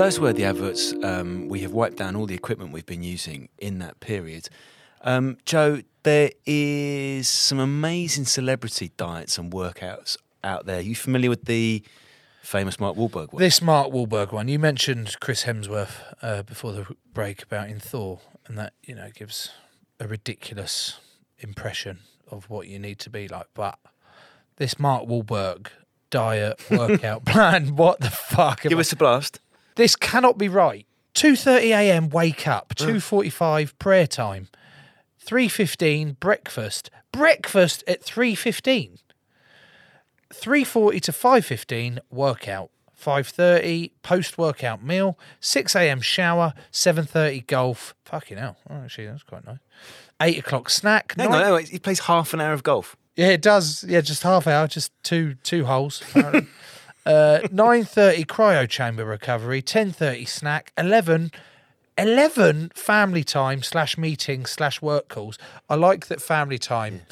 Those 0.00 0.18
were 0.18 0.32
the 0.32 0.44
adverts. 0.46 0.94
Um, 1.02 1.48
we 1.48 1.60
have 1.60 1.72
wiped 1.72 1.98
down 1.98 2.16
all 2.16 2.24
the 2.24 2.34
equipment 2.34 2.72
we've 2.72 2.86
been 2.86 3.02
using 3.02 3.50
in 3.58 3.80
that 3.80 4.00
period. 4.00 4.48
Um, 5.02 5.36
Joe, 5.44 5.82
there 6.04 6.30
is 6.46 7.28
some 7.28 7.58
amazing 7.58 8.24
celebrity 8.24 8.92
diets 8.96 9.36
and 9.36 9.52
workouts 9.52 10.16
out 10.42 10.64
there. 10.64 10.80
you 10.80 10.94
familiar 10.94 11.28
with 11.28 11.44
the 11.44 11.82
famous 12.40 12.80
Mark 12.80 12.96
Wahlberg 12.96 13.34
one. 13.34 13.42
This 13.42 13.60
Mark 13.60 13.88
Wahlberg 13.88 14.32
one. 14.32 14.48
You 14.48 14.58
mentioned 14.58 15.16
Chris 15.20 15.44
Hemsworth 15.44 16.14
uh, 16.22 16.44
before 16.44 16.72
the 16.72 16.86
break 17.12 17.42
about 17.42 17.68
in 17.68 17.78
Thor, 17.78 18.20
and 18.46 18.56
that 18.56 18.72
you 18.82 18.94
know 18.94 19.10
gives 19.14 19.50
a 20.00 20.08
ridiculous 20.08 20.98
impression 21.40 21.98
of 22.30 22.48
what 22.48 22.68
you 22.68 22.78
need 22.78 22.98
to 23.00 23.10
be 23.10 23.28
like. 23.28 23.48
But 23.52 23.78
this 24.56 24.78
Mark 24.78 25.04
Wahlberg 25.04 25.66
diet 26.08 26.58
workout 26.70 27.24
plan, 27.26 27.76
what 27.76 28.00
the 28.00 28.08
fuck? 28.08 28.62
Give 28.62 28.78
I- 28.78 28.80
us 28.80 28.92
a 28.92 28.96
blast. 28.96 29.40
This 29.76 29.96
cannot 29.96 30.38
be 30.38 30.48
right. 30.48 30.86
Two 31.14 31.36
thirty 31.36 31.72
a.m. 31.72 32.08
wake 32.08 32.46
up. 32.46 32.74
Two 32.74 33.00
forty-five 33.00 33.78
prayer 33.78 34.06
time. 34.06 34.48
Three 35.18 35.48
fifteen 35.48 36.16
breakfast. 36.20 36.90
Breakfast 37.12 37.82
at 37.88 38.02
three 38.02 38.34
fifteen. 38.34 38.98
Three 40.32 40.64
forty 40.64 41.00
to 41.00 41.12
five 41.12 41.44
fifteen 41.44 41.98
workout. 42.10 42.70
Five 42.94 43.26
thirty 43.28 43.92
post 44.02 44.38
workout 44.38 44.82
meal. 44.84 45.18
Six 45.40 45.74
a.m. 45.74 46.00
shower. 46.00 46.54
Seven 46.70 47.04
thirty 47.06 47.40
golf. 47.40 47.94
Fucking 48.04 48.38
hell. 48.38 48.56
Oh, 48.68 48.76
actually, 48.76 49.06
that's 49.08 49.22
quite 49.24 49.44
nice. 49.44 49.58
Eight 50.22 50.38
o'clock 50.38 50.70
snack. 50.70 51.14
Hang 51.16 51.30
Nine- 51.30 51.42
on, 51.42 51.48
no, 51.50 51.56
he 51.56 51.78
plays 51.78 52.00
half 52.00 52.32
an 52.34 52.40
hour 52.40 52.52
of 52.52 52.62
golf. 52.62 52.94
yeah, 53.16 53.28
it 53.28 53.42
does. 53.42 53.84
Yeah, 53.84 54.02
just 54.02 54.22
half 54.22 54.46
hour, 54.46 54.68
just 54.68 54.92
two 55.02 55.34
two 55.42 55.64
holes. 55.64 56.02
apparently. 56.02 56.46
uh, 57.06 57.40
Nine 57.50 57.84
thirty 57.84 58.24
cryo 58.24 58.68
chamber 58.68 59.04
recovery. 59.04 59.62
Ten 59.62 59.92
thirty 59.92 60.24
snack. 60.24 60.72
Eleven. 60.78 61.30
11 61.98 62.70
family 62.74 63.22
time 63.22 63.62
slash 63.62 63.98
meeting 63.98 64.46
slash 64.46 64.80
work 64.80 65.08
calls. 65.08 65.36
I 65.68 65.74
like 65.74 66.06
that 66.06 66.22
family 66.22 66.56
time 66.56 67.02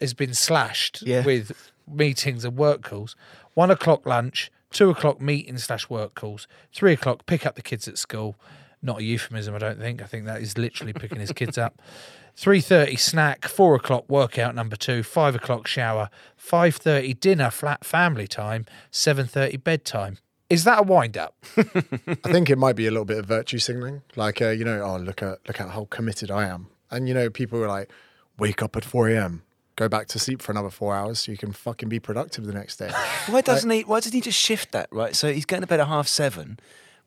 has 0.00 0.14
been 0.14 0.34
slashed 0.34 1.00
Yeah. 1.02 1.22
with 1.24 1.70
meetings 1.86 2.44
and 2.44 2.56
work 2.56 2.82
calls. 2.82 3.14
One 3.54 3.70
o'clock 3.70 4.04
lunch, 4.04 4.50
two 4.72 4.90
o'clock 4.90 5.20
meeting 5.20 5.58
slash 5.58 5.88
work 5.88 6.16
calls, 6.16 6.48
three 6.74 6.92
o'clock 6.94 7.24
pick 7.26 7.46
up 7.46 7.54
the 7.54 7.62
kids 7.62 7.86
at 7.86 7.98
school. 7.98 8.34
Not 8.82 8.98
a 8.98 9.02
euphemism, 9.04 9.54
I 9.54 9.58
don't 9.58 9.78
think. 9.78 10.02
I 10.02 10.06
think 10.06 10.26
that 10.26 10.42
is 10.42 10.58
literally 10.58 10.92
picking 10.92 11.20
his 11.20 11.32
kids 11.32 11.56
up. 11.56 11.80
Three 12.34 12.60
thirty 12.60 12.96
snack, 12.96 13.46
four 13.46 13.74
o'clock 13.74 14.04
workout 14.08 14.54
number 14.54 14.74
two, 14.74 15.02
five 15.02 15.34
o'clock 15.34 15.66
shower, 15.66 16.08
five 16.34 16.76
thirty 16.76 17.12
dinner 17.12 17.50
flat 17.50 17.84
family 17.84 18.26
time, 18.26 18.64
seven 18.90 19.26
thirty 19.26 19.58
bedtime. 19.58 20.16
Is 20.48 20.64
that 20.64 20.80
a 20.80 20.82
wind 20.82 21.16
up? 21.16 21.34
I 21.56 22.30
think 22.32 22.50
it 22.50 22.58
might 22.58 22.76
be 22.76 22.86
a 22.86 22.90
little 22.90 23.04
bit 23.04 23.18
of 23.18 23.26
virtue 23.26 23.58
signaling, 23.58 24.02
like 24.16 24.40
uh, 24.40 24.48
you 24.48 24.64
know, 24.64 24.82
oh 24.82 24.96
look 24.96 25.22
at 25.22 25.40
look 25.46 25.60
at 25.60 25.70
how 25.70 25.86
committed 25.90 26.30
I 26.30 26.46
am, 26.46 26.68
and 26.90 27.06
you 27.06 27.14
know, 27.14 27.30
people 27.30 27.62
are 27.62 27.68
like, 27.68 27.90
wake 28.38 28.62
up 28.62 28.76
at 28.76 28.84
four 28.84 29.08
a.m., 29.08 29.42
go 29.76 29.88
back 29.88 30.08
to 30.08 30.18
sleep 30.18 30.42
for 30.42 30.52
another 30.52 30.70
four 30.70 30.94
hours, 30.94 31.20
so 31.20 31.32
you 31.32 31.38
can 31.38 31.52
fucking 31.52 31.88
be 31.88 32.00
productive 32.00 32.44
the 32.44 32.52
next 32.52 32.76
day. 32.76 32.90
Why 33.28 33.40
doesn't 33.40 33.70
he? 33.70 33.82
Why 33.82 33.98
doesn't 34.00 34.12
he 34.12 34.20
just 34.20 34.38
shift 34.38 34.72
that? 34.72 34.88
Right. 34.90 35.14
So 35.14 35.32
he's 35.32 35.44
going 35.46 35.62
to 35.62 35.66
bed 35.66 35.80
at 35.80 35.88
half 35.88 36.08
seven. 36.08 36.58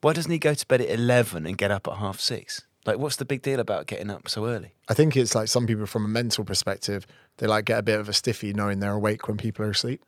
Why 0.06 0.14
doesn't 0.14 0.32
he 0.32 0.38
go 0.38 0.53
to 0.53 0.68
bed 0.68 0.82
at 0.82 0.89
eleven 0.91 1.47
and 1.47 1.58
get 1.58 1.72
up 1.72 1.88
at 1.88 1.95
half 1.95 2.20
six? 2.20 2.62
Like, 2.86 2.99
what's 2.99 3.16
the 3.16 3.26
big 3.26 3.41
deal 3.41 3.60
about 3.60 3.88
getting 3.88 4.12
up 4.12 4.30
so 4.30 4.45
early? 4.45 4.76
I 4.88 4.93
think 4.93 5.18
it's 5.18 5.34
like 5.34 5.47
some 5.47 5.66
people 5.66 5.88
from 5.88 6.06
a 6.06 6.08
mental 6.08 6.45
perspective, 6.45 7.08
they 7.38 7.47
like 7.47 7.66
get 7.66 7.80
a 7.80 7.82
bit 7.82 7.99
of 7.99 8.08
a 8.08 8.14
stiffy 8.14 8.53
knowing 8.53 8.82
they're 8.82 8.91
awake 8.91 9.28
when 9.28 9.38
people 9.38 9.66
are 9.66 9.72
asleep. 9.72 10.03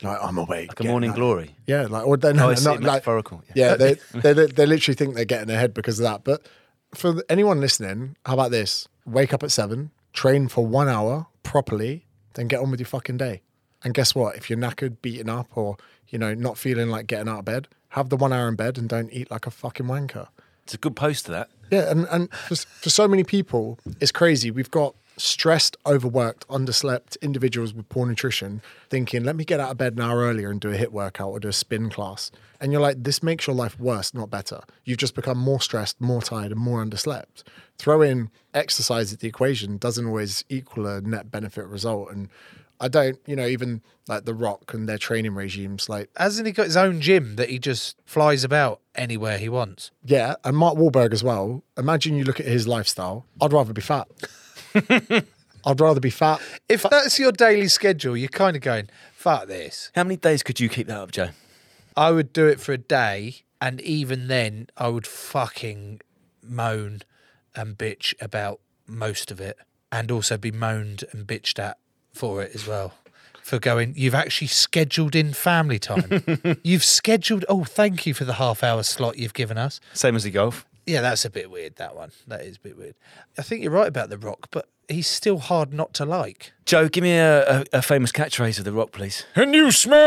Like 0.00 0.16
I'm 0.22 0.38
awake. 0.38 0.68
Like 0.70 0.80
a 0.80 0.84
morning 0.84 1.10
up." 1.10 1.16
glory. 1.16 1.54
Yeah, 1.66 1.82
like 1.82 2.06
or 2.06 2.16
they're 2.16 2.32
Oh, 2.32 2.46
I 2.46 2.48
not, 2.52 2.58
see, 2.58 2.70
like 2.70 2.80
metaphorical, 2.80 3.42
Yeah, 3.54 3.74
they, 3.76 3.98
they 4.14 4.32
they 4.32 4.64
literally 4.64 4.96
think 4.96 5.14
they're 5.14 5.26
getting 5.26 5.50
ahead 5.54 5.74
because 5.74 6.00
of 6.00 6.04
that. 6.04 6.24
But 6.24 6.48
for 6.94 7.22
anyone 7.28 7.60
listening, 7.60 8.16
how 8.24 8.32
about 8.32 8.52
this? 8.52 8.88
Wake 9.04 9.34
up 9.34 9.42
at 9.42 9.52
seven, 9.52 9.90
train 10.14 10.48
for 10.48 10.66
one 10.66 10.88
hour 10.88 11.26
properly, 11.42 12.06
then 12.36 12.48
get 12.48 12.60
on 12.60 12.70
with 12.70 12.80
your 12.80 12.86
fucking 12.86 13.18
day. 13.18 13.42
And 13.84 13.92
guess 13.92 14.14
what? 14.14 14.36
If 14.36 14.48
you're 14.48 14.58
knackered, 14.58 15.02
beaten 15.02 15.28
up, 15.28 15.58
or 15.58 15.76
you 16.08 16.18
know 16.18 16.32
not 16.32 16.56
feeling 16.56 16.88
like 16.88 17.06
getting 17.06 17.28
out 17.28 17.40
of 17.40 17.44
bed, 17.44 17.68
have 17.96 18.10
the 18.10 18.16
one 18.16 18.32
hour 18.32 18.46
in 18.46 18.54
bed 18.54 18.76
and 18.76 18.88
don't 18.88 19.10
eat 19.10 19.30
like 19.30 19.46
a 19.46 19.50
fucking 19.50 19.86
wanker. 19.86 20.28
It's 20.64 20.74
a 20.74 20.78
good 20.78 20.94
post 20.94 21.24
to 21.26 21.32
that. 21.32 21.48
Yeah, 21.70 21.90
and, 21.90 22.06
and 22.10 22.30
for, 22.30 22.54
for 22.54 22.90
so 22.90 23.08
many 23.08 23.24
people, 23.24 23.78
it's 24.00 24.12
crazy. 24.12 24.50
We've 24.50 24.70
got 24.70 24.94
stressed, 25.16 25.78
overworked, 25.86 26.46
underslept 26.48 27.16
individuals 27.22 27.72
with 27.72 27.88
poor 27.88 28.06
nutrition 28.06 28.60
thinking, 28.90 29.24
let 29.24 29.34
me 29.34 29.44
get 29.44 29.60
out 29.60 29.70
of 29.70 29.78
bed 29.78 29.94
an 29.94 30.02
hour 30.02 30.18
earlier 30.18 30.50
and 30.50 30.60
do 30.60 30.70
a 30.70 30.76
HIIT 30.76 30.90
workout 30.90 31.30
or 31.30 31.40
do 31.40 31.48
a 31.48 31.54
spin 31.54 31.88
class. 31.88 32.30
And 32.60 32.70
you're 32.70 32.82
like, 32.82 33.02
this 33.02 33.22
makes 33.22 33.46
your 33.46 33.56
life 33.56 33.80
worse, 33.80 34.12
not 34.12 34.30
better. 34.30 34.60
You've 34.84 34.98
just 34.98 35.14
become 35.14 35.38
more 35.38 35.60
stressed, 35.60 35.98
more 36.00 36.20
tired, 36.20 36.52
and 36.52 36.60
more 36.60 36.84
underslept. 36.84 37.44
Throw 37.78 38.02
in 38.02 38.30
exercise 38.52 39.12
at 39.12 39.20
the 39.20 39.28
equation 39.28 39.78
doesn't 39.78 40.06
always 40.06 40.44
equal 40.50 40.86
a 40.86 41.00
net 41.00 41.30
benefit 41.30 41.66
result. 41.66 42.10
And 42.10 42.28
I 42.80 42.88
don't, 42.88 43.18
you 43.26 43.34
know, 43.36 43.46
even 43.46 43.82
like 44.08 44.24
The 44.24 44.34
Rock 44.34 44.74
and 44.74 44.88
their 44.88 44.98
training 44.98 45.34
regimes, 45.34 45.88
like, 45.88 46.10
Hasn't 46.16 46.46
he 46.46 46.52
got 46.52 46.66
his 46.66 46.76
own 46.76 47.00
gym 47.00 47.36
that 47.36 47.48
he 47.48 47.58
just 47.58 47.96
flies 48.04 48.44
about 48.44 48.80
anywhere 48.94 49.38
he 49.38 49.48
wants? 49.48 49.90
yeah, 50.04 50.34
and 50.44 50.56
Mark 50.56 50.76
Wahlberg 50.76 51.12
as 51.12 51.24
well. 51.24 51.62
Imagine 51.76 52.16
you 52.16 52.24
look 52.24 52.38
at 52.40 52.46
his 52.46 52.68
lifestyle. 52.68 53.26
I'd 53.40 53.52
rather 53.52 53.72
be 53.72 53.80
fat. 53.82 54.08
I'd 54.74 55.80
rather 55.80 56.00
be 56.00 56.10
fat. 56.10 56.40
If 56.68 56.82
that's 56.88 57.18
your 57.18 57.32
daily 57.32 57.68
schedule, 57.68 58.16
you're 58.16 58.28
kind 58.28 58.56
of 58.56 58.62
going, 58.62 58.88
fuck 59.12 59.46
this. 59.48 59.90
How 59.94 60.04
many 60.04 60.16
days 60.16 60.42
could 60.42 60.60
you 60.60 60.68
keep 60.68 60.86
that 60.86 60.98
up, 60.98 61.10
Joe? 61.10 61.30
I 61.96 62.12
would 62.12 62.32
do 62.32 62.46
it 62.46 62.60
for 62.60 62.72
a 62.72 62.78
day, 62.78 63.42
and 63.60 63.80
even 63.80 64.28
then, 64.28 64.68
I 64.76 64.88
would 64.88 65.06
fucking 65.06 66.00
moan 66.42 67.00
and 67.56 67.76
bitch 67.76 68.14
about 68.20 68.60
most 68.86 69.30
of 69.32 69.40
it, 69.40 69.56
and 69.90 70.10
also 70.10 70.36
be 70.36 70.52
moaned 70.52 71.04
and 71.12 71.26
bitched 71.26 71.58
at 71.58 71.78
for 72.16 72.42
it 72.42 72.54
as 72.54 72.66
well. 72.66 72.94
For 73.42 73.58
going, 73.60 73.94
you've 73.96 74.14
actually 74.14 74.48
scheduled 74.48 75.14
in 75.14 75.32
family 75.32 75.78
time. 75.78 76.58
you've 76.64 76.82
scheduled. 76.82 77.44
Oh, 77.48 77.62
thank 77.62 78.04
you 78.04 78.12
for 78.12 78.24
the 78.24 78.34
half 78.34 78.64
hour 78.64 78.82
slot 78.82 79.18
you've 79.18 79.34
given 79.34 79.56
us. 79.56 79.78
Same 79.92 80.16
as 80.16 80.24
the 80.24 80.32
golf. 80.32 80.66
Yeah, 80.84 81.00
that's 81.00 81.24
a 81.24 81.30
bit 81.30 81.50
weird. 81.50 81.76
That 81.76 81.94
one. 81.94 82.10
That 82.26 82.42
is 82.42 82.56
a 82.56 82.60
bit 82.60 82.76
weird. 82.76 82.96
I 83.38 83.42
think 83.42 83.62
you're 83.62 83.70
right 83.72 83.86
about 83.86 84.08
the 84.08 84.18
Rock, 84.18 84.48
but 84.50 84.68
he's 84.88 85.06
still 85.06 85.38
hard 85.38 85.72
not 85.72 85.92
to 85.94 86.04
like. 86.04 86.52
Joe, 86.64 86.88
give 86.88 87.02
me 87.02 87.12
a, 87.12 87.60
a, 87.60 87.64
a 87.74 87.82
famous 87.82 88.10
catchphrase 88.12 88.58
of 88.58 88.64
The 88.64 88.72
Rock, 88.72 88.92
please. 88.92 89.24
And 89.34 89.54
you 89.54 89.70
smell 89.70 90.00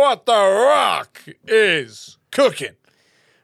what 0.00 0.26
the 0.26 0.32
rock 0.32 1.22
is 1.46 2.18
cooking. 2.32 2.74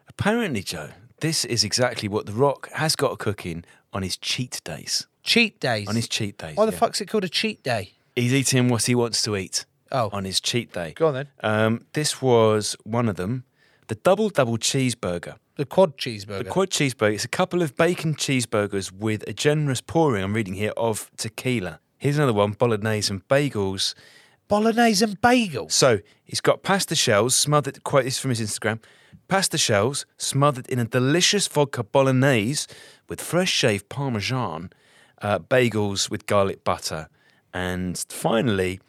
Apparently, 0.09 0.63
Joe, 0.63 0.91
this 1.21 1.45
is 1.45 1.63
exactly 1.65 2.09
what 2.09 2.27
The 2.27 2.33
Rock 2.33 2.71
has 2.73 2.97
got 2.97 3.19
cooking 3.19 3.65
on 3.93 4.03
his 4.03 4.17
cheat 4.17 4.61
days. 4.65 5.07
Cheat 5.27 5.61
days. 5.61 5.89
On 5.89 5.97
his 5.97 6.09
cheat 6.09 6.39
days. 6.39 6.57
Why 6.57 6.67
the 6.67 6.73
yeah. 6.73 6.79
fuck's 6.79 7.01
it 7.01 7.07
called 7.07 7.25
a 7.25 7.29
cheat 7.29 7.63
day? 7.63 7.93
He's 8.15 8.33
eating 8.33 8.69
what 8.69 8.85
he 8.85 8.95
wants 8.95 9.21
to 9.23 9.37
eat. 9.37 9.67
Oh. 9.93 10.09
On 10.13 10.25
his 10.25 10.41
cheat 10.41 10.73
day. 10.73 10.95
Go 10.95 11.09
on 11.09 11.15
then. 11.15 11.29
Um, 11.43 11.87
this 11.93 12.23
was 12.23 12.77
one 12.85 13.09
of 13.09 13.17
them. 13.17 13.45
The 13.89 13.97
double 13.97 14.31
double 14.31 14.57
cheeseburger. 14.57 15.37
The 15.57 15.67
quad 15.67 15.99
cheeseburger. 15.99 16.45
The 16.45 16.51
quad 16.51 16.71
cheeseburger. 16.71 17.15
It's 17.15 17.25
a 17.25 17.29
couple 17.29 17.61
of 17.61 17.77
bacon 17.77 18.15
cheeseburgers 18.15 18.93
with 18.93 19.25
a 19.29 19.33
generous 19.33 19.81
pouring, 19.81 20.23
I'm 20.23 20.35
reading 20.35 20.55
here, 20.55 20.73
of 20.77 21.11
tequila. 21.17 21.81
Here's 21.99 22.17
another 22.17 22.33
one 22.33 22.53
bolognese 22.53 23.13
and 23.13 23.27
bagels. 23.29 23.95
Bolognese 24.49 25.05
and 25.05 25.21
bagels. 25.21 25.73
So 25.73 25.99
he's 26.25 26.41
got 26.41 26.63
pasta 26.63 26.95
shells 26.95 27.35
smothered, 27.35 27.83
quote 27.85 28.05
this 28.05 28.19
from 28.19 28.31
his 28.31 28.41
Instagram 28.41 28.81
pasta 29.29 29.59
shells 29.59 30.07
smothered 30.17 30.69
in 30.69 30.79
a 30.79 30.85
delicious 30.85 31.47
vodka 31.49 31.83
bolognese 31.83 32.67
with 33.09 33.21
fresh 33.21 33.51
shaved 33.51 33.89
parmesan, 33.89 34.71
uh, 35.23 35.39
bagels 35.39 36.11
with 36.11 36.27
garlic 36.27 36.65
butter, 36.65 37.09
and 37.53 38.05
finally, 38.09 38.81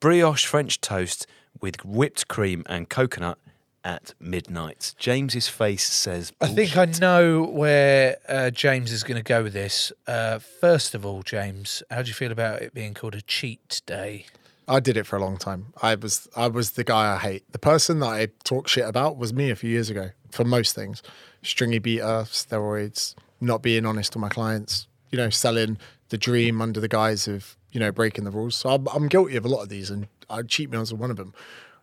brioche 0.00 0.46
French 0.46 0.80
toast 0.80 1.26
with 1.60 1.84
whipped 1.84 2.28
cream 2.28 2.62
and 2.66 2.88
coconut 2.88 3.38
at 3.86 4.14
midnight. 4.18 4.94
James's 4.98 5.46
face 5.48 5.86
says, 5.86 6.32
I 6.40 6.48
think 6.48 6.76
I 6.76 6.86
know 7.00 7.44
where 7.44 8.16
uh, 8.28 8.50
James 8.50 8.90
is 8.90 9.04
going 9.04 9.16
to 9.16 9.22
go 9.22 9.44
with 9.44 9.52
this. 9.52 9.92
Uh, 10.08 10.40
first 10.40 10.94
of 10.94 11.06
all, 11.06 11.22
James, 11.22 11.84
how 11.88 12.02
do 12.02 12.08
you 12.08 12.14
feel 12.14 12.32
about 12.32 12.62
it 12.62 12.74
being 12.74 12.94
called 12.94 13.14
a 13.14 13.22
cheat 13.22 13.82
day? 13.86 14.26
I 14.68 14.80
did 14.80 14.96
it 14.96 15.06
for 15.06 15.16
a 15.16 15.20
long 15.20 15.36
time. 15.36 15.66
I 15.80 15.94
was 15.94 16.28
I 16.34 16.48
was 16.48 16.72
the 16.72 16.82
guy 16.82 17.14
I 17.14 17.18
hate. 17.18 17.44
The 17.52 17.58
person 17.60 18.00
that 18.00 18.08
I 18.08 18.28
talk 18.42 18.66
shit 18.66 18.84
about 18.84 19.16
was 19.16 19.32
me 19.32 19.50
a 19.50 19.56
few 19.56 19.70
years 19.70 19.88
ago 19.90 20.10
for 20.32 20.44
most 20.44 20.74
things. 20.74 21.04
Stringy 21.42 21.78
beater, 21.78 22.24
steroids, 22.24 23.14
not 23.40 23.62
being 23.62 23.86
honest 23.86 24.12
to 24.14 24.18
my 24.18 24.28
clients, 24.28 24.88
you 25.10 25.18
know, 25.18 25.30
selling 25.30 25.78
the 26.08 26.18
dream 26.18 26.62
under 26.62 26.80
the 26.80 26.88
guise 26.88 27.26
of, 27.26 27.56
you 27.72 27.80
know, 27.80 27.92
breaking 27.92 28.24
the 28.24 28.30
rules. 28.30 28.56
So 28.56 28.70
I'm, 28.70 28.86
I'm 28.88 29.08
guilty 29.08 29.36
of 29.36 29.44
a 29.44 29.48
lot 29.48 29.62
of 29.62 29.68
these 29.68 29.90
and 29.90 30.08
I 30.28 30.42
cheat 30.42 30.70
meals 30.70 30.92
are 30.92 30.96
one 30.96 31.10
of 31.10 31.16
them. 31.16 31.34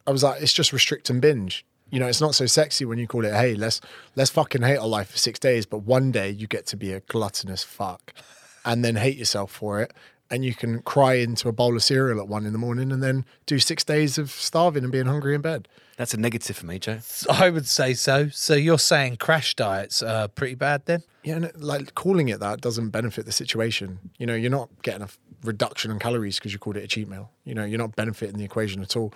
I 0.06 0.12
was 0.12 0.24
like, 0.24 0.42
it's 0.42 0.54
just 0.54 0.74
restrict 0.74 1.10
and 1.10 1.22
binge. 1.22 1.66
You 1.90 2.00
know, 2.00 2.08
it's 2.08 2.22
not 2.22 2.36
so 2.36 2.46
sexy 2.46 2.86
when 2.86 2.98
you 2.98 3.08
call 3.08 3.24
it, 3.24 3.34
hey, 3.34 3.54
let's 3.54 3.80
let's 4.16 4.32
fucking 4.32 4.64
hate 4.64 4.78
our 4.78 4.88
life 4.88 5.12
for 5.12 5.18
six 5.18 5.40
days, 5.40 5.66
but 5.66 5.80
one 5.80 6.12
day 6.12 6.30
you 6.30 6.48
get 6.48 6.66
to 6.68 6.76
be 6.76 6.92
a 6.92 7.02
gluttonous 7.02 7.64
fuck 7.64 8.14
and 8.66 8.84
then 8.84 8.96
hate 8.96 9.18
yourself 9.18 9.52
for 9.52 9.82
it. 9.82 9.94
And 10.30 10.44
you 10.44 10.56
can 10.56 10.82
cry 10.82 11.16
into 11.16 11.48
a 11.48 11.52
bowl 11.52 11.76
of 11.76 11.84
cereal 11.84 12.20
at 12.20 12.28
one 12.28 12.46
in 12.46 12.54
the 12.54 12.58
morning 12.60 12.92
and 12.92 13.04
then 13.04 13.24
do 13.46 13.60
six 13.60 13.84
days 13.84 14.18
of 14.18 14.32
starving 14.32 14.84
and 14.84 14.92
being 14.92 15.06
hungry 15.06 15.36
in 15.36 15.42
bed. 15.42 15.68
That's 15.98 16.14
a 16.16 16.18
negative 16.20 16.56
for 16.58 16.66
me, 16.66 16.80
Joe. 16.80 17.00
I 17.30 17.52
would 17.52 17.68
say 17.68 17.94
so. 17.94 18.30
So 18.30 18.56
you're 18.56 18.80
saying 18.80 19.18
crash 19.18 19.54
diets 19.56 20.02
are 20.02 20.28
pretty 20.28 20.56
bad 20.56 20.86
then? 20.86 21.04
Yeah, 21.24 21.36
and 21.36 21.46
it- 21.46 21.62
like 21.62 21.94
calling 21.94 22.30
it 22.30 22.40
that 22.40 22.62
doesn't 22.62 22.90
benefit 22.90 23.26
the 23.28 23.32
situation. 23.32 24.00
You 24.18 24.26
know, 24.26 24.34
you're 24.34 24.50
not 24.50 24.70
getting 24.82 25.04
a 25.04 25.10
reduction 25.44 25.92
in 25.92 26.00
calories 26.00 26.40
because 26.40 26.52
you 26.52 26.58
called 26.58 26.78
it 26.78 26.84
a 26.84 26.88
cheat 26.88 27.08
meal. 27.08 27.30
You 27.44 27.54
know, 27.54 27.64
you're 27.66 27.78
not 27.78 27.96
benefiting 27.96 28.38
the 28.38 28.46
equation 28.46 28.82
at 28.82 28.96
all. 28.96 29.14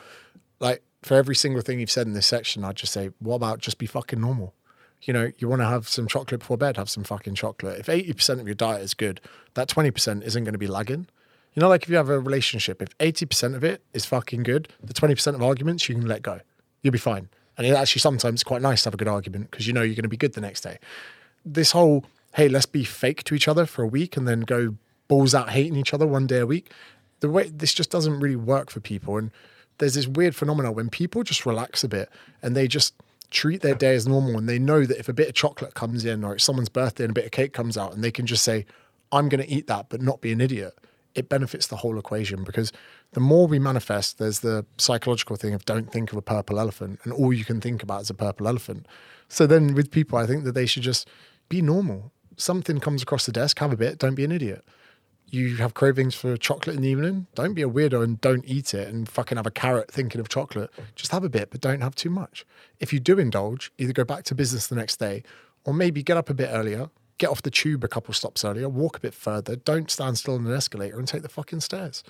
Like 0.60 0.84
for 1.02 1.16
every 1.16 1.36
single 1.36 1.62
thing 1.62 1.80
you've 1.80 1.90
said 1.90 2.06
in 2.06 2.14
this 2.14 2.28
section, 2.28 2.64
I'd 2.64 2.76
just 2.76 2.94
say, 2.94 3.10
what 3.20 3.36
about 3.36 3.60
just 3.60 3.80
be 3.80 3.88
fucking 3.88 4.22
normal? 4.22 4.54
You 5.02 5.14
know, 5.14 5.32
you 5.38 5.48
want 5.48 5.62
to 5.62 5.68
have 5.68 5.88
some 5.88 6.08
chocolate 6.08 6.40
before 6.40 6.58
bed, 6.58 6.78
have 6.78 6.90
some 6.90 7.04
fucking 7.04 7.36
chocolate. 7.36 7.80
If 7.80 7.86
80% 7.88 8.40
of 8.40 8.48
your 8.48 8.56
diet 8.56 8.82
is 8.82 8.94
good, 8.94 9.22
that 9.54 9.70
20% 9.70 10.24
isn't 10.24 10.44
going 10.44 10.54
to 10.54 10.60
be 10.60 10.68
lagging. 10.68 11.08
You 11.54 11.62
know, 11.62 11.70
like 11.70 11.84
if 11.84 11.90
you 11.90 11.96
have 11.96 12.10
a 12.10 12.20
relationship, 12.20 12.82
if 12.82 12.98
80% 12.98 13.56
of 13.56 13.64
it 13.64 13.82
is 13.94 14.06
fucking 14.06 14.44
good, 14.44 14.70
the 14.84 14.94
20% 14.94 15.36
of 15.36 15.42
arguments 15.42 15.88
you 15.88 15.96
can 15.96 16.08
let 16.08 16.22
go. 16.22 16.40
You'll 16.82 16.92
be 16.92 16.98
fine. 16.98 17.30
And 17.58 17.66
it 17.66 17.72
actually 17.72 18.02
sometimes 18.02 18.44
quite 18.44 18.62
nice 18.62 18.84
to 18.84 18.88
have 18.88 18.94
a 18.94 18.98
good 18.98 19.08
argument 19.08 19.50
because 19.50 19.66
you 19.66 19.74
know 19.74 19.82
you're 19.82 19.96
going 19.96 20.04
to 20.04 20.10
be 20.10 20.18
good 20.18 20.34
the 20.34 20.42
next 20.42 20.62
day. 20.62 20.78
This 21.44 21.72
whole, 21.72 22.06
hey, 22.36 22.48
let's 22.48 22.68
be 22.68 22.84
fake 22.84 23.24
to 23.24 23.36
each 23.36 23.48
other 23.48 23.66
for 23.66 23.82
a 23.82 23.88
week 23.88 24.18
and 24.18 24.28
then 24.28 24.42
go 24.42 24.76
balls 25.08 25.34
out 25.34 25.50
hating 25.50 25.76
each 25.76 25.94
other 25.94 26.06
one 26.06 26.28
day 26.28 26.40
a 26.40 26.46
week. 26.46 26.72
The 27.22 27.30
way 27.30 27.50
this 27.50 27.74
just 27.74 27.90
doesn't 27.90 28.20
really 28.20 28.36
work 28.36 28.70
for 28.70 28.80
people. 28.80 29.18
And 29.18 29.32
there's 29.80 29.96
this 29.96 30.08
weird 30.08 30.36
phenomenon 30.36 30.76
when 30.76 30.90
people 30.90 31.24
just 31.24 31.46
relax 31.46 31.84
a 31.84 31.88
bit 31.88 32.10
and 32.42 32.56
they 32.56 32.68
just 32.68 32.94
treat 33.30 33.62
their 33.62 33.76
day 33.76 33.96
as 33.96 34.08
normal 34.08 34.38
and 34.38 34.48
they 34.48 34.60
know 34.60 34.86
that 34.86 35.00
if 35.00 35.10
a 35.10 35.14
bit 35.14 35.28
of 35.28 35.34
chocolate 35.34 35.74
comes 35.74 36.06
in 36.06 36.24
or 36.24 36.36
it's 36.36 36.44
someone's 36.44 36.70
birthday 36.70 37.04
and 37.04 37.12
a 37.12 37.14
bit 37.14 37.26
of 37.26 37.32
cake 37.32 37.54
comes 37.54 37.78
out 37.78 37.94
and 37.94 38.04
they 38.04 38.12
can 38.12 38.26
just 38.26 38.44
say, 38.44 38.66
I'm 39.12 39.30
going 39.30 39.44
to 39.44 39.50
eat 39.50 39.68
that, 39.68 39.90
but 39.90 40.02
not 40.02 40.22
be 40.22 40.32
an 40.32 40.42
idiot, 40.42 40.74
it 41.16 41.30
benefits 41.30 41.68
the 41.68 41.78
whole 41.78 41.98
equation 41.98 42.44
because 42.44 42.72
the 43.12 43.20
more 43.20 43.48
we 43.48 43.60
manifest, 43.60 44.18
there's 44.18 44.40
the 44.40 44.66
psychological 44.78 45.36
thing 45.36 45.54
of 45.54 45.66
don't 45.66 45.92
think 45.92 46.12
of 46.12 46.18
a 46.18 46.22
purple 46.22 46.60
elephant 46.60 47.00
and 47.04 47.14
all 47.14 47.34
you 47.34 47.46
can 47.46 47.60
think 47.60 47.84
about 47.84 48.02
is 48.02 48.10
a 48.10 48.14
purple 48.14 48.48
elephant. 48.48 48.86
So 49.28 49.46
then 49.46 49.74
with 49.74 49.92
people, 49.92 50.18
I 50.18 50.26
think 50.26 50.44
that 50.46 50.54
they 50.54 50.66
should 50.66 50.84
just 50.84 51.08
be 51.50 51.62
normal. 51.62 52.12
Something 52.38 52.80
comes 52.80 53.02
across 53.02 53.26
the 53.26 53.32
desk, 53.32 53.60
have 53.60 53.74
a 53.74 53.78
bit, 53.78 53.98
don't 53.98 54.16
be 54.16 54.26
an 54.26 54.32
idiot 54.32 54.64
you 55.30 55.58
have 55.58 55.74
cravings 55.74 56.16
for 56.16 56.38
chocolate 56.38 56.76
in 56.76 56.82
the 56.82 56.90
evening, 56.90 57.28
don't 57.36 57.54
be 57.54 57.62
a 57.62 57.70
weirdo 57.70 58.04
and 58.04 58.20
don't 58.22 58.46
eat 58.46 58.74
it 58.74 58.88
and 58.88 59.10
fucking 59.10 59.38
have 59.38 59.46
a 59.46 59.52
carrot 59.52 59.92
thinking 59.92 60.22
of 60.22 60.30
chocolate. 60.30 60.72
Just 60.96 61.12
have 61.12 61.24
a 61.24 61.30
bit, 61.30 61.50
but 61.52 61.62
don't 61.62 61.82
have 61.82 61.96
too 61.96 62.10
much. 62.10 62.46
If 62.80 62.94
you 62.94 63.00
do 63.00 63.20
indulge, 63.20 63.72
either 63.78 63.94
go 63.94 64.06
back 64.06 64.24
to 64.26 64.36
business 64.36 64.68
the 64.68 64.76
next 64.76 64.98
day 64.98 65.24
or 65.66 65.74
maybe 65.74 66.02
get 66.02 66.18
up 66.18 66.30
a 66.30 66.34
bit 66.34 66.50
earlier, 66.52 66.90
get 67.18 67.30
off 67.30 67.42
the 67.42 67.52
tube 67.52 67.84
a 67.84 67.88
couple 67.88 68.14
stops 68.14 68.46
earlier, 68.46 68.70
walk 68.70 68.98
a 68.98 69.02
bit 69.02 69.14
further, 69.14 69.56
don't 69.58 69.92
stand 69.92 70.18
still 70.18 70.36
on 70.36 70.46
an 70.46 70.54
escalator 70.54 70.98
and 70.98 71.08
take 71.08 71.24
the 71.24 71.30
fucking 71.30 71.60
stairs. 71.60 72.04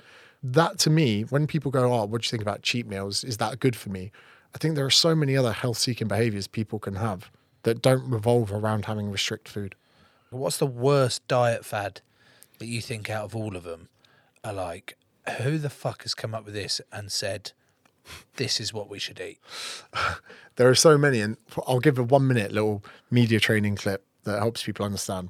That 0.43 0.77
to 0.79 0.91
me, 0.91 1.23
when 1.23 1.47
people 1.47 1.71
go, 1.71 1.91
Oh, 1.91 2.05
what 2.05 2.21
do 2.21 2.27
you 2.27 2.29
think 2.29 2.43
about 2.43 2.61
cheat 2.61 2.85
meals? 2.87 3.23
Is 3.23 3.37
that 3.37 3.59
good 3.59 3.75
for 3.75 3.89
me? 3.89 4.11
I 4.53 4.59
think 4.59 4.75
there 4.75 4.85
are 4.85 4.91
so 4.91 5.15
many 5.15 5.35
other 5.35 5.51
health 5.53 5.77
seeking 5.77 6.07
behaviors 6.07 6.47
people 6.47 6.77
can 6.77 6.95
have 6.95 7.31
that 7.63 7.81
don't 7.81 8.09
revolve 8.09 8.51
around 8.51 8.85
having 8.85 9.11
restrict 9.11 9.49
food. 9.49 9.75
What's 10.29 10.57
the 10.57 10.67
worst 10.67 11.27
diet 11.27 11.65
fad 11.65 12.01
that 12.59 12.67
you 12.67 12.81
think 12.81 13.09
out 13.09 13.25
of 13.25 13.35
all 13.35 13.55
of 13.55 13.63
them 13.63 13.89
are 14.43 14.53
like, 14.53 14.97
who 15.37 15.57
the 15.57 15.69
fuck 15.69 16.03
has 16.03 16.13
come 16.13 16.33
up 16.33 16.45
with 16.45 16.53
this 16.53 16.81
and 16.91 17.11
said, 17.11 17.51
this 18.35 18.59
is 18.59 18.73
what 18.73 18.89
we 18.89 18.99
should 18.99 19.19
eat? 19.19 19.39
There 20.55 20.67
are 20.67 20.73
so 20.73 20.97
many, 20.97 21.21
and 21.21 21.37
I'll 21.67 21.79
give 21.79 21.99
a 21.99 22.03
one 22.03 22.27
minute 22.27 22.51
little 22.51 22.83
media 23.11 23.39
training 23.39 23.75
clip 23.75 24.03
that 24.23 24.39
helps 24.39 24.63
people 24.63 24.87
understand. 24.87 25.29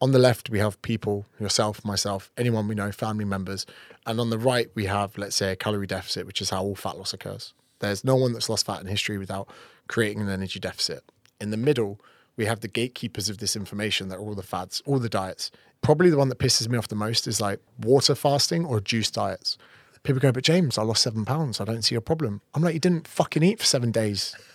On 0.00 0.10
the 0.10 0.18
left, 0.18 0.50
we 0.50 0.58
have 0.58 0.82
people, 0.82 1.26
yourself, 1.38 1.84
myself, 1.84 2.28
anyone 2.36 2.66
we 2.66 2.74
know, 2.74 2.90
family 2.90 3.24
members. 3.24 3.66
And 4.04 4.18
on 4.18 4.30
the 4.30 4.38
right, 4.38 4.68
we 4.74 4.86
have, 4.86 5.16
let's 5.16 5.36
say, 5.36 5.52
a 5.52 5.56
calorie 5.56 5.86
deficit, 5.86 6.26
which 6.26 6.42
is 6.42 6.50
how 6.50 6.64
all 6.64 6.74
fat 6.74 6.98
loss 6.98 7.14
occurs. 7.14 7.54
There's 7.78 8.02
no 8.02 8.16
one 8.16 8.32
that's 8.32 8.48
lost 8.48 8.66
fat 8.66 8.80
in 8.80 8.88
history 8.88 9.16
without 9.16 9.48
creating 9.86 10.22
an 10.22 10.28
energy 10.28 10.58
deficit. 10.58 11.04
In 11.40 11.50
the 11.50 11.56
middle, 11.56 12.00
we 12.36 12.46
have 12.46 12.60
the 12.60 12.68
gatekeepers 12.68 13.28
of 13.28 13.38
this 13.38 13.56
information 13.56 14.08
that 14.08 14.16
are 14.16 14.20
all 14.20 14.34
the 14.34 14.42
fads, 14.42 14.82
all 14.86 14.98
the 14.98 15.08
diets. 15.08 15.50
Probably 15.82 16.10
the 16.10 16.16
one 16.16 16.28
that 16.28 16.38
pisses 16.38 16.68
me 16.68 16.78
off 16.78 16.88
the 16.88 16.94
most 16.94 17.26
is 17.26 17.40
like 17.40 17.60
water 17.78 18.14
fasting 18.14 18.64
or 18.64 18.80
juice 18.80 19.10
diets. 19.10 19.58
People 20.02 20.20
go, 20.20 20.32
but 20.32 20.44
James, 20.44 20.76
I 20.76 20.82
lost 20.82 21.02
seven 21.02 21.24
pounds. 21.24 21.60
I 21.60 21.64
don't 21.64 21.82
see 21.82 21.94
a 21.94 22.00
problem. 22.00 22.42
I'm 22.54 22.62
like, 22.62 22.74
you 22.74 22.80
didn't 22.80 23.08
fucking 23.08 23.42
eat 23.42 23.58
for 23.58 23.66
seven 23.66 23.90
days. 23.90 24.36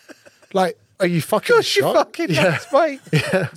Like, 0.52 0.80
are 1.00 1.06
you 1.06 1.22
fucking 1.22 1.58
Gosh, 1.58 1.78
you 1.78 1.84
fucking 1.84 2.34
nuts, 2.34 2.74
mate. 2.74 3.00
yeah. 3.14 3.50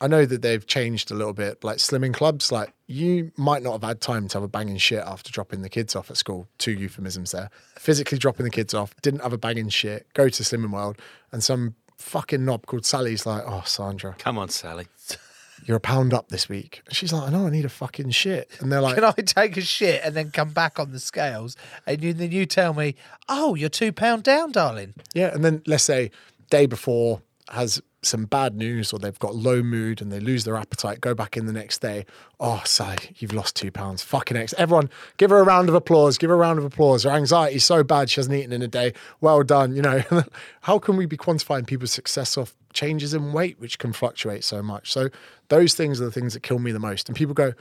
I 0.00 0.06
know 0.06 0.24
that 0.24 0.40
they've 0.40 0.66
changed 0.66 1.10
a 1.10 1.14
little 1.14 1.34
bit, 1.34 1.62
like 1.62 1.76
slimming 1.76 2.14
clubs. 2.14 2.50
Like 2.50 2.72
you 2.86 3.30
might 3.36 3.62
not 3.62 3.72
have 3.72 3.82
had 3.82 4.00
time 4.00 4.28
to 4.28 4.38
have 4.38 4.42
a 4.42 4.48
banging 4.48 4.78
shit 4.78 5.00
after 5.04 5.30
dropping 5.30 5.60
the 5.60 5.68
kids 5.68 5.94
off 5.94 6.10
at 6.10 6.16
school. 6.16 6.48
Two 6.56 6.72
euphemisms 6.72 7.32
there. 7.32 7.50
Physically 7.76 8.16
dropping 8.16 8.44
the 8.44 8.50
kids 8.50 8.72
off, 8.72 8.94
didn't 9.02 9.20
have 9.20 9.34
a 9.34 9.38
banging 9.38 9.68
shit. 9.68 10.06
Go 10.14 10.30
to 10.30 10.42
Slimming 10.42 10.70
World, 10.70 10.96
and 11.32 11.44
some 11.44 11.74
fucking 12.00 12.44
knob 12.44 12.66
called 12.66 12.84
Sally's 12.86 13.26
like, 13.26 13.42
"Oh, 13.46 13.62
Sandra, 13.66 14.14
Come 14.18 14.38
on, 14.38 14.48
Sally. 14.48 14.86
you're 15.64 15.76
a 15.76 15.80
pound 15.80 16.14
up 16.14 16.28
this 16.28 16.48
week." 16.48 16.82
And 16.86 16.96
she's 16.96 17.12
like, 17.12 17.28
"I 17.28 17.30
know, 17.30 17.46
I 17.46 17.50
need 17.50 17.64
a 17.64 17.70
fucking 17.70 18.10
shit." 18.10 18.50
And 18.60 18.72
they're 18.72 18.80
like, 18.80 18.96
Can 18.96 19.04
I 19.04 19.12
take 19.12 19.56
a 19.56 19.60
shit 19.60 20.00
and 20.04 20.14
then 20.14 20.30
come 20.30 20.50
back 20.50 20.78
on 20.78 20.92
the 20.92 21.00
scales 21.00 21.56
and 21.86 22.02
you, 22.02 22.12
then 22.12 22.32
you 22.32 22.46
tell 22.46 22.74
me, 22.74 22.94
oh, 23.28 23.54
you're 23.54 23.68
two 23.68 23.92
pound 23.92 24.22
down, 24.22 24.52
darling? 24.52 24.94
Yeah, 25.14 25.32
and 25.34 25.44
then 25.44 25.62
let's 25.66 25.84
say 25.84 26.10
day 26.50 26.66
before 26.66 27.22
has 27.50 27.80
some 28.02 28.24
bad 28.24 28.56
news 28.56 28.92
or 28.92 28.98
they've 28.98 29.18
got 29.18 29.34
low 29.34 29.62
mood 29.62 30.00
and 30.00 30.10
they 30.10 30.20
lose 30.20 30.44
their 30.44 30.56
appetite, 30.56 31.00
go 31.00 31.14
back 31.14 31.36
in 31.36 31.46
the 31.46 31.52
next 31.52 31.80
day. 31.80 32.06
Oh, 32.38 32.62
Sally, 32.64 33.14
you've 33.18 33.32
lost 33.32 33.56
two 33.56 33.70
pounds. 33.70 34.02
Fucking 34.02 34.36
X. 34.36 34.54
Everyone, 34.56 34.88
give 35.18 35.30
her 35.30 35.38
a 35.38 35.44
round 35.44 35.68
of 35.68 35.74
applause. 35.74 36.16
Give 36.16 36.30
her 36.30 36.36
a 36.36 36.38
round 36.38 36.58
of 36.58 36.64
applause. 36.64 37.04
Her 37.04 37.10
anxiety's 37.10 37.64
so 37.64 37.84
bad 37.84 38.08
she 38.08 38.20
hasn't 38.20 38.34
eaten 38.34 38.52
in 38.52 38.62
a 38.62 38.68
day. 38.68 38.94
Well 39.20 39.42
done. 39.42 39.76
You 39.76 39.82
know, 39.82 40.02
how 40.62 40.78
can 40.78 40.96
we 40.96 41.06
be 41.06 41.16
quantifying 41.16 41.66
people's 41.66 41.92
success 41.92 42.38
off 42.38 42.54
changes 42.72 43.12
in 43.12 43.32
weight, 43.32 43.60
which 43.60 43.78
can 43.78 43.92
fluctuate 43.92 44.44
so 44.44 44.62
much? 44.62 44.90
So 44.92 45.10
those 45.48 45.74
things 45.74 46.00
are 46.00 46.04
the 46.04 46.12
things 46.12 46.32
that 46.34 46.42
kill 46.42 46.58
me 46.58 46.72
the 46.72 46.78
most. 46.78 47.08
And 47.08 47.16
people 47.16 47.34
go, 47.34 47.52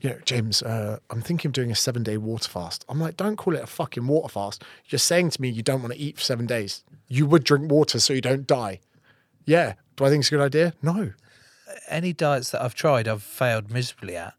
you 0.00 0.10
know, 0.10 0.18
James, 0.24 0.62
uh, 0.62 0.98
I'm 1.10 1.22
thinking 1.22 1.48
of 1.48 1.52
doing 1.52 1.70
a 1.70 1.76
seven 1.76 2.02
day 2.02 2.16
water 2.16 2.48
fast. 2.48 2.84
I'm 2.88 3.00
like, 3.00 3.16
don't 3.16 3.36
call 3.36 3.54
it 3.54 3.62
a 3.62 3.66
fucking 3.66 4.06
water 4.06 4.28
fast. 4.28 4.64
You're 4.88 4.98
saying 4.98 5.30
to 5.30 5.40
me 5.40 5.48
you 5.48 5.62
don't 5.62 5.80
want 5.80 5.94
to 5.94 6.00
eat 6.00 6.16
for 6.16 6.22
seven 6.22 6.46
days. 6.46 6.84
You 7.08 7.26
would 7.26 7.44
drink 7.44 7.70
water 7.70 8.00
so 8.00 8.12
you 8.12 8.20
don't 8.20 8.46
die. 8.46 8.80
Yeah. 9.46 9.74
Do 9.96 10.04
I 10.04 10.10
think 10.10 10.20
it's 10.20 10.28
a 10.28 10.36
good 10.36 10.44
idea? 10.44 10.74
No. 10.82 11.12
Any 11.88 12.12
diets 12.12 12.50
that 12.50 12.62
I've 12.62 12.74
tried, 12.74 13.08
I've 13.08 13.22
failed 13.22 13.70
miserably 13.70 14.16
at, 14.16 14.34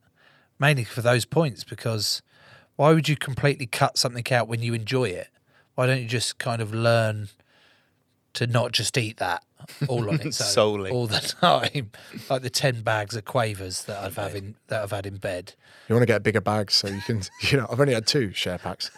mainly 0.60 0.84
for 0.84 1.02
those 1.02 1.26
points, 1.26 1.64
because 1.64 2.22
why 2.76 2.94
would 2.94 3.10
you 3.10 3.16
completely 3.16 3.66
cut 3.66 3.98
something 3.98 4.32
out 4.32 4.48
when 4.48 4.62
you 4.62 4.74
enjoy 4.74 5.06
it? 5.06 5.30
Why 5.76 5.88
don't 5.88 6.02
you 6.02 6.08
just 6.08 6.38
kind 6.38 6.62
of 6.62 6.74
learn 6.74 7.30
to 8.34 8.46
not 8.46 8.72
just 8.72 8.98
eat 8.98 9.18
that 9.18 9.44
all 9.88 10.10
on 10.10 10.16
its 10.22 10.40
own 10.42 10.48
Solely. 10.48 10.92
all 10.92 11.08
the 11.08 11.20
time, 11.42 11.92
like 12.30 12.42
the 12.44 12.50
ten 12.50 12.82
bags 12.82 13.16
of 13.16 13.26
quavers 13.26 13.84
that 13.86 14.04
I've 14.04 14.16
having 14.16 14.56
that 14.68 14.84
I've 14.84 14.92
had 14.92 15.06
in 15.08 15.18
bed. 15.18 15.54
You 15.90 15.96
want 15.96 16.04
to 16.04 16.08
get 16.14 16.22
bigger 16.24 16.42
bags 16.42 16.76
so 16.76 16.88
you 16.88 17.02
can, 17.02 17.22
you 17.42 17.58
know, 17.58 17.68
I've 17.72 17.80
only 17.80 17.94
had 17.94 18.06
two 18.06 18.32
share 18.34 18.58
packs. 18.60 18.92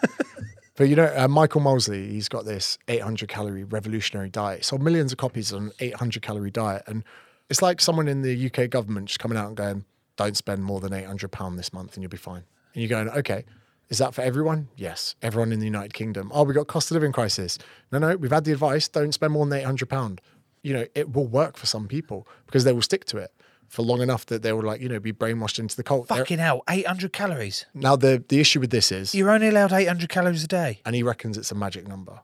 But 0.79 0.87
you 0.87 0.95
know, 0.95 1.11
uh, 1.13 1.27
Michael 1.27 1.59
Mosley, 1.59 2.07
he's 2.07 2.29
got 2.29 2.45
this 2.45 2.77
800 2.87 3.27
calorie 3.27 3.65
revolutionary 3.65 4.29
diet. 4.29 4.63
Sold 4.63 4.81
millions 4.81 5.11
of 5.11 5.17
copies 5.17 5.51
on 5.51 5.63
an 5.63 5.71
800 5.81 6.21
calorie 6.21 6.51
diet. 6.51 6.83
And 6.87 7.03
it's 7.49 7.61
like 7.61 7.81
someone 7.81 8.07
in 8.07 8.21
the 8.21 8.45
UK 8.45 8.69
government 8.69 9.07
just 9.07 9.19
coming 9.19 9.37
out 9.37 9.47
and 9.47 9.57
going, 9.57 9.83
don't 10.15 10.37
spend 10.37 10.63
more 10.63 10.79
than 10.79 10.93
800 10.93 11.33
pound 11.33 11.59
this 11.59 11.73
month 11.73 11.95
and 11.95 12.01
you'll 12.01 12.09
be 12.09 12.15
fine. 12.15 12.43
And 12.73 12.81
you're 12.81 12.87
going, 12.87 13.09
okay, 13.09 13.43
is 13.89 13.97
that 13.97 14.15
for 14.15 14.21
everyone? 14.21 14.69
Yes. 14.77 15.15
Everyone 15.21 15.51
in 15.51 15.59
the 15.59 15.65
United 15.65 15.93
Kingdom. 15.93 16.31
Oh, 16.33 16.43
we 16.43 16.53
got 16.53 16.67
cost 16.67 16.89
of 16.91 16.95
living 16.95 17.11
crisis. 17.11 17.57
No, 17.91 17.99
no, 17.99 18.15
we've 18.15 18.31
had 18.31 18.45
the 18.45 18.53
advice, 18.53 18.87
don't 18.87 19.11
spend 19.11 19.33
more 19.33 19.45
than 19.45 19.59
800 19.59 19.89
pound. 19.89 20.21
You 20.63 20.75
know, 20.75 20.85
it 20.95 21.11
will 21.11 21.27
work 21.27 21.57
for 21.57 21.65
some 21.65 21.89
people 21.89 22.25
because 22.45 22.63
they 22.63 22.71
will 22.71 22.81
stick 22.81 23.03
to 23.07 23.17
it 23.17 23.33
for 23.69 23.83
long 23.83 24.01
enough 24.01 24.25
that 24.27 24.41
they 24.41 24.51
will 24.51 24.63
like, 24.63 24.81
you 24.81 24.89
know, 24.89 24.99
be 24.99 25.13
brainwashed 25.13 25.59
into 25.59 25.75
the 25.75 25.83
cult. 25.83 26.07
They're- 26.07 26.17
Fucking 26.17 26.39
hell, 26.39 26.63
eight 26.69 26.85
hundred 26.87 27.13
calories. 27.13 27.65
now 27.73 27.95
the 27.95 28.23
the 28.27 28.39
issue 28.39 28.59
with 28.59 28.71
this 28.71 28.91
is, 28.91 29.13
You're 29.15 29.29
only 29.29 29.47
allowed 29.47 29.71
eight 29.73 29.87
hundred 29.87 30.09
calories 30.09 30.43
a 30.43 30.47
day. 30.47 30.81
and 30.85 30.95
he 30.95 31.03
reckons 31.03 31.37
it's 31.37 31.51
a 31.51 31.55
magic 31.55 31.87
number. 31.87 32.19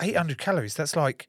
Eight 0.00 0.16
hundred 0.16 0.38
calories. 0.38 0.74
That's 0.74 0.94
like 0.96 1.26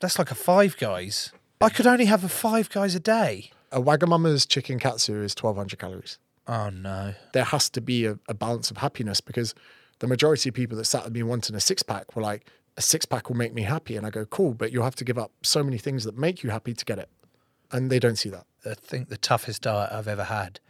that's 0.00 0.18
like 0.18 0.30
a 0.30 0.34
five 0.34 0.76
guys. 0.78 1.32
I 1.60 1.68
could 1.68 1.86
only 1.86 2.06
have 2.06 2.24
a 2.24 2.28
five 2.28 2.70
guys 2.70 2.94
a 2.96 3.00
day. 3.00 3.50
A 3.70 3.80
Wagamama's 3.80 4.46
chicken 4.46 4.78
katsu 4.78 5.22
is 5.22 5.34
twelve 5.34 5.56
hundred 5.56 5.78
calories. 5.78 6.18
Oh 6.48 6.70
no. 6.70 7.14
There 7.32 7.44
has 7.44 7.70
to 7.70 7.80
be 7.80 8.04
a, 8.06 8.18
a 8.28 8.34
balance 8.34 8.70
of 8.70 8.78
happiness 8.78 9.20
because 9.20 9.54
the 10.00 10.08
majority 10.08 10.48
of 10.48 10.54
people 10.56 10.76
that 10.78 10.84
sat 10.86 11.04
with 11.04 11.12
me 11.14 11.22
wanting 11.22 11.54
a 11.54 11.60
six 11.60 11.82
pack 11.84 12.16
were 12.16 12.22
like, 12.22 12.46
a 12.76 12.82
six 12.82 13.04
pack 13.06 13.28
will 13.28 13.36
make 13.36 13.54
me 13.54 13.62
happy, 13.62 13.96
and 13.96 14.04
I 14.04 14.10
go, 14.10 14.24
cool, 14.24 14.52
but 14.54 14.72
you'll 14.72 14.82
have 14.82 14.96
to 14.96 15.04
give 15.04 15.18
up 15.18 15.30
so 15.42 15.62
many 15.62 15.78
things 15.78 16.02
that 16.04 16.18
make 16.18 16.42
you 16.42 16.50
happy 16.50 16.74
to 16.74 16.84
get 16.84 16.98
it, 16.98 17.08
and 17.72 17.90
they 17.90 17.98
don't 17.98 18.16
see 18.16 18.28
that. 18.28 18.46
I 18.64 18.74
think 18.74 19.08
the 19.08 19.16
toughest 19.16 19.62
diet 19.62 19.90
I've 19.92 20.08
ever 20.08 20.24
had 20.24 20.60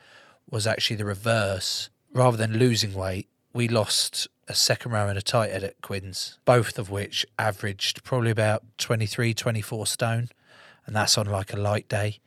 was 0.51 0.67
actually 0.67 0.97
the 0.97 1.05
reverse. 1.05 1.91
Rather 2.13 2.37
than 2.37 2.59
losing 2.59 2.95
weight, 2.95 3.29
we 3.53 3.69
lost 3.69 4.29
a 4.49 4.55
second 4.55 4.93
row 4.93 5.09
and 5.09 5.19
a 5.19 5.23
tight 5.23 5.51
head 5.51 5.65
at 5.65 5.81
Quins, 5.83 6.39
both 6.45 6.79
of 6.79 6.91
which 6.91 7.27
averaged 7.39 8.05
probably 8.05 8.31
about 8.31 8.63
23, 8.79 9.35
24 9.35 9.87
stone. 9.87 10.29
And 10.87 10.97
that's 10.97 11.17
on 11.17 11.27
like 11.27 11.53
a 11.53 11.57
light 11.57 11.89
day. 11.89 12.19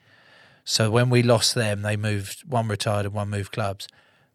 So 0.64 0.90
when 0.90 1.10
we 1.10 1.22
lost 1.22 1.54
them, 1.54 1.84
they 1.84 1.96
moved, 1.96 2.44
one 2.50 2.68
retired 2.68 3.06
and 3.06 3.14
one 3.14 3.30
moved 3.30 3.52
clubs. 3.52 3.88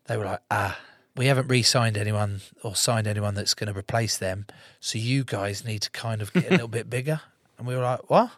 They 0.06 0.16
were 0.16 0.24
like, 0.24 0.42
ah, 0.50 0.78
we 1.16 1.26
haven't 1.26 1.48
re 1.48 1.62
signed 1.62 1.96
anyone 1.96 2.40
or 2.62 2.76
signed 2.76 3.06
anyone 3.06 3.34
that's 3.34 3.54
going 3.54 3.72
to 3.72 3.78
replace 3.78 4.16
them. 4.16 4.46
So 4.78 4.98
you 4.98 5.24
guys 5.24 5.64
need 5.64 5.82
to 5.82 5.90
kind 5.90 6.22
of 6.22 6.32
get 6.32 6.46
a 6.46 6.50
little 6.50 6.68
bit 6.78 6.88
bigger. 6.88 7.20
And 7.58 7.66
we 7.66 7.74
were 7.74 7.82
like, 7.82 8.08
what? 8.08 8.30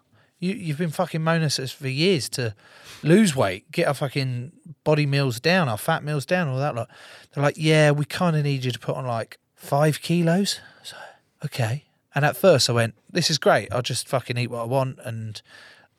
You, 0.42 0.54
you've 0.54 0.78
been 0.78 0.90
fucking 0.90 1.22
moaning 1.22 1.44
at 1.44 1.60
us 1.60 1.70
for 1.70 1.86
years 1.86 2.28
to 2.30 2.56
lose 3.04 3.36
weight, 3.36 3.70
get 3.70 3.86
our 3.86 3.94
fucking 3.94 4.50
body 4.82 5.06
meals 5.06 5.38
down, 5.38 5.68
our 5.68 5.78
fat 5.78 6.02
meals 6.02 6.26
down, 6.26 6.48
all 6.48 6.58
that. 6.58 6.74
Lot. 6.74 6.90
They're 7.32 7.44
like, 7.44 7.54
yeah, 7.56 7.92
we 7.92 8.04
kind 8.04 8.34
of 8.34 8.42
need 8.42 8.64
you 8.64 8.72
to 8.72 8.78
put 8.80 8.96
on 8.96 9.06
like 9.06 9.38
five 9.54 10.02
kilos. 10.02 10.58
So, 10.82 10.96
okay. 11.44 11.84
And 12.12 12.24
at 12.24 12.36
first 12.36 12.68
I 12.68 12.72
went, 12.72 12.94
this 13.08 13.30
is 13.30 13.38
great. 13.38 13.72
I'll 13.72 13.82
just 13.82 14.08
fucking 14.08 14.36
eat 14.36 14.48
what 14.48 14.62
I 14.62 14.64
want 14.64 14.98
and 15.04 15.40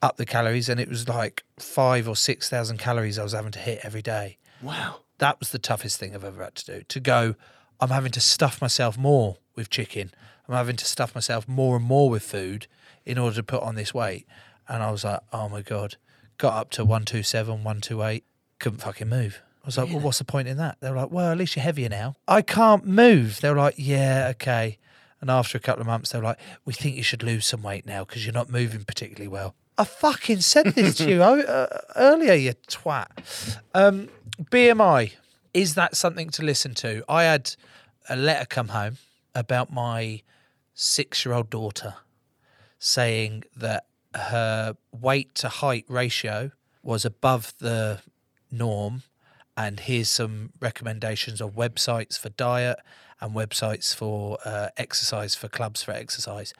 up 0.02 0.18
the 0.18 0.26
calories. 0.26 0.68
And 0.68 0.78
it 0.78 0.90
was 0.90 1.08
like 1.08 1.42
five 1.58 2.06
or 2.06 2.14
6,000 2.14 2.76
calories 2.76 3.18
I 3.18 3.22
was 3.22 3.32
having 3.32 3.52
to 3.52 3.58
hit 3.58 3.80
every 3.82 4.02
day. 4.02 4.36
Wow. 4.60 5.00
That 5.18 5.40
was 5.40 5.52
the 5.52 5.58
toughest 5.58 5.98
thing 5.98 6.14
I've 6.14 6.22
ever 6.22 6.44
had 6.44 6.54
to 6.56 6.66
do. 6.80 6.82
To 6.86 7.00
go, 7.00 7.34
I'm 7.80 7.88
having 7.88 8.12
to 8.12 8.20
stuff 8.20 8.60
myself 8.60 8.98
more 8.98 9.38
with 9.56 9.70
chicken. 9.70 10.10
I'm 10.48 10.54
having 10.54 10.76
to 10.76 10.84
stuff 10.84 11.14
myself 11.14 11.48
more 11.48 11.76
and 11.76 11.84
more 11.84 12.10
with 12.10 12.22
food 12.22 12.66
in 13.04 13.18
order 13.18 13.36
to 13.36 13.42
put 13.42 13.62
on 13.62 13.74
this 13.74 13.94
weight. 13.94 14.26
And 14.68 14.82
I 14.82 14.90
was 14.90 15.04
like, 15.04 15.20
oh 15.32 15.48
my 15.48 15.62
God. 15.62 15.96
Got 16.36 16.54
up 16.54 16.70
to 16.72 16.82
127, 16.84 17.48
128, 17.48 18.24
couldn't 18.58 18.80
fucking 18.80 19.08
move. 19.08 19.40
I 19.62 19.66
was 19.66 19.78
like, 19.78 19.88
well, 19.88 20.00
what's 20.00 20.18
the 20.18 20.24
point 20.24 20.48
in 20.48 20.58
that? 20.58 20.76
They 20.80 20.90
were 20.90 20.96
like, 20.96 21.10
well, 21.10 21.30
at 21.30 21.38
least 21.38 21.56
you're 21.56 21.62
heavier 21.62 21.88
now. 21.88 22.16
I 22.28 22.42
can't 22.42 22.84
move. 22.86 23.40
They 23.40 23.48
were 23.48 23.56
like, 23.56 23.74
yeah, 23.78 24.28
okay. 24.32 24.78
And 25.20 25.30
after 25.30 25.56
a 25.56 25.60
couple 25.60 25.80
of 25.80 25.86
months, 25.86 26.10
they 26.10 26.18
were 26.18 26.24
like, 26.24 26.38
we 26.66 26.74
think 26.74 26.96
you 26.96 27.02
should 27.02 27.22
lose 27.22 27.46
some 27.46 27.62
weight 27.62 27.86
now 27.86 28.04
because 28.04 28.26
you're 28.26 28.34
not 28.34 28.50
moving 28.50 28.84
particularly 28.84 29.28
well. 29.28 29.54
I 29.78 29.84
fucking 29.84 30.40
said 30.40 30.66
this 30.66 30.96
to 30.96 31.08
you 31.08 31.22
uh, 31.22 31.66
earlier, 31.96 32.34
you 32.34 32.52
twat. 32.68 33.58
Um, 33.72 34.08
BMI, 34.42 35.12
is 35.54 35.76
that 35.76 35.96
something 35.96 36.28
to 36.30 36.42
listen 36.42 36.74
to? 36.74 37.02
I 37.08 37.24
had 37.24 37.54
a 38.08 38.16
letter 38.16 38.44
come 38.44 38.68
home 38.68 38.98
about 39.34 39.72
my 39.72 40.20
six 40.74 41.24
year 41.24 41.34
old 41.34 41.50
daughter 41.50 41.94
saying 42.78 43.44
that 43.56 43.86
her 44.14 44.76
weight 44.92 45.34
to 45.36 45.48
height 45.48 45.84
ratio 45.88 46.50
was 46.82 47.04
above 47.04 47.54
the 47.58 48.00
norm. 48.50 49.02
And 49.56 49.80
here's 49.80 50.10
some 50.10 50.50
recommendations 50.60 51.40
of 51.40 51.54
websites 51.54 52.18
for 52.18 52.28
diet 52.30 52.78
and 53.20 53.34
websites 53.34 53.94
for 53.94 54.38
uh, 54.44 54.68
exercise, 54.76 55.34
for 55.34 55.48
clubs 55.48 55.82
for 55.82 55.92
exercise. 55.92 56.52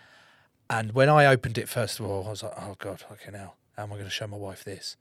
And 0.70 0.92
when 0.92 1.08
I 1.08 1.26
opened 1.26 1.58
it, 1.58 1.68
first 1.68 2.00
of 2.00 2.06
all, 2.06 2.26
I 2.26 2.30
was 2.30 2.42
like, 2.42 2.54
oh 2.56 2.76
God, 2.78 3.00
fucking 3.00 3.34
hell. 3.34 3.56
How 3.76 3.82
am 3.82 3.92
I 3.92 3.96
going 3.96 4.06
to 4.06 4.10
show 4.10 4.26
my 4.26 4.36
wife 4.36 4.64
this? 4.64 4.96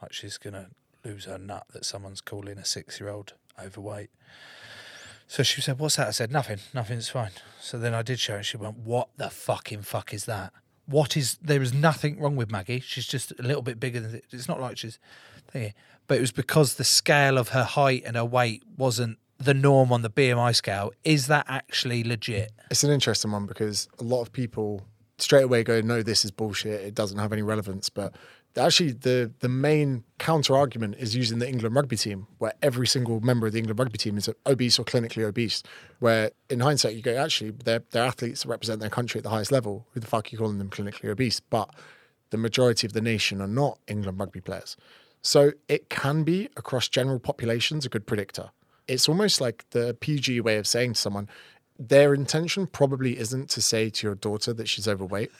Like 0.00 0.12
she's 0.12 0.38
going 0.38 0.54
to 0.54 0.68
lose 1.04 1.26
her 1.26 1.38
nut 1.38 1.66
that 1.72 1.84
someone's 1.84 2.20
calling 2.20 2.58
a 2.58 2.64
six 2.64 2.98
year 2.98 3.10
old 3.10 3.34
overweight. 3.62 4.10
So 5.26 5.42
she 5.42 5.60
said, 5.60 5.78
What's 5.78 5.96
that? 5.96 6.08
I 6.08 6.10
said, 6.10 6.30
Nothing, 6.30 6.58
nothing's 6.72 7.08
fine. 7.08 7.30
So 7.60 7.78
then 7.78 7.94
I 7.94 8.02
did 8.02 8.20
show 8.20 8.36
her. 8.36 8.42
She 8.42 8.56
went, 8.56 8.78
What 8.78 9.08
the 9.16 9.30
fucking 9.30 9.82
fuck 9.82 10.12
is 10.12 10.24
that? 10.26 10.52
What 10.86 11.16
is, 11.16 11.38
there 11.40 11.62
is 11.62 11.72
nothing 11.72 12.20
wrong 12.20 12.36
with 12.36 12.50
Maggie. 12.50 12.80
She's 12.80 13.06
just 13.06 13.32
a 13.38 13.42
little 13.42 13.62
bit 13.62 13.80
bigger 13.80 14.00
than, 14.00 14.20
it's 14.30 14.48
not 14.48 14.60
like 14.60 14.76
she's 14.76 14.98
thingy. 15.52 15.72
But 16.06 16.18
it 16.18 16.20
was 16.20 16.32
because 16.32 16.74
the 16.74 16.84
scale 16.84 17.38
of 17.38 17.48
her 17.50 17.64
height 17.64 18.02
and 18.04 18.16
her 18.16 18.24
weight 18.24 18.62
wasn't 18.76 19.18
the 19.38 19.54
norm 19.54 19.92
on 19.92 20.02
the 20.02 20.10
BMI 20.10 20.54
scale. 20.54 20.92
Is 21.02 21.26
that 21.28 21.46
actually 21.48 22.04
legit? 22.04 22.52
It's 22.70 22.84
an 22.84 22.90
interesting 22.90 23.32
one 23.32 23.46
because 23.46 23.88
a 23.98 24.04
lot 24.04 24.20
of 24.20 24.32
people 24.32 24.82
straight 25.18 25.44
away 25.44 25.64
go, 25.64 25.80
no, 25.80 26.02
this 26.02 26.24
is 26.24 26.30
bullshit. 26.30 26.82
It 26.82 26.94
doesn't 26.94 27.18
have 27.18 27.32
any 27.32 27.42
relevance. 27.42 27.88
But 27.88 28.14
actually, 28.56 28.92
the 28.92 29.32
the 29.40 29.48
main 29.48 30.04
counter 30.18 30.56
argument 30.56 30.96
is 30.98 31.14
using 31.16 31.38
the 31.38 31.48
England 31.48 31.74
rugby 31.74 31.96
team, 31.96 32.26
where 32.38 32.52
every 32.62 32.86
single 32.86 33.20
member 33.20 33.46
of 33.46 33.52
the 33.52 33.58
England 33.58 33.78
rugby 33.78 33.98
team 33.98 34.16
is 34.16 34.28
obese 34.46 34.78
or 34.78 34.84
clinically 34.84 35.24
obese. 35.24 35.62
Where 35.98 36.30
in 36.48 36.60
hindsight, 36.60 36.94
you 36.94 37.02
go, 37.02 37.16
actually, 37.16 37.50
they're, 37.50 37.82
they're 37.90 38.04
athletes 38.04 38.42
that 38.42 38.48
represent 38.48 38.80
their 38.80 38.90
country 38.90 39.18
at 39.18 39.24
the 39.24 39.30
highest 39.30 39.52
level. 39.52 39.86
Who 39.92 40.00
the 40.00 40.06
fuck 40.06 40.26
are 40.26 40.28
you 40.30 40.38
calling 40.38 40.58
them 40.58 40.70
clinically 40.70 41.08
obese? 41.10 41.40
But 41.40 41.70
the 42.30 42.38
majority 42.38 42.86
of 42.86 42.92
the 42.92 43.00
nation 43.00 43.40
are 43.40 43.48
not 43.48 43.78
England 43.86 44.18
rugby 44.18 44.40
players. 44.40 44.76
So 45.22 45.52
it 45.68 45.88
can 45.88 46.22
be 46.22 46.48
across 46.56 46.88
general 46.88 47.18
populations 47.18 47.86
a 47.86 47.88
good 47.88 48.06
predictor. 48.06 48.50
It's 48.86 49.08
almost 49.08 49.40
like 49.40 49.64
the 49.70 49.96
PG 49.98 50.42
way 50.42 50.58
of 50.58 50.66
saying 50.66 50.94
to 50.94 51.00
someone, 51.00 51.28
their 51.78 52.12
intention 52.12 52.66
probably 52.66 53.18
isn't 53.18 53.48
to 53.50 53.62
say 53.62 53.88
to 53.90 54.06
your 54.06 54.14
daughter 54.14 54.52
that 54.52 54.68
she's 54.68 54.86
overweight. 54.86 55.30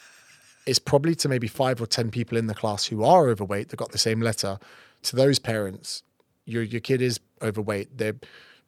It's 0.67 0.79
probably 0.79 1.15
to 1.17 1.29
maybe 1.29 1.47
five 1.47 1.81
or 1.81 1.87
10 1.87 2.11
people 2.11 2.39
in 2.39 2.47
the 2.47 2.55
class 2.55 2.87
who 2.87 3.05
are 3.05 3.29
overweight 3.29 3.69
that 3.69 3.77
got 3.77 3.93
the 3.93 3.99
same 3.99 4.21
letter. 4.21 4.59
To 5.05 5.17
those 5.17 5.39
parents, 5.39 6.03
your, 6.47 6.62
your 6.62 6.81
kid 6.81 7.03
is 7.03 7.21
overweight. 7.43 7.99
Their 7.99 8.15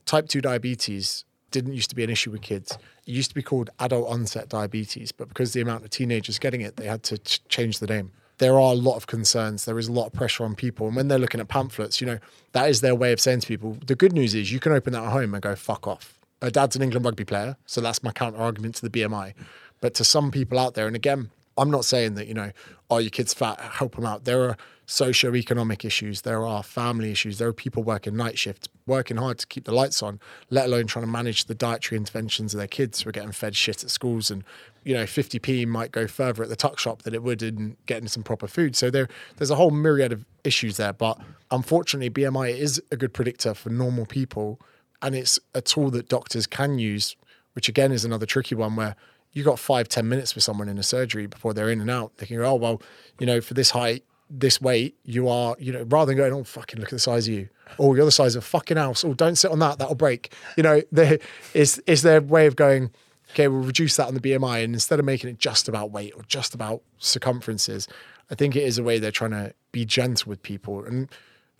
type 0.04 0.28
2 0.28 0.40
diabetes 0.40 1.24
didn't 1.50 1.72
used 1.72 1.90
to 1.90 1.96
be 1.96 2.04
an 2.04 2.10
issue 2.10 2.30
with 2.30 2.42
kids. 2.42 2.76
It 3.06 3.12
used 3.12 3.30
to 3.30 3.34
be 3.34 3.42
called 3.42 3.70
adult 3.78 4.08
onset 4.08 4.48
diabetes, 4.48 5.12
but 5.12 5.28
because 5.28 5.52
the 5.52 5.60
amount 5.60 5.84
of 5.84 5.90
teenagers 5.90 6.38
getting 6.38 6.60
it, 6.60 6.76
they 6.76 6.86
had 6.86 7.02
to 7.04 7.18
ch- 7.18 7.40
change 7.48 7.78
the 7.78 7.86
name 7.86 8.12
there 8.38 8.54
are 8.54 8.72
a 8.72 8.74
lot 8.74 8.96
of 8.96 9.06
concerns. 9.06 9.64
There 9.64 9.78
is 9.78 9.88
a 9.88 9.92
lot 9.92 10.06
of 10.06 10.12
pressure 10.12 10.44
on 10.44 10.54
people. 10.54 10.86
And 10.86 10.96
when 10.96 11.08
they're 11.08 11.18
looking 11.18 11.40
at 11.40 11.48
pamphlets, 11.48 12.00
you 12.00 12.06
know, 12.06 12.18
that 12.52 12.68
is 12.68 12.80
their 12.80 12.94
way 12.94 13.12
of 13.12 13.20
saying 13.20 13.40
to 13.40 13.46
people, 13.46 13.78
the 13.86 13.94
good 13.94 14.12
news 14.12 14.34
is 14.34 14.52
you 14.52 14.60
can 14.60 14.72
open 14.72 14.92
that 14.92 15.04
at 15.04 15.12
home 15.12 15.34
and 15.34 15.42
go, 15.42 15.54
fuck 15.54 15.86
off. 15.86 16.18
Her 16.42 16.50
dad's 16.50 16.76
an 16.76 16.82
England 16.82 17.04
rugby 17.04 17.24
player. 17.24 17.56
So 17.66 17.80
that's 17.80 18.02
my 18.02 18.12
counter 18.12 18.38
argument 18.38 18.74
to 18.76 18.88
the 18.88 18.90
BMI. 18.90 19.32
But 19.80 19.94
to 19.94 20.04
some 20.04 20.30
people 20.30 20.58
out 20.58 20.74
there, 20.74 20.86
and 20.86 20.96
again, 20.96 21.30
I'm 21.56 21.70
not 21.70 21.84
saying 21.84 22.14
that, 22.14 22.26
you 22.26 22.34
know, 22.34 22.52
are 22.90 23.00
your 23.00 23.10
kid's 23.10 23.34
fat, 23.34 23.60
help 23.60 23.96
them 23.96 24.06
out. 24.06 24.24
There 24.24 24.44
are 24.44 24.56
socio-economic 24.86 25.84
issues. 25.84 26.22
There 26.22 26.46
are 26.46 26.62
family 26.62 27.10
issues. 27.10 27.38
There 27.38 27.48
are 27.48 27.52
people 27.52 27.82
working 27.82 28.16
night 28.16 28.38
shifts, 28.38 28.68
working 28.86 29.16
hard 29.16 29.38
to 29.38 29.46
keep 29.46 29.64
the 29.64 29.74
lights 29.74 30.02
on, 30.02 30.20
let 30.48 30.66
alone 30.66 30.86
trying 30.86 31.04
to 31.04 31.10
manage 31.10 31.46
the 31.46 31.54
dietary 31.54 31.96
interventions 31.96 32.54
of 32.54 32.58
their 32.58 32.68
kids 32.68 33.02
who 33.02 33.08
are 33.08 33.12
getting 33.12 33.32
fed 33.32 33.56
shit 33.56 33.82
at 33.82 33.90
schools 33.90 34.30
and 34.30 34.44
you 34.84 34.94
know, 34.94 35.02
50p 35.02 35.66
might 35.66 35.90
go 35.90 36.06
further 36.06 36.44
at 36.44 36.48
the 36.48 36.54
tuck 36.54 36.78
shop 36.78 37.02
than 37.02 37.12
it 37.12 37.24
would 37.24 37.42
in 37.42 37.76
getting 37.86 38.06
some 38.06 38.22
proper 38.22 38.46
food. 38.46 38.76
So 38.76 38.88
there, 38.88 39.08
there's 39.36 39.50
a 39.50 39.56
whole 39.56 39.72
myriad 39.72 40.12
of 40.12 40.24
issues 40.44 40.76
there. 40.76 40.92
But 40.92 41.20
unfortunately, 41.50 42.08
BMI 42.08 42.56
is 42.56 42.80
a 42.92 42.96
good 42.96 43.12
predictor 43.12 43.52
for 43.52 43.70
normal 43.70 44.06
people. 44.06 44.60
And 45.02 45.16
it's 45.16 45.40
a 45.54 45.60
tool 45.60 45.90
that 45.90 46.08
doctors 46.08 46.46
can 46.46 46.78
use, 46.78 47.16
which 47.54 47.68
again 47.68 47.90
is 47.90 48.04
another 48.04 48.26
tricky 48.26 48.54
one 48.54 48.76
where 48.76 48.94
you 49.36 49.44
got 49.44 49.58
five, 49.58 49.86
10 49.86 50.08
minutes 50.08 50.34
with 50.34 50.42
someone 50.42 50.66
in 50.66 50.78
a 50.78 50.82
surgery 50.82 51.26
before 51.26 51.52
they're 51.52 51.68
in 51.68 51.82
and 51.82 51.90
out. 51.90 52.16
They 52.16 52.24
can 52.24 52.38
go, 52.38 52.46
oh, 52.46 52.54
well, 52.54 52.80
you 53.18 53.26
know, 53.26 53.42
for 53.42 53.52
this 53.52 53.70
height, 53.70 54.02
this 54.30 54.62
weight, 54.62 54.96
you 55.04 55.28
are, 55.28 55.54
you 55.58 55.74
know, 55.74 55.82
rather 55.82 56.06
than 56.06 56.16
going, 56.16 56.32
oh, 56.32 56.42
fucking 56.42 56.80
look 56.80 56.88
at 56.88 56.92
the 56.92 56.98
size 56.98 57.28
of 57.28 57.34
you. 57.34 57.50
Oh, 57.78 57.94
you're 57.94 58.06
the 58.06 58.10
size 58.10 58.34
of 58.34 58.42
a 58.42 58.46
fucking 58.46 58.78
house. 58.78 59.04
Oh, 59.04 59.12
don't 59.12 59.36
sit 59.36 59.50
on 59.50 59.58
that. 59.58 59.78
That'll 59.78 59.94
break. 59.94 60.32
You 60.56 60.62
know, 60.62 60.80
there 60.90 61.18
is, 61.52 61.82
is 61.86 62.00
their 62.00 62.22
way 62.22 62.46
of 62.46 62.56
going, 62.56 62.90
okay, 63.32 63.46
we'll 63.46 63.60
reduce 63.60 63.96
that 63.96 64.08
on 64.08 64.14
the 64.14 64.20
BMI. 64.20 64.64
And 64.64 64.72
instead 64.72 64.98
of 64.98 65.04
making 65.04 65.28
it 65.28 65.38
just 65.38 65.68
about 65.68 65.90
weight 65.90 66.14
or 66.16 66.22
just 66.22 66.54
about 66.54 66.80
circumferences, 66.96 67.86
I 68.30 68.36
think 68.36 68.56
it 68.56 68.62
is 68.62 68.78
a 68.78 68.82
way 68.82 68.98
they're 68.98 69.10
trying 69.10 69.32
to 69.32 69.52
be 69.70 69.84
gentle 69.84 70.30
with 70.30 70.42
people. 70.42 70.82
And 70.82 71.10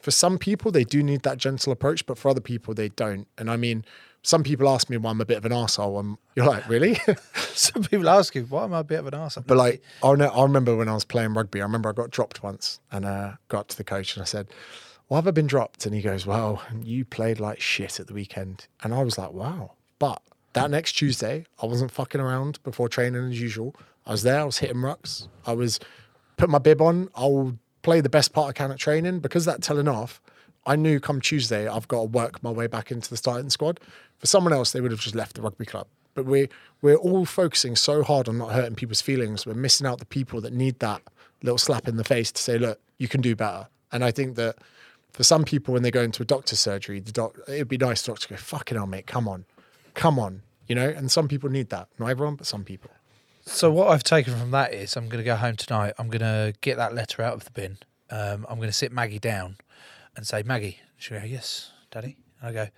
for 0.01 0.11
some 0.11 0.39
people, 0.39 0.73
they 0.73 0.85
do 0.85 1.03
need 1.03 1.25
that 1.25 1.37
gentle 1.37 1.75
approach, 1.75 2.07
but 2.07 2.17
for 2.17 2.31
other 2.31 2.41
people, 2.41 2.73
they 2.73 2.89
don't. 2.89 3.29
And 3.37 3.51
I 3.51 3.57
mean, 3.59 3.85
some 4.23 4.43
people 4.43 4.69
ask 4.69 4.91
me 4.91 4.97
why 4.97 5.11
I'm 5.11 5.21
a 5.21 5.25
bit 5.25 5.39
of 5.39 5.45
an 5.45 5.53
arsehole. 5.53 6.01
And 6.01 6.19
you're 6.35 6.47
like, 6.47 6.69
really? 6.69 6.99
some 7.35 7.85
people 7.85 8.09
ask 8.09 8.35
you, 8.35 8.43
why 8.45 8.65
am 8.65 8.75
I 8.75 8.81
a 8.81 8.85
bit 8.85 8.99
of 8.99 9.07
an 9.07 9.15
arsehole? 9.15 9.47
But 9.47 9.57
like, 9.57 9.83
I 10.03 10.15
know, 10.15 10.29
I 10.29 10.43
remember 10.43 10.75
when 10.77 10.89
I 10.89 10.95
was 10.95 11.05
playing 11.05 11.35
rugby, 11.35 11.61
I 11.61 11.65
remember 11.65 11.89
I 11.89 11.93
got 11.93 12.11
dropped 12.11 12.43
once 12.43 12.81
and 12.91 13.05
uh, 13.05 13.33
got 13.49 13.69
to 13.69 13.77
the 13.77 13.85
coach 13.85 14.17
and 14.17 14.23
I 14.23 14.27
said, 14.27 14.49
why 15.09 15.19
have 15.19 15.29
I 15.29 15.31
been 15.31 15.47
dropped? 15.47 15.87
And 15.87 15.95
he 15.95 16.03
goes, 16.03 16.27
well, 16.27 16.63
you 16.83 17.05
played 17.05 17.39
like 17.39 17.61
shit 17.61 18.01
at 18.01 18.09
the 18.09 18.15
weekend. 18.15 18.67
And 18.83 18.93
I 18.93 19.03
was 19.03 19.17
like, 19.17 19.33
wow. 19.33 19.73
But 19.99 20.21
that 20.55 20.71
next 20.71 20.93
Tuesday, 20.93 21.47
I 21.63 21.67
wasn't 21.67 21.93
fucking 21.93 22.21
around 22.21 22.63
before 22.65 22.89
training 22.89 23.31
as 23.31 23.41
usual. 23.41 23.75
I 24.07 24.13
was 24.13 24.23
there, 24.23 24.41
I 24.41 24.45
was 24.45 24.59
hitting 24.59 24.79
rucks. 24.79 25.29
I 25.47 25.53
was 25.53 25.79
put 26.37 26.51
my 26.51 26.59
bib 26.59 26.81
on. 26.81 27.09
I'll 27.15 27.59
play 27.83 28.01
the 28.01 28.09
best 28.09 28.33
part 28.33 28.49
I 28.49 28.53
can 28.53 28.73
at 28.73 28.79
training. 28.79 29.21
Because 29.21 29.45
that 29.45 29.63
telling 29.63 29.89
off, 29.89 30.21
I 30.67 30.77
knew 30.77 31.01
come 31.01 31.21
Tuesday 31.21 31.69
I've 31.69 31.89
got 31.89 31.99
to 31.99 32.05
work 32.05 32.43
my 32.43 32.51
way 32.51 32.67
back 32.67 32.91
into 32.91 33.09
the 33.09 33.17
starting 33.17 33.51
squad. 33.51 33.81
For 34.19 34.27
someone 34.27 34.53
else, 34.53 34.73
they 34.73 34.81
would 34.81 34.91
have 34.91 35.01
just 35.01 35.15
left 35.15 35.37
the 35.37 35.43
rugby 35.43 35.67
club. 35.67 35.87
But 36.15 36.27
we're 36.27 36.49
we're 36.83 36.97
all 36.97 37.25
focusing 37.25 37.77
so 37.77 38.03
hard 38.03 38.29
on 38.29 38.39
not 38.39 38.53
hurting 38.53 38.75
people's 38.75 39.01
feelings. 39.01 39.47
We're 39.47 39.55
missing 39.55 39.87
out 39.87 39.99
the 39.99 40.07
people 40.07 40.41
that 40.43 40.53
need 40.53 40.79
that 40.81 41.03
little 41.43 41.59
slap 41.59 41.87
in 41.87 41.97
the 41.97 42.05
face 42.05 42.33
to 42.33 42.43
say, 42.43 42.59
look, 42.59 42.81
you 42.99 43.09
can 43.09 43.21
do 43.21 43.37
better. 43.37 43.69
And 43.93 44.03
I 44.03 44.11
think 44.11 44.37
that 44.37 44.57
for 45.13 45.23
some 45.23 45.45
people 45.45 45.75
when 45.75 45.83
they 45.83 45.91
go 45.91 46.03
into 46.03 46.23
a 46.23 46.27
doctor's 46.27 46.61
surgery, 46.61 47.01
the 47.01 47.13
doc 47.13 47.37
it'd 47.49 47.69
be 47.69 47.79
nice 47.79 48.03
to 48.03 48.13
doctor 48.13 48.29
go, 48.29 48.37
fucking 48.37 48.77
hell, 48.77 48.87
mate, 48.87 49.07
come 49.07 49.29
on. 49.29 49.45
Come 49.95 50.19
on 50.19 50.43
you 50.69 50.75
know, 50.75 50.89
and 50.89 51.11
some 51.11 51.29
people 51.29 51.49
need 51.49 51.71
that. 51.71 51.89
Not 51.99 52.09
everyone, 52.09 52.37
but 52.37 52.47
some 52.47 52.65
people. 52.65 52.91
So 53.45 53.71
what 53.71 53.89
I've 53.89 54.03
taken 54.03 54.37
from 54.37 54.51
that 54.51 54.75
is 54.75 54.97
I'm 54.97 55.09
going 55.09 55.23
to 55.23 55.25
go 55.25 55.37
home 55.37 55.57
tonight. 55.57 55.95
I'm 55.99 56.09
going 56.09 56.21
to 56.21 56.55
get 56.61 56.77
that 56.77 56.95
letter 56.95 57.23
out 57.23 57.35
of 57.35 57.45
the 57.45 57.51
bin. 57.53 57.79
Um, 58.11 58.47
I'm 58.49 58.57
going 58.57 58.69
to 58.69 58.73
sit 58.73 58.93
Maggie 58.93 59.19
down 59.19 59.57
and 60.17 60.27
say, 60.27 60.43
Maggie, 60.43 60.81
she'll 60.97 61.21
go, 61.21 61.27
yes, 61.27 61.71
daddy. 61.91 62.17
And 62.41 62.51
I 62.51 62.53
go, 62.65 62.71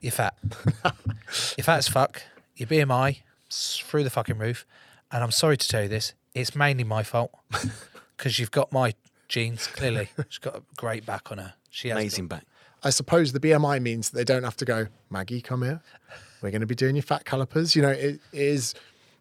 you're 0.00 0.12
fat. 0.12 0.34
you're 0.84 1.64
fat 1.64 1.78
as 1.78 1.88
fuck. 1.88 2.22
Your 2.56 2.66
BMI 2.66 3.18
through 3.50 4.04
the 4.04 4.10
fucking 4.10 4.38
roof. 4.38 4.66
And 5.12 5.22
I'm 5.22 5.30
sorry 5.30 5.56
to 5.56 5.68
tell 5.68 5.82
you 5.82 5.88
this, 5.88 6.14
it's 6.34 6.54
mainly 6.54 6.84
my 6.84 7.02
fault 7.02 7.32
because 8.16 8.38
you've 8.38 8.50
got 8.50 8.72
my 8.72 8.94
genes, 9.28 9.66
clearly. 9.66 10.08
She's 10.28 10.38
got 10.38 10.56
a 10.56 10.62
great 10.76 11.04
back 11.04 11.30
on 11.30 11.38
her. 11.38 11.54
She 11.70 11.88
has 11.88 11.96
Amazing 11.96 12.28
back. 12.28 12.44
I 12.82 12.90
suppose 12.90 13.32
the 13.32 13.40
BMI 13.40 13.80
means 13.82 14.10
that 14.10 14.16
they 14.16 14.24
don't 14.24 14.42
have 14.44 14.56
to 14.56 14.64
go, 14.64 14.86
Maggie, 15.10 15.42
come 15.42 15.62
here. 15.62 15.82
We're 16.40 16.50
going 16.50 16.62
to 16.62 16.66
be 16.66 16.74
doing 16.74 16.96
your 16.96 17.02
fat 17.02 17.24
calipers. 17.24 17.76
You 17.76 17.82
know, 17.82 17.90
it 17.90 18.20
is. 18.32 18.74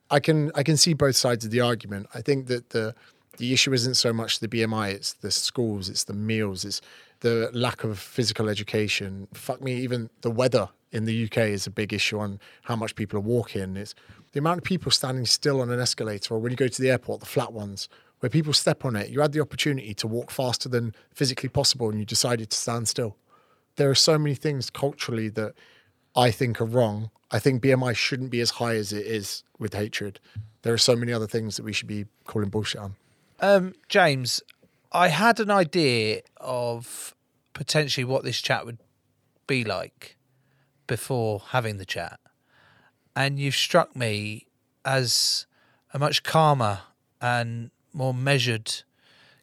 I 0.09 0.19
can 0.19 0.51
I 0.55 0.63
can 0.63 0.77
see 0.77 0.93
both 0.93 1.15
sides 1.15 1.43
of 1.43 1.51
the 1.51 1.59
argument. 1.59 2.07
I 2.13 2.21
think 2.21 2.47
that 2.47 2.69
the 2.69 2.95
the 3.37 3.51
issue 3.53 3.73
isn't 3.73 3.95
so 3.95 4.13
much 4.13 4.39
the 4.39 4.47
BMI; 4.47 4.91
it's 4.91 5.13
the 5.13 5.29
schools, 5.29 5.89
it's 5.89 6.05
the 6.05 6.13
meals, 6.13 6.63
it's 6.63 6.81
the 7.21 7.49
lack 7.53 7.83
of 7.83 7.99
physical 7.99 8.49
education. 8.49 9.27
Fuck 9.33 9.61
me, 9.61 9.75
even 9.75 10.09
the 10.21 10.31
weather 10.31 10.69
in 10.91 11.05
the 11.05 11.25
UK 11.25 11.37
is 11.37 11.67
a 11.67 11.71
big 11.71 11.93
issue 11.93 12.19
on 12.19 12.39
how 12.63 12.75
much 12.75 12.95
people 12.95 13.17
are 13.17 13.21
walking. 13.21 13.75
It's 13.75 13.93
the 14.31 14.39
amount 14.39 14.59
of 14.59 14.63
people 14.63 14.91
standing 14.91 15.25
still 15.25 15.61
on 15.61 15.69
an 15.69 15.79
escalator 15.79 16.33
or 16.33 16.39
when 16.39 16.51
you 16.51 16.55
go 16.55 16.67
to 16.67 16.81
the 16.81 16.89
airport, 16.89 17.19
the 17.19 17.25
flat 17.25 17.53
ones, 17.53 17.89
where 18.19 18.29
people 18.29 18.53
step 18.53 18.85
on 18.85 18.95
it. 18.95 19.09
You 19.09 19.21
had 19.21 19.31
the 19.31 19.41
opportunity 19.41 19.93
to 19.95 20.07
walk 20.07 20.31
faster 20.31 20.67
than 20.67 20.93
physically 21.13 21.49
possible 21.49 21.89
and 21.89 21.99
you 21.99 22.05
decided 22.05 22.49
to 22.49 22.57
stand 22.57 22.87
still. 22.87 23.15
There 23.75 23.89
are 23.89 23.95
so 23.95 24.17
many 24.17 24.35
things 24.35 24.69
culturally 24.69 25.29
that 25.29 25.53
I 26.15 26.31
think 26.31 26.59
are 26.59 26.65
wrong. 26.65 27.11
I 27.31 27.39
think 27.39 27.61
BMI 27.61 27.95
shouldn't 27.95 28.31
be 28.31 28.41
as 28.41 28.51
high 28.51 28.75
as 28.75 28.91
it 28.91 29.05
is 29.05 29.43
with 29.57 29.73
hatred. 29.73 30.19
There 30.63 30.73
are 30.73 30.79
so 30.79 30.95
many 30.95 31.13
other 31.13 31.27
things 31.27 31.55
that 31.55 31.63
we 31.63 31.71
should 31.71 31.87
be 31.87 32.05
calling 32.25 32.49
bullshit 32.49 32.81
on. 32.81 32.95
Um, 33.39 33.73
James, 33.87 34.41
I 34.91 35.09
had 35.09 35.39
an 35.39 35.51
idea 35.51 36.21
of 36.37 37.15
potentially 37.53 38.05
what 38.05 38.23
this 38.23 38.41
chat 38.41 38.65
would 38.65 38.79
be 39.45 39.63
like 39.63 40.17
before 40.87 41.41
having 41.49 41.77
the 41.77 41.85
chat. 41.85 42.19
And 43.15 43.39
you've 43.39 43.55
struck 43.55 43.95
me 43.95 44.47
as 44.83 45.45
a 45.93 45.99
much 45.99 46.23
calmer 46.23 46.81
and 47.21 47.69
more 47.93 48.13
measured. 48.13 48.83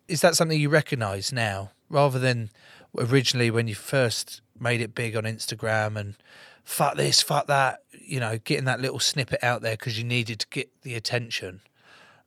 Is 0.08 0.20
that 0.20 0.34
something 0.34 0.60
you 0.60 0.68
recognise 0.68 1.32
now 1.32 1.70
rather 1.88 2.18
than 2.18 2.50
originally 2.98 3.50
when 3.50 3.68
you 3.68 3.74
first 3.74 4.40
made 4.58 4.80
it 4.80 4.94
big 4.94 5.16
on 5.16 5.24
Instagram 5.24 5.96
and 5.96 6.16
fuck 6.64 6.96
this, 6.96 7.22
fuck 7.22 7.46
that, 7.46 7.80
you 7.92 8.18
know, 8.18 8.38
getting 8.38 8.64
that 8.64 8.80
little 8.80 8.98
snippet 8.98 9.42
out 9.44 9.62
there 9.62 9.74
because 9.74 9.98
you 9.98 10.04
needed 10.04 10.40
to 10.40 10.46
get 10.48 10.70
the 10.82 10.94
attention? 10.94 11.60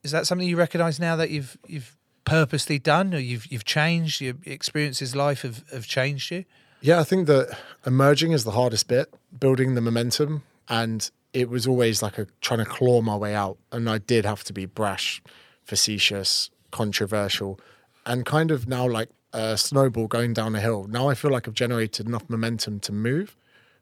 Is 0.03 0.11
that 0.11 0.27
something 0.27 0.47
you 0.47 0.55
recognise 0.55 0.99
now 0.99 1.17
that 1.17 1.29
you've 1.29 1.57
you've 1.67 1.97
purposely 2.29 2.79
done 2.79 3.13
or 3.13 3.19
you've 3.19 3.51
you've 3.51 3.65
changed 3.65 4.21
your 4.21 4.35
experiences 4.45 5.15
life 5.15 5.41
have, 5.41 5.63
have 5.71 5.87
changed 5.87 6.31
you? 6.31 6.45
Yeah, 6.81 6.99
I 6.99 7.03
think 7.03 7.27
that 7.27 7.57
emerging 7.85 8.31
is 8.31 8.43
the 8.43 8.51
hardest 8.51 8.87
bit, 8.87 9.13
building 9.37 9.75
the 9.75 9.81
momentum. 9.81 10.43
And 10.69 11.09
it 11.33 11.49
was 11.49 11.67
always 11.67 12.01
like 12.01 12.17
a 12.17 12.27
trying 12.41 12.59
to 12.59 12.65
claw 12.65 13.01
my 13.01 13.15
way 13.15 13.35
out. 13.35 13.57
And 13.71 13.89
I 13.89 13.97
did 13.97 14.25
have 14.25 14.43
to 14.45 14.53
be 14.53 14.65
brash, 14.65 15.21
facetious, 15.63 16.49
controversial, 16.71 17.59
and 18.05 18.25
kind 18.25 18.51
of 18.51 18.67
now 18.67 18.87
like 18.87 19.09
a 19.33 19.57
snowball 19.57 20.07
going 20.07 20.33
down 20.33 20.55
a 20.55 20.59
hill. 20.59 20.85
Now 20.89 21.09
I 21.09 21.15
feel 21.15 21.31
like 21.31 21.47
I've 21.47 21.53
generated 21.53 22.07
enough 22.07 22.29
momentum 22.29 22.79
to 22.81 22.91
move. 22.91 23.35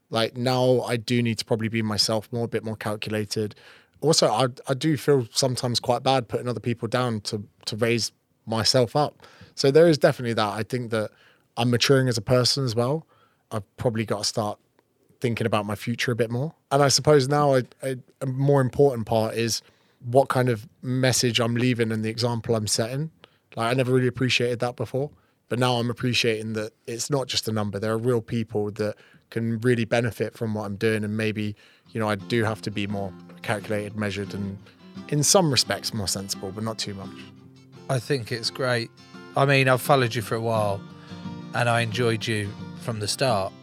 Like 0.09 0.37
now 0.37 0.81
I 0.81 0.97
do 0.97 1.21
need 1.21 1.37
to 1.39 1.45
probably 1.45 1.69
be 1.69 1.81
myself 1.81 2.31
more, 2.31 2.45
a 2.45 2.47
bit 2.47 2.63
more 2.63 2.75
calculated. 2.75 3.55
Also, 4.01 4.27
I, 4.27 4.47
I 4.67 4.73
do 4.73 4.95
feel 4.95 5.27
sometimes 5.31 5.79
quite 5.79 6.03
bad 6.03 6.27
putting 6.27 6.47
other 6.47 6.59
people 6.59 6.87
down 6.87 7.21
to, 7.21 7.43
to 7.65 7.75
raise 7.75 8.11
myself 8.47 8.95
up. 8.95 9.25
So 9.55 9.71
there 9.71 9.87
is 9.87 9.97
definitely 9.97 10.33
that. 10.33 10.53
I 10.53 10.63
think 10.63 10.91
that 10.91 11.11
I'm 11.57 11.69
maturing 11.69 12.07
as 12.07 12.17
a 12.17 12.21
person 12.21 12.63
as 12.63 12.75
well. 12.75 13.05
I've 13.51 13.77
probably 13.77 14.05
got 14.05 14.19
to 14.19 14.23
start 14.23 14.59
thinking 15.19 15.47
about 15.47 15.65
my 15.65 15.75
future 15.75 16.11
a 16.11 16.15
bit 16.15 16.29
more. 16.29 16.53
And 16.71 16.83
I 16.83 16.89
suppose 16.89 17.27
now 17.27 17.55
I, 17.55 17.63
I, 17.81 17.97
a 18.21 18.25
more 18.25 18.61
important 18.61 19.07
part 19.07 19.35
is 19.35 19.61
what 20.05 20.29
kind 20.29 20.49
of 20.49 20.67
message 20.81 21.39
I'm 21.39 21.55
leaving 21.55 21.91
and 21.91 22.05
the 22.05 22.09
example 22.09 22.55
I'm 22.55 22.67
setting. 22.67 23.11
Like 23.55 23.71
I 23.71 23.73
never 23.73 23.91
really 23.91 24.07
appreciated 24.07 24.59
that 24.59 24.75
before, 24.75 25.09
but 25.49 25.57
now 25.57 25.75
I'm 25.75 25.89
appreciating 25.89 26.53
that 26.53 26.73
it's 26.85 27.09
not 27.09 27.27
just 27.27 27.47
a 27.47 27.51
number. 27.51 27.79
There 27.79 27.91
are 27.91 27.97
real 27.97 28.21
people 28.21 28.69
that 28.71 28.95
can 29.29 29.59
really 29.59 29.85
benefit 29.85 30.37
from 30.37 30.53
what 30.53 30.65
I'm 30.65 30.75
doing, 30.75 31.03
and 31.03 31.17
maybe 31.17 31.55
you 31.91 31.99
know 31.99 32.07
I 32.07 32.15
do 32.15 32.43
have 32.43 32.61
to 32.61 32.71
be 32.71 32.87
more 32.87 33.11
calculated, 33.41 33.95
measured, 33.95 34.33
and 34.33 34.57
in 35.09 35.23
some 35.23 35.51
respects 35.51 35.93
more 35.93 36.07
sensible, 36.07 36.51
but 36.51 36.63
not 36.63 36.77
too 36.77 36.93
much. 36.93 37.09
I 37.89 37.99
think 37.99 38.31
it's 38.31 38.49
great. 38.49 38.91
I 39.35 39.45
mean, 39.45 39.69
I've 39.69 39.81
followed 39.81 40.13
you 40.15 40.21
for 40.21 40.35
a 40.35 40.41
while 40.41 40.81
and 41.53 41.69
I 41.69 41.81
enjoyed 41.81 42.27
you 42.27 42.49
from 42.81 42.99
the 42.99 43.07
start. 43.07 43.53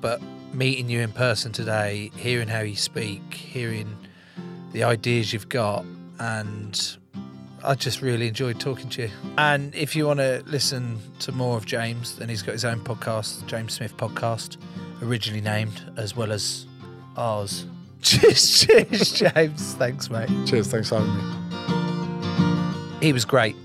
But 0.00 0.20
meeting 0.52 0.88
you 0.88 1.00
in 1.00 1.12
person 1.12 1.52
today, 1.52 2.10
hearing 2.16 2.48
how 2.48 2.60
you 2.60 2.76
speak, 2.76 3.34
hearing 3.34 3.96
the 4.72 4.84
ideas 4.84 5.32
you've 5.32 5.48
got, 5.48 5.84
and 6.18 6.96
I 7.64 7.74
just 7.74 8.02
really 8.02 8.28
enjoyed 8.28 8.60
talking 8.60 8.88
to 8.90 9.02
you. 9.02 9.10
And 9.38 9.74
if 9.74 9.94
you 9.94 10.06
want 10.06 10.20
to 10.20 10.42
listen 10.46 10.98
to 11.20 11.32
more 11.32 11.56
of 11.56 11.66
James, 11.66 12.16
then 12.16 12.28
he's 12.28 12.42
got 12.42 12.52
his 12.52 12.64
own 12.64 12.80
podcast, 12.80 13.46
James 13.46 13.74
Smith 13.74 13.96
Podcast, 13.96 14.56
originally 15.02 15.42
named 15.42 15.82
as 15.96 16.16
well 16.16 16.32
as 16.32 16.66
ours. 17.16 17.66
Cheers, 18.02 18.66
cheers, 18.66 19.12
James. 19.12 19.74
Thanks, 19.74 20.08
mate. 20.08 20.30
Cheers. 20.46 20.68
Thanks 20.68 20.88
for 20.88 21.00
having 21.00 21.14
me. 21.14 21.49
He 23.00 23.12
was 23.12 23.24
great. 23.24 23.56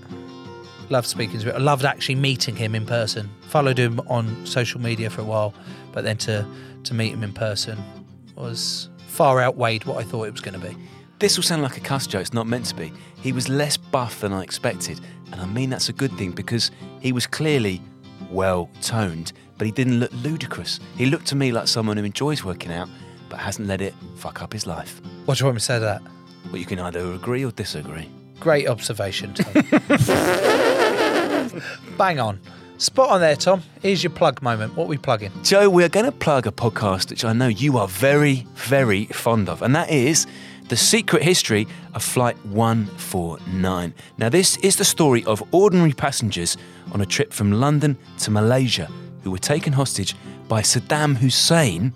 Loved 0.88 1.06
speaking 1.06 1.40
to 1.40 1.50
him. 1.50 1.56
I 1.56 1.58
loved 1.58 1.84
actually 1.84 2.14
meeting 2.14 2.56
him 2.56 2.74
in 2.74 2.86
person. 2.86 3.28
Followed 3.48 3.78
him 3.78 4.00
on 4.06 4.46
social 4.46 4.80
media 4.80 5.10
for 5.10 5.20
a 5.20 5.24
while, 5.24 5.52
but 5.92 6.04
then 6.04 6.16
to 6.18 6.46
to 6.84 6.94
meet 6.94 7.12
him 7.12 7.24
in 7.24 7.32
person 7.32 7.78
was 8.36 8.88
far 9.08 9.40
outweighed 9.40 9.84
what 9.84 9.98
I 9.98 10.04
thought 10.04 10.24
it 10.24 10.30
was 10.30 10.40
going 10.40 10.60
to 10.60 10.66
be. 10.66 10.76
This 11.18 11.36
will 11.36 11.42
sound 11.42 11.62
like 11.62 11.76
a 11.76 11.80
cuss 11.80 12.06
joke, 12.06 12.20
it's 12.20 12.32
not 12.32 12.46
meant 12.46 12.66
to 12.66 12.74
be. 12.74 12.92
He 13.22 13.32
was 13.32 13.48
less 13.48 13.76
buff 13.76 14.20
than 14.20 14.32
I 14.32 14.42
expected, 14.42 15.00
and 15.32 15.40
I 15.40 15.46
mean 15.46 15.70
that's 15.70 15.88
a 15.88 15.92
good 15.92 16.12
thing 16.12 16.30
because 16.30 16.70
he 17.00 17.12
was 17.12 17.26
clearly 17.26 17.82
well 18.30 18.70
toned, 18.82 19.32
but 19.58 19.66
he 19.66 19.72
didn't 19.72 19.98
look 19.98 20.12
ludicrous. 20.12 20.78
He 20.96 21.06
looked 21.06 21.26
to 21.28 21.36
me 21.36 21.50
like 21.50 21.66
someone 21.66 21.96
who 21.96 22.04
enjoys 22.04 22.44
working 22.44 22.70
out, 22.72 22.88
but 23.28 23.38
hasn't 23.38 23.66
let 23.66 23.80
it 23.80 23.94
fuck 24.16 24.42
up 24.42 24.52
his 24.52 24.66
life. 24.66 25.00
What 25.24 25.38
do 25.38 25.42
you 25.42 25.46
want 25.46 25.56
me 25.56 25.60
to 25.60 25.64
say 25.64 25.76
to 25.76 25.80
that? 25.80 26.02
Well, 26.46 26.56
you 26.56 26.66
can 26.66 26.78
either 26.78 27.12
agree 27.12 27.44
or 27.44 27.50
disagree. 27.50 28.08
Great 28.40 28.68
observation, 28.68 29.34
Tom. 29.34 29.52
Bang 31.98 32.20
on. 32.20 32.40
Spot 32.78 33.08
on 33.08 33.20
there, 33.20 33.36
Tom. 33.36 33.62
Here's 33.80 34.02
your 34.02 34.10
plug 34.10 34.42
moment. 34.42 34.76
What 34.76 34.84
are 34.84 34.88
we 34.88 34.98
plugging? 34.98 35.32
Joe, 35.42 35.70
we're 35.70 35.88
going 35.88 36.04
to 36.04 36.12
plug 36.12 36.46
a 36.46 36.50
podcast 36.50 37.08
which 37.08 37.24
I 37.24 37.32
know 37.32 37.48
you 37.48 37.78
are 37.78 37.88
very, 37.88 38.46
very 38.54 39.06
fond 39.06 39.48
of, 39.48 39.62
and 39.62 39.74
that 39.74 39.90
is 39.90 40.26
The 40.68 40.76
Secret 40.76 41.22
History 41.22 41.66
of 41.94 42.04
Flight 42.04 42.36
149. 42.44 43.94
Now, 44.18 44.28
this 44.28 44.58
is 44.58 44.76
the 44.76 44.84
story 44.84 45.24
of 45.24 45.42
ordinary 45.52 45.94
passengers 45.94 46.58
on 46.92 47.00
a 47.00 47.06
trip 47.06 47.32
from 47.32 47.52
London 47.52 47.96
to 48.18 48.30
Malaysia 48.30 48.90
who 49.22 49.30
were 49.30 49.38
taken 49.38 49.72
hostage 49.72 50.14
by 50.46 50.60
Saddam 50.60 51.16
Hussein 51.16 51.94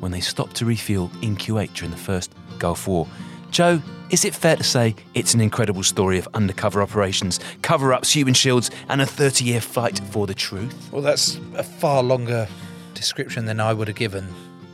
when 0.00 0.10
they 0.10 0.20
stopped 0.20 0.56
to 0.56 0.64
refuel 0.64 1.08
in 1.22 1.36
Kuwait 1.36 1.72
during 1.74 1.92
the 1.92 1.96
first 1.96 2.34
Gulf 2.58 2.88
War. 2.88 3.06
Joe, 3.52 3.80
is 4.10 4.24
it 4.24 4.34
fair 4.34 4.56
to 4.56 4.64
say 4.64 4.94
it's 5.14 5.34
an 5.34 5.40
incredible 5.40 5.82
story 5.82 6.18
of 6.18 6.28
undercover 6.34 6.82
operations, 6.82 7.40
cover 7.62 7.92
ups, 7.92 8.12
human 8.12 8.34
shields, 8.34 8.70
and 8.88 9.00
a 9.00 9.06
30 9.06 9.44
year 9.44 9.60
fight 9.60 9.98
for 10.10 10.26
the 10.26 10.34
truth? 10.34 10.88
Well, 10.92 11.02
that's 11.02 11.40
a 11.54 11.64
far 11.64 12.02
longer 12.02 12.46
description 12.94 13.46
than 13.46 13.60
I 13.60 13.72
would 13.72 13.88
have 13.88 13.96
given. 13.96 14.26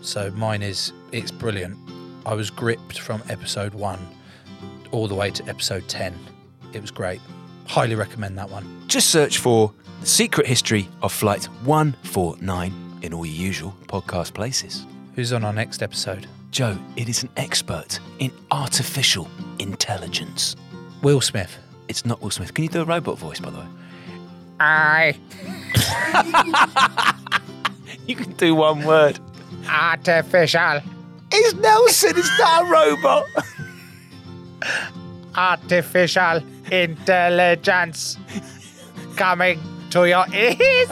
So 0.03 0.31
mine 0.33 0.63
is 0.63 0.93
it's 1.13 1.31
brilliant. 1.31 1.77
I 2.27 2.35
was 2.35 2.51
gripped 2.51 2.99
from 2.99 3.23
episode 3.29 3.75
one 3.75 4.07
all 4.91 5.09
the 5.09 5.15
way 5.15 5.31
to 5.31 5.49
episode 5.49 5.89
10. 5.89 6.15
It 6.73 6.81
was 6.81 6.91
great. 6.91 7.21
Highly 7.67 7.95
recommend 7.95 8.39
that 8.39 8.51
one. 8.51 8.85
Just 8.87 9.11
search 9.11 9.39
for 9.39 9.73
The 10.01 10.07
Secret 10.07 10.47
History 10.47 10.89
of 11.01 11.13
Flight 11.13 11.45
149 11.65 12.99
in 13.03 13.15
all 13.15 13.27
your 13.27 13.35
usual 13.35 13.75
podcast 13.87 14.35
places. 14.35 14.87
Who's 15.15 15.33
on 15.33 15.45
our 15.45 15.53
next 15.53 15.83
episode? 15.83 16.27
Joe, 16.53 16.79
it 16.97 17.09
is 17.09 17.25
an 17.25 17.31
expert 17.37 17.99
in 18.21 18.31
artificial 18.51 19.29
intelligence. 19.59 20.55
Will 21.03 21.21
Smith. 21.21 21.59
It's 21.89 22.07
not 22.07 22.23
Will 22.23 22.31
Smith. 22.31 22.55
Can 22.55 22.63
you 22.63 22.71
do 22.71 22.83
a 22.83 22.85
robot 22.85 23.19
voice, 23.19 23.41
by 23.41 23.51
the 23.51 23.59
way? 23.59 23.67
I. 24.61 25.17
You 28.07 28.17
can 28.17 28.33
do 28.33 28.55
one 28.55 28.85
word. 28.85 29.19
Artificial. 29.69 30.81
It's 31.31 31.55
Nelson, 31.55 32.13
it's 32.17 32.39
not 32.39 32.67
a 32.67 32.71
robot. 32.71 33.25
Artificial 35.35 36.43
intelligence 36.71 38.19
coming 39.17 39.61
to 39.91 40.09
your 40.09 40.27
ears. 40.35 40.59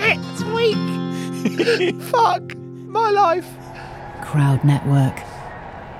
it's 0.00 0.42
weak. 0.44 2.02
Fuck 2.10 2.56
my 2.56 3.10
life. 3.10 3.46
Crowd 4.36 4.64
Network, 4.64 5.18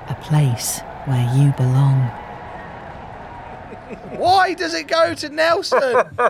a 0.09 0.15
place 0.21 0.79
where 1.05 1.27
you 1.35 1.51
belong. 1.53 2.01
Why 4.15 4.53
does 4.53 4.75
it 4.75 4.87
go 4.87 5.15
to 5.15 5.29
Nelson? 5.29 6.03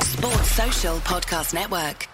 Sports 0.00 0.50
Social 0.50 0.96
Podcast 0.96 1.54
Network. 1.54 2.08